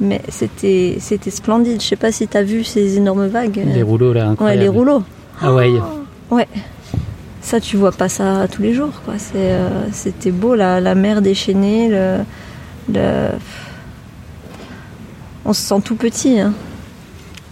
[0.00, 1.80] Mais c'était, c'était splendide.
[1.82, 3.62] Je sais pas si tu as vu ces énormes vagues.
[3.66, 4.60] Les rouleaux là, Ouais, incroyables.
[4.62, 5.02] les rouleaux.
[5.40, 5.70] Ah ouais.
[6.30, 6.46] Ouais.
[7.40, 9.14] Ça, tu vois pas ça tous les jours, quoi.
[9.18, 12.18] C'est, euh, c'était beau, la, la mer déchaînée, le,
[12.92, 13.30] le-
[15.44, 16.52] On se sent tout petit, hein.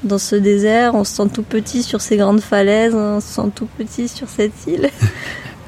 [0.05, 3.51] Dans ce désert, on se sent tout petit sur ces grandes falaises, on se sent
[3.55, 4.90] tout petit sur cette île.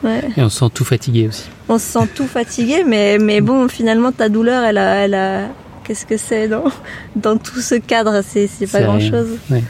[0.05, 0.21] Ouais.
[0.37, 1.47] Et on se sent tout fatigué aussi.
[1.69, 4.95] On se sent tout fatigué, mais, mais bon, finalement, ta douleur, elle a.
[5.05, 5.41] Elle a...
[5.89, 6.65] Qu'est-ce que c'est dans,
[7.17, 8.21] dans tout ce cadre?
[8.23, 9.11] C'est, c'est pas C'est grand rien.
[9.11, 9.39] chose.
[9.51, 9.63] Ouais.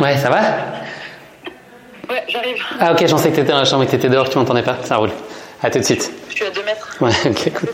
[0.00, 0.40] Ouais, ça va?
[2.10, 2.56] Ouais, j'arrive.
[2.78, 4.38] Ah ok, j'en sais que t'étais dans la chambre et que t'étais dehors, que tu
[4.38, 4.76] m'entendais pas.
[4.84, 5.10] Ça roule.
[5.62, 6.10] À tout de suite.
[6.28, 6.96] Je suis à 2 mètres.
[7.00, 7.68] Ouais, ok, cool.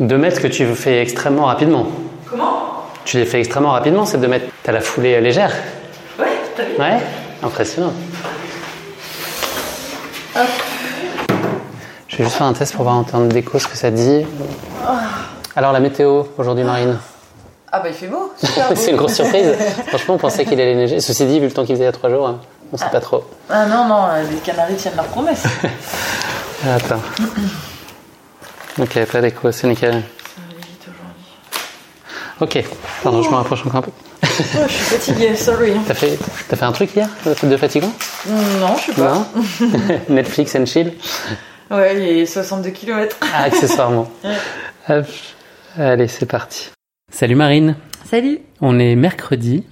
[0.00, 1.86] Deux mètres que tu fais extrêmement rapidement.
[2.28, 2.84] Comment?
[3.04, 4.46] Tu les fais extrêmement rapidement, ces deux mètres.
[4.62, 5.52] T'as la foulée légère.
[6.18, 6.26] Ouais,
[6.56, 6.98] t'as vu Ouais,
[7.42, 7.92] impressionnant.
[10.36, 10.42] Hop.
[12.08, 14.26] Je vais juste faire un test pour voir en termes d'écho ce que ça dit.
[15.54, 16.98] Alors la météo aujourd'hui, Marine?
[17.70, 18.32] Ah bah il fait beau.
[18.36, 18.74] super beau.
[18.76, 19.52] C'est une grosse surprise.
[19.88, 21.00] Franchement, on pensait qu'il allait neiger.
[21.00, 22.40] Ceci dit, vu le temps qu'il faisait il y a trois jours, hein,
[22.72, 23.24] on sait pas trop.
[23.48, 25.44] Ah non, non, les Canaries tiennent leurs promesses.
[26.66, 27.00] Attends.
[28.78, 30.02] Ok, pas d'écho, c'est nickel.
[32.40, 32.64] Ok,
[33.02, 33.90] pardon, je me rapproche encore un peu.
[34.22, 34.26] Oh,
[34.66, 35.72] je suis fatiguée, sorry.
[35.86, 36.18] T'as fait,
[36.48, 37.92] t'as fait un truc hier de fatigant?
[38.26, 39.14] Non, je sais pas.
[39.14, 39.26] Non
[40.08, 40.92] Netflix and chill
[41.70, 43.16] Ouais, il est 62 km.
[43.20, 44.10] Ah, accessoirement.
[44.88, 45.06] Hop.
[45.78, 46.70] Allez, c'est parti.
[47.12, 47.76] Salut Marine.
[48.10, 48.40] Salut.
[48.60, 49.64] On est mercredi.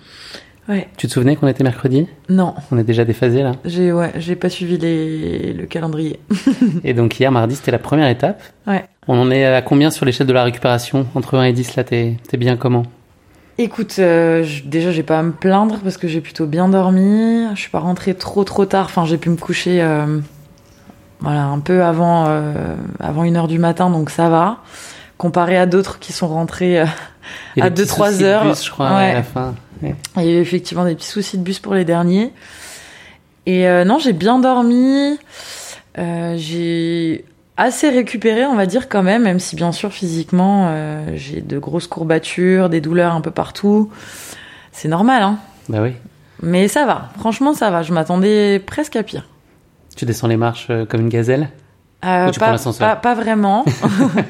[0.68, 0.88] Ouais.
[0.96, 2.06] Tu te souvenais qu'on était mercredi?
[2.28, 2.54] Non.
[2.70, 3.52] On est déjà déphasé là?
[3.64, 5.52] J'ai ouais, j'ai pas suivi les...
[5.52, 6.20] le calendrier.
[6.84, 8.40] Et donc hier mardi c'était la première étape.
[8.66, 8.84] Ouais.
[9.08, 11.06] On en est à combien sur l'échelle de la récupération?
[11.16, 12.84] Entre 1 et 10 là, t'es bien comment?
[13.58, 17.44] Écoute, euh, je- déjà j'ai pas à me plaindre parce que j'ai plutôt bien dormi.
[17.54, 18.84] Je suis pas rentrée trop trop tard.
[18.86, 20.20] Enfin, j'ai pu me coucher euh,
[21.20, 24.58] voilà un peu avant euh, avant une heure du matin, donc ça va.
[25.18, 26.86] Comparé à d'autres qui sont rentrés euh,
[27.60, 28.44] à des 2-3 petits soucis de heures.
[28.44, 29.54] bus, je crois, à la fin.
[29.82, 29.94] Ouais.
[30.16, 32.32] Il y a eu effectivement des petits soucis de bus pour les derniers.
[33.46, 35.18] Et euh, non, j'ai bien dormi.
[35.98, 37.24] Euh, j'ai
[37.56, 41.58] assez récupéré, on va dire quand même, même si bien sûr physiquement euh, j'ai de
[41.58, 43.90] grosses courbatures, des douleurs un peu partout.
[44.72, 45.38] C'est normal, hein.
[45.68, 45.92] Bah oui.
[46.40, 47.10] Mais ça va.
[47.18, 47.82] Franchement, ça va.
[47.82, 49.28] Je m'attendais presque à pire.
[49.96, 51.50] Tu descends les marches comme une gazelle?
[52.04, 53.64] Euh, Ou tu pas, prends l'ascenseur pas, pas vraiment.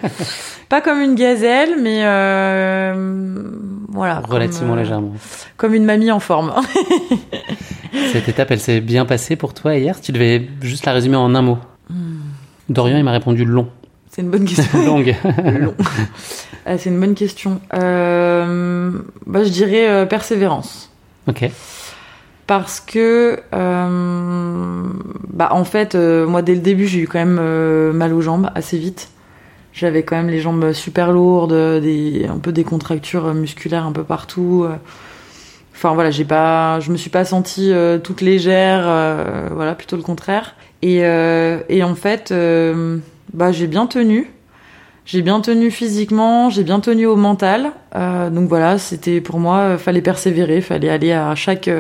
[0.69, 3.51] pas comme une gazelle, mais euh,
[3.89, 4.21] voilà.
[4.21, 5.13] Relativement comme, euh, légèrement.
[5.57, 6.53] Comme une mamie en forme.
[8.13, 10.01] Cette étape, elle s'est bien passée pour toi hier.
[10.01, 11.59] Tu devais juste la résumer en un mot.
[12.69, 13.69] Dorian, il m'a répondu long.
[14.11, 14.83] C'est une bonne question.
[14.87, 15.15] Longue.
[15.59, 15.75] Long.
[16.67, 17.61] Ah, c'est une bonne question.
[17.75, 18.91] Euh,
[19.27, 20.91] bah, je dirais euh, persévérance.
[21.27, 21.51] ok.
[22.55, 24.83] Parce que, euh,
[25.33, 28.21] bah, en fait, euh, moi, dès le début, j'ai eu quand même euh, mal aux
[28.21, 29.09] jambes assez vite.
[29.73, 34.05] J'avais quand même les jambes super lourdes, des, un peu des contractures musculaires un peu
[34.05, 34.67] partout.
[35.73, 37.73] Enfin voilà, j'ai pas, je me suis pas sentie
[38.05, 38.83] toute légère,
[39.51, 40.55] voilà, plutôt le contraire.
[40.83, 42.35] Et, et en fait,
[43.33, 44.31] bah, j'ai bien tenu.
[45.07, 47.73] J'ai bien tenu physiquement, j'ai bien tenu au mental.
[47.95, 51.71] Donc voilà, c'était pour moi, fallait persévérer, fallait aller à chaque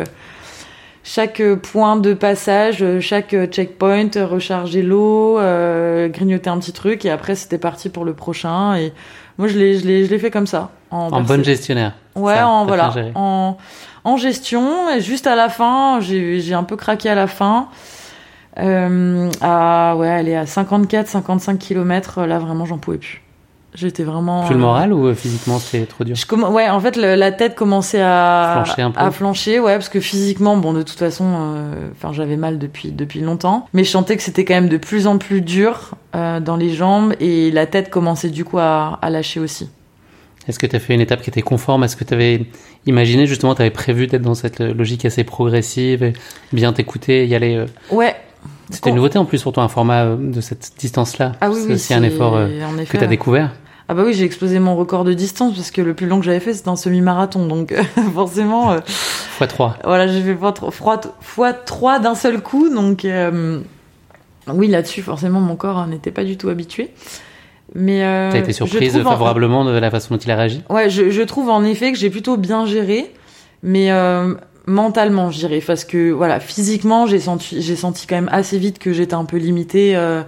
[1.04, 6.72] chaque euh, point de passage, euh, chaque euh, checkpoint, recharger l'eau, euh, grignoter un petit
[6.72, 8.76] truc, et après c'était parti pour le prochain.
[8.76, 8.92] Et
[9.38, 10.70] moi je l'ai je l'ai je l'ai fait comme ça.
[10.90, 11.94] En persé- bonne gestionnaire.
[12.14, 13.56] Ouais, Ça, en voilà, en
[14.04, 14.90] en gestion.
[14.90, 17.68] Et juste à la fin, j'ai j'ai un peu craqué à la fin.
[18.58, 22.22] Euh, à ouais, aller à 54, 55 km.
[22.26, 23.22] Là vraiment, j'en pouvais plus.
[23.74, 24.44] J'étais vraiment.
[24.44, 26.94] Plus le euh, moral ou euh, physiquement c'était trop dur je comm- ouais, en fait,
[26.96, 29.00] le- la tête commençait à Flancher un peu.
[29.00, 32.90] à flancher, ouais, parce que physiquement, bon, de toute façon, euh, enfin, j'avais mal depuis
[32.92, 36.38] depuis longtemps, mais je sentais que c'était quand même de plus en plus dur euh,
[36.38, 39.70] dans les jambes et la tête commençait du coup à, à lâcher aussi.
[40.48, 42.44] Est-ce que tu as fait une étape qui était conforme à ce que tu avais
[42.84, 46.12] imaginé Justement, tu avais prévu d'être dans cette logique assez progressive, et
[46.52, 47.64] bien t'écouter, y aller.
[47.90, 48.14] Ouais.
[48.68, 51.32] C'était une nouveauté en plus pour toi, un format de cette distance-là.
[51.40, 52.48] Ah oui, c'est oui, aussi un effort euh,
[52.86, 53.06] que tu as ouais.
[53.06, 53.52] découvert.
[53.92, 56.24] Ah bah oui, j'ai explosé mon record de distance parce que le plus long que
[56.24, 57.74] j'avais fait c'était un semi-marathon, donc
[58.14, 58.72] forcément.
[58.72, 59.76] euh, Fois 3.
[59.84, 63.60] Voilà, j'ai fait fois, tro- fois, fois 3 d'un seul coup, donc euh,
[64.48, 66.88] oui, là-dessus, forcément, mon corps hein, n'était pas du tout habitué.
[67.74, 70.62] Mais euh, tu as été surprise en- favorablement de la façon dont il a réagi?
[70.70, 73.12] Ouais, je, je trouve en effet que j'ai plutôt bien géré,
[73.62, 74.32] mais euh,
[74.66, 78.78] mentalement, je dirais, parce que voilà, physiquement, j'ai senti, j'ai senti quand même assez vite
[78.78, 80.22] que j'étais un peu limitée, euh,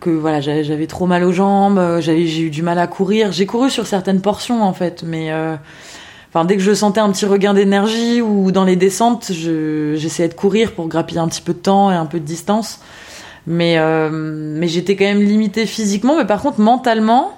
[0.00, 3.32] que voilà, j'avais trop mal aux jambes, euh, j'avais, j'ai eu du mal à courir.
[3.32, 5.56] J'ai couru sur certaines portions en fait, mais euh,
[6.28, 10.28] enfin dès que je sentais un petit regain d'énergie ou dans les descentes, je, j'essayais
[10.28, 12.80] de courir pour grappiller un petit peu de temps et un peu de distance.
[13.46, 17.32] Mais euh, mais j'étais quand même limitée physiquement, mais par contre mentalement,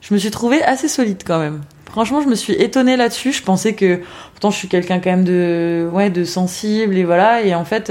[0.00, 1.62] je me suis trouvée assez solide quand même.
[1.90, 3.32] Franchement, je me suis étonnée là-dessus.
[3.32, 4.00] Je pensais que
[4.32, 7.42] pourtant je suis quelqu'un quand même de ouais de sensible et voilà.
[7.42, 7.90] Et en fait,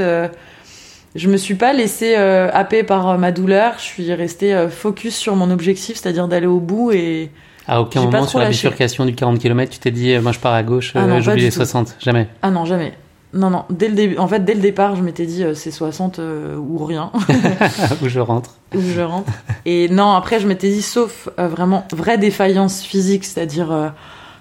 [1.16, 3.74] je me suis pas laissée euh, happer par euh, ma douleur.
[3.78, 7.30] Je suis restée euh, focus sur mon objectif, c'est-à-dire d'aller au bout et
[7.68, 8.68] À aucun moment sur la lâché.
[8.68, 11.44] bifurcation du 40 km, tu t'es dit, euh, moi je pars à gauche, Ah j'oublie
[11.44, 11.56] les tout.
[11.58, 11.98] 60.
[12.00, 12.28] Jamais.
[12.42, 12.94] ah non jamais.
[13.36, 15.72] Non non, dès le début, en fait dès le départ, je m'étais dit euh, c'est
[15.72, 17.12] 60 euh, ou rien.
[18.04, 18.58] Où je rentre.
[18.76, 19.32] où je rentre.
[19.66, 23.92] Et non, après, je m'étais dit, sauf euh, vraiment vraie défaillance physique, c'est-à-dire,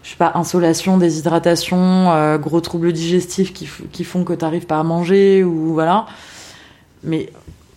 [0.02, 4.82] je sais pas, insolation, déshydratation, gros troubles digestifs qui, qui font que t'arrives pas à
[4.82, 6.04] manger, ou voilà.
[7.04, 7.30] Mais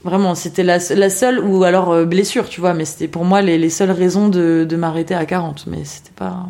[0.04, 3.42] vraiment, c'était la, la seule, ou alors euh, blessure, tu vois, mais c'était pour moi
[3.42, 6.46] les, les seules raisons de, de m'arrêter à 40, mais c'était pas...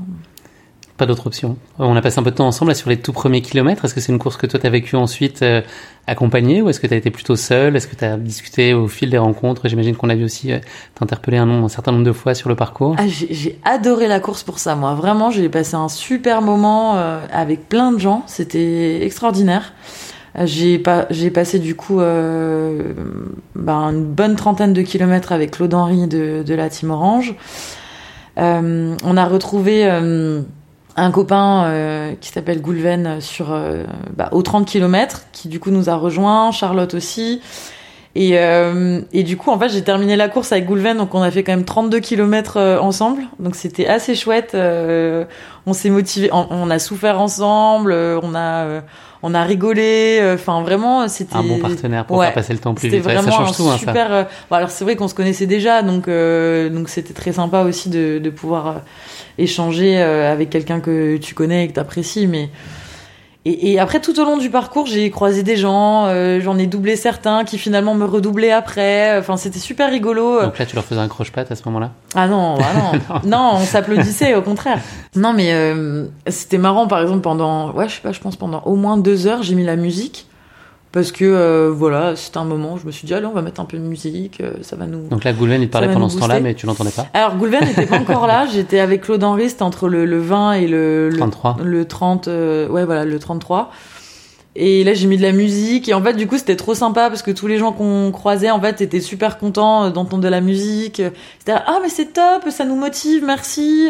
[0.98, 1.58] Pas d'autre option.
[1.82, 3.84] Euh, On a passé un peu de temps ensemble là, sur les tout premiers kilomètres.
[3.84, 5.62] Est-ce que c'est une course que toi t'as vécue ensuite euh,
[6.08, 9.18] accompagnée ou est-ce que t'as été plutôt seul Est-ce que t'as discuté au fil des
[9.18, 9.68] rencontres?
[9.68, 10.60] J'imagine qu'on a vu aussi euh,
[10.98, 12.96] t'interpeller un, nombre- un certain nombre de fois sur le parcours.
[12.98, 14.94] Ah, j'ai j'ai adoré la course pour ça, moi.
[14.94, 18.24] Vraiment, j'ai passé un super moment euh, avec plein de gens.
[18.28, 19.74] C'était extraordinaire.
[20.44, 22.94] J'ai pas, j'ai passé du coup euh,
[23.56, 27.36] ben, une bonne trentaine de kilomètres avec Claude Henry de, de la Team Orange.
[28.38, 30.42] Euh, on a retrouvé euh,
[30.98, 33.84] un copain euh, qui s'appelle Goulven sur euh,
[34.16, 37.42] bah, aux 30 km, qui du coup nous a rejoint, Charlotte aussi.
[38.18, 41.22] Et, euh, et du coup, en fait, j'ai terminé la course avec Goulven, donc on
[41.22, 43.24] a fait quand même 32 km euh, ensemble.
[43.40, 44.52] Donc c'était assez chouette.
[44.56, 45.26] euh,
[45.66, 48.82] on s'est motivé, on, on a souffert ensemble, euh, on a euh,
[49.22, 50.22] on a rigolé.
[50.34, 53.06] Enfin, vraiment, c'était Un bon partenaire pour faire passer le temps plus vite.
[53.06, 53.78] Ouais, ça vraiment change un tout, hein, ça.
[53.80, 54.14] super.
[54.14, 57.64] euh, bon, alors c'est vrai qu'on se connaissait déjà, donc euh, donc c'était très sympa
[57.64, 58.82] aussi de, de pouvoir
[59.38, 62.50] échanger avec quelqu'un que tu connais et que t'apprécies, mais
[63.48, 66.66] Et, et après, tout au long du parcours, j'ai croisé des gens, euh, j'en ai
[66.66, 69.18] doublé certains qui finalement me redoublaient après.
[69.20, 70.42] Enfin, c'était super rigolo.
[70.42, 71.92] Donc là, tu leur faisais un croche-patte à ce moment-là?
[72.16, 72.74] Ah non, ah
[73.10, 73.22] non.
[73.24, 74.80] non, on s'applaudissait au contraire.
[75.16, 78.62] Non, mais euh, c'était marrant, par exemple, pendant, ouais, je sais pas, je pense pendant
[78.64, 80.26] au moins deux heures, j'ai mis la musique.
[80.96, 83.42] Parce que, euh, voilà, c'était un moment où je me suis dit, allez, on va
[83.42, 85.10] mettre un peu de musique, euh, ça va nous...
[85.10, 87.86] Donc là, Goulven, il parlait pendant ce temps-là, mais tu l'entendais pas Alors, Goulven n'était
[87.86, 91.10] pas encore là, j'étais avec Claude Henry, c'était entre le, le 20 et le...
[91.10, 91.58] le 33.
[91.62, 93.72] Le 30, euh, ouais, voilà, le 33.
[94.56, 95.90] Et là, j'ai mis de la musique.
[95.90, 98.52] Et en fait, du coup, c'était trop sympa parce que tous les gens qu'on croisait,
[98.52, 101.02] en fait, étaient super contents euh, d'entendre de la musique.
[101.40, 103.90] C'était ah, mais c'est top, ça nous motive, merci.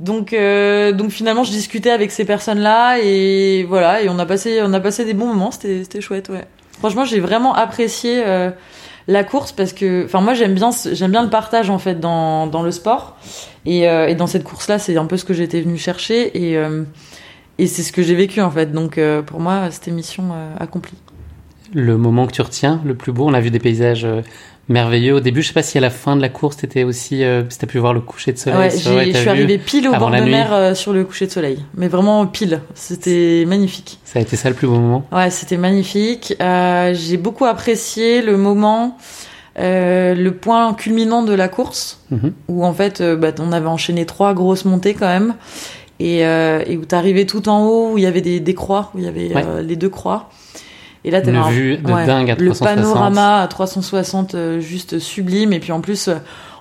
[0.00, 4.02] Donc, euh, donc finalement, je discutais avec ces personnes-là et voilà.
[4.02, 5.50] Et on a passé, on a passé des bons moments.
[5.50, 6.44] C'était, chouette, ouais.
[6.78, 8.50] Franchement, j'ai vraiment apprécié euh,
[9.06, 12.46] la course parce que, enfin, moi, j'aime bien, j'aime bien le partage en fait dans
[12.46, 13.16] dans le sport.
[13.64, 16.58] Et, euh, et dans cette course-là, c'est un peu ce que j'étais venue chercher et
[17.58, 18.72] et c'est ce que j'ai vécu en fait.
[18.72, 20.98] Donc pour moi, c'était mission accomplie.
[21.74, 24.06] Le moment que tu retiens, le plus beau, on a vu des paysages
[24.68, 25.14] merveilleux.
[25.14, 27.42] Au début, je sais pas si à la fin de la course, t'étais aussi, euh,
[27.50, 28.58] si t'as pu voir le coucher de soleil.
[28.58, 31.30] Ouais, vrai, je suis arrivée pile au bord de mer euh, sur le coucher de
[31.32, 32.60] soleil, mais vraiment pile.
[32.74, 33.98] C'était magnifique.
[34.04, 35.04] Ça a été ça le plus beau moment.
[35.12, 36.34] Ouais, c'était magnifique.
[36.40, 38.96] Euh, j'ai beaucoup apprécié le moment,
[39.58, 42.32] euh, le point culminant de la course, Mhm.
[42.48, 45.34] où en fait, euh, bah, on avait enchaîné trois grosses montées quand même,
[46.00, 48.90] et, euh, et où t'arrivais tout en haut, où il y avait des, des croix,
[48.94, 49.62] où il y avait Ouais.
[49.62, 50.30] les deux croix.
[51.04, 52.76] Et là, Une t'avais un- vue de dingue à le 360.
[52.76, 55.52] panorama à 360 euh, juste sublime.
[55.52, 56.14] Et puis en plus, euh,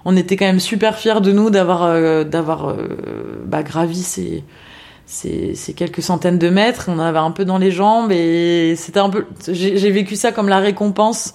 [0.06, 2.76] on était quand même super fiers de nous d'avoir euh, d'avoir
[3.46, 4.44] bah, gravi ces,
[5.06, 6.86] ces ces quelques centaines de mètres.
[6.88, 9.26] On avait un peu dans les jambes et c'était un peu.
[9.48, 11.34] J'ai vécu ça comme la récompense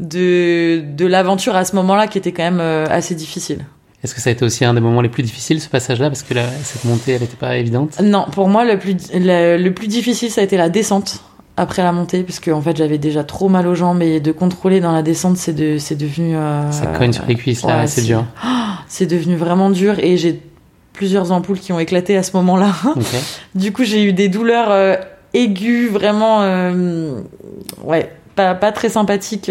[0.00, 3.64] de de l'aventure à ce moment-là qui était quand même assez difficile.
[4.04, 6.24] Est-ce que ça a été aussi un des moments les plus difficiles, ce passage-là, parce
[6.24, 9.72] que la- cette montée, elle n'était pas évidente Non, pour moi, le plus, le, le
[9.74, 11.20] plus difficile, ça a été la descente
[11.56, 14.32] après la montée, parce que en fait, j'avais déjà trop mal aux jambes et de
[14.32, 16.34] contrôler dans la descente, c'est de, c'est devenu.
[16.36, 18.24] euh, Ça cogne sur les cuisses, là, ouais, c'est dur.
[18.42, 20.40] Ah, C'est devenu vraiment dur et j'ai
[20.92, 22.72] plusieurs ampoules qui ont éclaté à ce moment-là.
[22.96, 23.04] Ok.
[23.54, 24.96] Du coup, j'ai eu des douleurs euh,
[25.34, 27.20] aiguës, vraiment, euh,
[27.84, 29.50] ouais, pas, pas très sympathiques.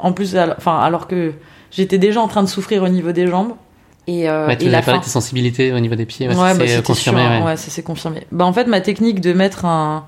[0.00, 1.32] en plus, alors, enfin, alors que
[1.70, 3.52] j'étais déjà en train de souffrir au niveau des jambes.
[4.08, 5.00] Et, euh, Ouais, tu et la as parlé fin.
[5.00, 6.26] de tes sensibilités au niveau des pieds.
[6.28, 7.20] Ouais, Ouais, ça bah, confirmé.
[7.22, 7.42] sûr, ouais.
[7.46, 8.26] ouais, ça s'est confirmé.
[8.32, 10.04] Bah, en fait, ma technique de mettre un.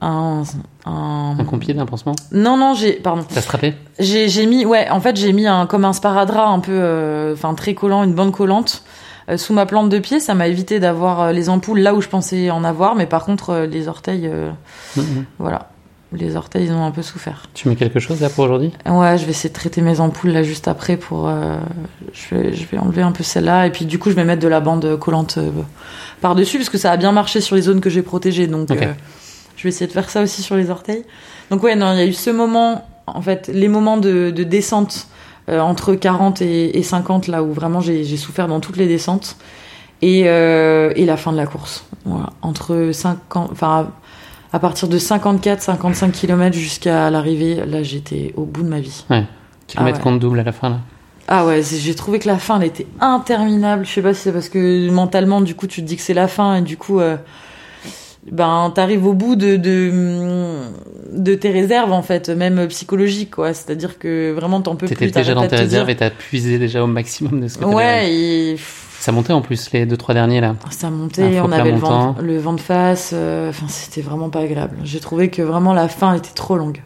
[0.00, 0.42] Un.
[0.86, 2.92] Un, Un d'un pansement Non, non, j'ai.
[2.94, 3.22] Pardon.
[3.32, 4.64] T'as strappé J'ai j'ai mis.
[4.64, 6.72] Ouais, en fait, j'ai mis un, comme un sparadrap un peu.
[6.72, 8.82] euh, Enfin, très collant, une bande collante.
[9.28, 12.00] euh, sous ma plante de pied, ça m'a évité d'avoir euh, les ampoules là où
[12.00, 14.26] je pensais en avoir, mais par contre, les orteils.
[14.26, 14.50] euh,
[14.96, 15.24] Mhm.
[15.38, 15.68] Voilà.
[16.12, 17.44] Les orteils, ils ont un peu souffert.
[17.54, 18.72] Tu mets quelque chose là pour aujourd'hui?
[18.84, 21.30] Ouais, je vais essayer de traiter mes ampoules là juste après pour.
[22.12, 24.42] je, vais, je vais enlever un peu celle-là et puis du coup je vais mettre
[24.42, 25.50] de la bande collante euh,
[26.20, 28.70] par dessus parce que ça a bien marché sur les zones que j'ai protégées donc.
[29.60, 31.04] Je vais essayer de faire ça aussi sur les orteils.
[31.50, 34.42] Donc ouais, non, il y a eu ce moment, en fait, les moments de, de
[34.42, 35.06] descente
[35.50, 39.36] euh, entre 40 et, et 50 là où vraiment j'ai souffert dans toutes les descentes
[40.00, 41.84] et, euh, et la fin de la course.
[42.06, 43.90] Voilà, entre 50, enfin
[44.54, 49.04] à partir de 54-55 km jusqu'à l'arrivée, là j'étais au bout de ma vie.
[49.10, 49.24] Ouais.
[49.66, 50.02] Kilomètre Ah ouais.
[50.12, 50.78] compte double à la fin là.
[51.28, 53.84] Ah ouais, j'ai trouvé que la fin elle était interminable.
[53.84, 56.14] Je sais pas si c'est parce que mentalement du coup tu te dis que c'est
[56.14, 57.16] la fin et du coup euh,
[58.30, 60.60] ben t'arrives au bout de, de
[61.12, 63.54] de tes réserves en fait, même psychologiques quoi.
[63.54, 64.96] C'est-à-dire que vraiment t'en peux plus.
[64.96, 67.64] T'étais déjà dans tes réserves dire- et t'as puisé déjà au maximum de ce que.
[67.64, 68.56] Ouais, et
[68.98, 70.54] Ça montait en plus les deux trois derniers là.
[70.70, 73.10] ça montait, on avait le vent, le vent de face.
[73.14, 74.76] euh, Enfin, c'était vraiment pas agréable.
[74.84, 76.82] J'ai trouvé que vraiment la fin était trop longue.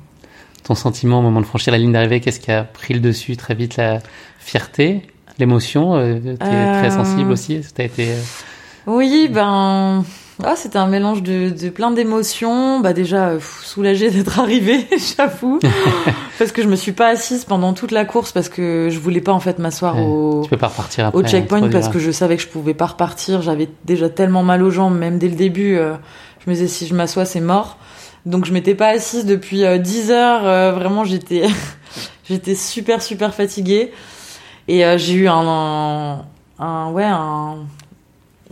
[0.62, 3.36] Ton sentiment au moment de franchir la ligne d'arrivée, qu'est-ce qui a pris le dessus
[3.36, 3.98] très vite La
[4.38, 5.02] fierté,
[5.38, 5.96] l'émotion.
[5.96, 7.60] euh, T'es Euh, très sensible aussi.
[7.74, 8.08] T'as été.
[8.86, 10.04] Oui, ben,
[10.42, 12.80] ah, c'était un mélange de, de plein d'émotions.
[12.80, 14.86] Bah déjà, euh, soulagée d'être arrivée,
[15.16, 15.60] j'avoue,
[16.38, 19.20] parce que je me suis pas assise pendant toute la course parce que je voulais
[19.20, 21.98] pas en fait m'asseoir Ouais, au, tu peux pas repartir après, au checkpoint parce que
[21.98, 23.42] je savais que je pouvais pas repartir.
[23.42, 25.76] J'avais déjà tellement mal aux jambes, même dès le début.
[25.76, 25.94] euh,
[26.44, 27.78] je me disais si je m'assois, c'est mort.
[28.26, 30.46] Donc je m'étais pas assise depuis euh, 10 heures.
[30.46, 31.42] euh, vraiment, j'étais,
[32.28, 33.92] j'étais super super fatiguée
[34.66, 36.24] et j'ai eu un, un,
[36.58, 37.58] un- ouais un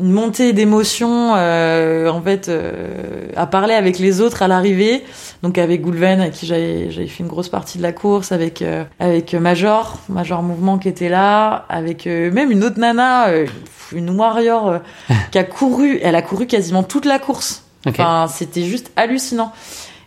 [0.03, 5.05] une montée d'émotions euh, en fait euh, à parler avec les autres à l'arrivée
[5.43, 8.62] donc avec Goulven avec qui j'avais j'avais fait une grosse partie de la course avec
[8.62, 13.47] euh, avec Major Major Mouvement qui était là avec euh, même une autre nana euh,
[13.93, 14.79] une warrior euh,
[15.31, 17.95] qui a couru elle a couru quasiment toute la course Ok.
[17.99, 19.53] enfin c'était juste hallucinant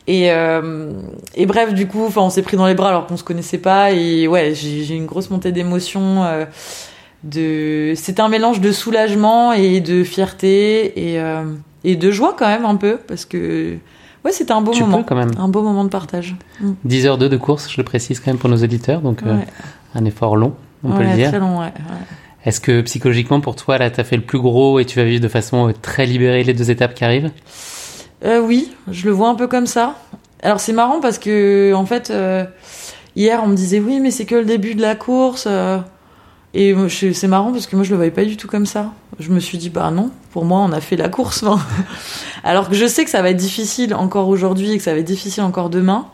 [0.07, 0.91] et, euh,
[1.33, 3.57] et bref, du coup, enfin, on s'est pris dans les bras alors qu'on se connaissait
[3.57, 3.91] pas.
[3.91, 6.23] Et ouais, j'ai une grosse montée d'émotions.
[7.25, 11.11] De, c'était un mélange de soulagement et de fierté.
[11.11, 11.43] Et, euh,
[11.83, 13.77] et de joie quand même un peu parce que
[14.23, 15.31] ouais, c'était un beau Tu moment, peux quand même.
[15.37, 16.35] un beau moment de partage.
[16.59, 16.71] Mm.
[16.83, 19.37] 10 heures 2 de course, je le précise quand même pour nos auditeurs, donc euh,
[19.93, 20.53] un effort long,
[20.83, 21.29] on peut le dire.
[21.29, 21.71] Très long, ouais.
[22.43, 25.21] Est-ce que psychologiquement pour toi, là, t'as fait le plus gros et tu vas vivre
[25.21, 27.31] de façon euh, très libérée les deux étapes qui arrivent?
[28.23, 29.95] Euh, oui, je le vois un peu comme ça.
[30.41, 32.11] Alors c'est marrant parce que en fait
[33.15, 35.47] hier on me disait oui mais c'est que le début de la course
[36.55, 38.93] et c'est marrant parce que moi je le voyais pas du tout comme ça.
[39.19, 41.43] Je me suis dit bah non, pour moi on a fait la course.
[42.45, 44.99] Alors que je sais que ça va être difficile encore aujourd'hui et que ça va
[44.99, 46.07] être difficile encore demain.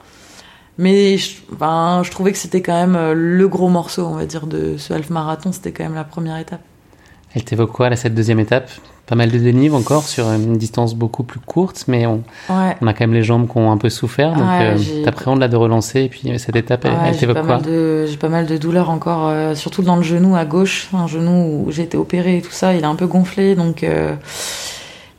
[0.80, 4.48] Mais je, je trouvais que c'était quand même euh, le gros morceau, on va dire,
[4.48, 5.52] de ce half marathon.
[5.52, 6.62] C'était quand même la première étape.
[7.36, 8.72] Elle t'évoque quoi, là, cette deuxième étape?
[9.12, 12.78] Pas mal de dénive encore sur une distance beaucoup plus courte, mais on, Ouais.
[12.80, 15.42] on a quand même les jambes qui ont un peu souffert, donc Ouais, euh, t'appréhendes
[15.42, 17.62] là de relancer, et puis cette étape, elle, Ouais, elle j'ai t'évoque pas quoi mal
[17.66, 21.08] de j'ai pas mal de douleurs encore euh, surtout dans le genou à gauche un
[21.08, 24.16] genou où j'ai été opérée et tout ça il est un peu gonflé donc euh,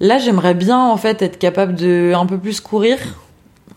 [0.00, 2.96] là j'aimerais bien en fait être capable de un peu plus courir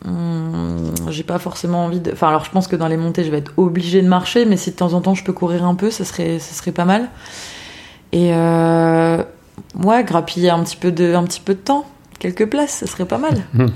[0.07, 3.31] Hum, j'ai pas forcément envie de enfin alors je pense que dans les montées je
[3.31, 5.73] vais être obligée de marcher mais si de temps en temps je peux courir un
[5.75, 7.09] peu ça serait ça serait pas mal
[8.11, 9.23] et euh,
[9.83, 11.85] ouais grappiller un petit peu de un petit peu de temps
[12.19, 13.33] quelques places ça serait pas mal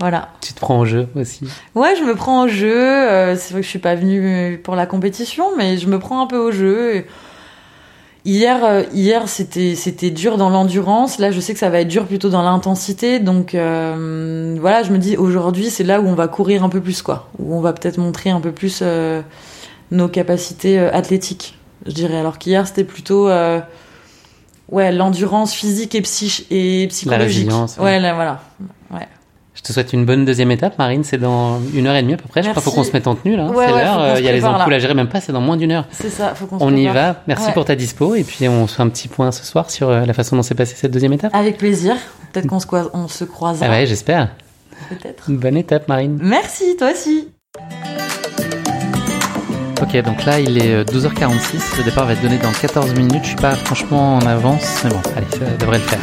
[0.00, 1.46] voilà Tu te prends au jeu aussi?
[1.74, 2.74] Ouais, je me prends au jeu.
[2.76, 6.20] euh, c'est vrai que je suis pas venue pour la compétition, mais je me prends
[6.22, 6.96] un peu au jeu.
[6.96, 7.06] Et
[8.26, 11.18] Hier, euh, hier c'était c'était dur dans l'endurance.
[11.18, 13.20] Là, je sais que ça va être dur plutôt dans l'intensité.
[13.20, 16.80] Donc euh, voilà, je me dis aujourd'hui, c'est là où on va courir un peu
[16.80, 17.28] plus, quoi.
[17.38, 18.82] Où on va peut-être montrer un peu plus
[19.90, 21.56] nos capacités athlétiques,
[21.86, 22.16] je dirais.
[22.18, 23.28] Alors qu'hier, c'était plutôt
[24.74, 27.26] ouais l'endurance physique et, psych et psychologique.
[27.26, 27.84] résilience, ouais.
[27.84, 28.40] Ouais, là, voilà.
[28.90, 29.06] Ouais.
[29.54, 31.04] Je te souhaite une bonne deuxième étape, Marine.
[31.04, 32.42] C'est dans une heure et demie à peu près.
[32.42, 33.46] Je crois qu'il faut qu'on se mette en tenue là.
[33.46, 34.18] Ouais, c'est ouais, l'heure.
[34.18, 35.20] Il y a les ampoules à gérer, même pas.
[35.20, 35.86] C'est dans moins d'une heure.
[35.92, 37.22] C'est ça, faut qu'on se On y va.
[37.28, 37.52] Merci Ouais.
[37.52, 38.14] pour ta dispo.
[38.16, 40.42] Et puis on se fait un petit point ce soir sur euh, la façon dont
[40.42, 41.34] s'est passée cette deuxième étape.
[41.34, 41.94] Avec plaisir.
[42.32, 43.66] Peut-être qu'on se, croise- on se croisera.
[43.66, 44.30] Ah ouais, j'espère.
[44.90, 45.30] Peut-être.
[45.30, 46.18] Bonne étape, Marine.
[46.20, 47.28] Merci, toi aussi.
[49.84, 51.76] Ok, donc là il est euh, 12h46.
[51.76, 53.22] Le départ va être donné dans 14 minutes.
[53.22, 55.98] Je suis pas franchement en avance, mais bon, allez, ça devrait le faire.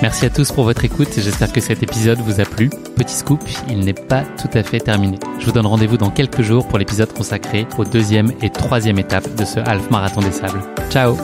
[0.00, 2.70] Merci à tous pour votre écoute j'espère que cet épisode vous a plu.
[2.96, 5.18] Petit scoop, il n'est pas tout à fait terminé.
[5.40, 9.34] Je vous donne rendez-vous dans quelques jours pour l'épisode consacré aux deuxième et troisième étapes
[9.34, 10.62] de ce half marathon des sables.
[10.88, 11.18] Ciao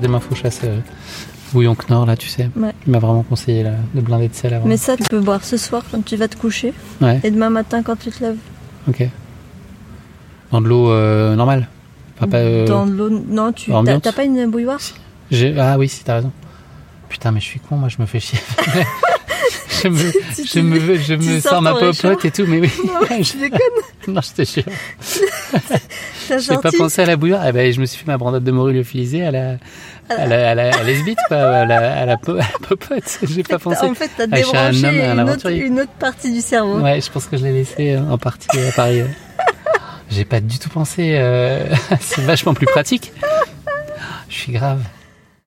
[0.00, 0.80] Demain faut chasser euh,
[1.54, 2.50] bouillon Knorr là, tu sais.
[2.56, 2.72] Ouais.
[2.86, 4.66] Il m'a vraiment conseillé là, de blinder de sel avant.
[4.66, 6.74] Mais ça, tu peux boire ce soir quand tu vas te coucher.
[7.00, 7.20] Ouais.
[7.22, 8.36] Et demain matin quand tu te lèves.
[8.88, 9.08] Ok.
[10.50, 11.68] Dans de l'eau euh, normale.
[12.16, 13.08] Enfin, pas, euh, Dans de l'eau.
[13.08, 13.70] Non, tu
[14.02, 14.80] t'as pas une bouilloire?
[15.58, 16.32] Ah oui, si t'as raison.
[17.08, 18.38] Putain, mais je suis con, moi je me fais chier.
[19.82, 22.70] je me, Tu- je me, je sors ma popote et tout, mais oui.
[22.84, 23.60] Non, je déconne.
[24.08, 24.64] non, je te jure.
[26.28, 27.46] T'as J'ai pas pensé à la bouilloire.
[27.46, 29.56] Eh ben, je me suis fait ma brandade de morue lyophilisée à la,
[30.10, 33.18] à la, à la, à l'esbite, quoi, à la, à la, po- à la popote.
[33.22, 33.86] J'ai pas pensé.
[33.86, 36.40] En fait, t'as Ah, suis un débranché homme, un une, autre, une autre partie du
[36.40, 36.80] cerveau.
[36.80, 39.00] Ouais, je pense que je l'ai laissé euh, en partie à Paris.
[39.00, 39.06] euh.
[40.10, 41.14] J'ai pas du tout pensé.
[41.18, 41.64] euh,
[42.00, 43.12] C'est vachement plus pratique.
[44.28, 44.80] Je suis grave.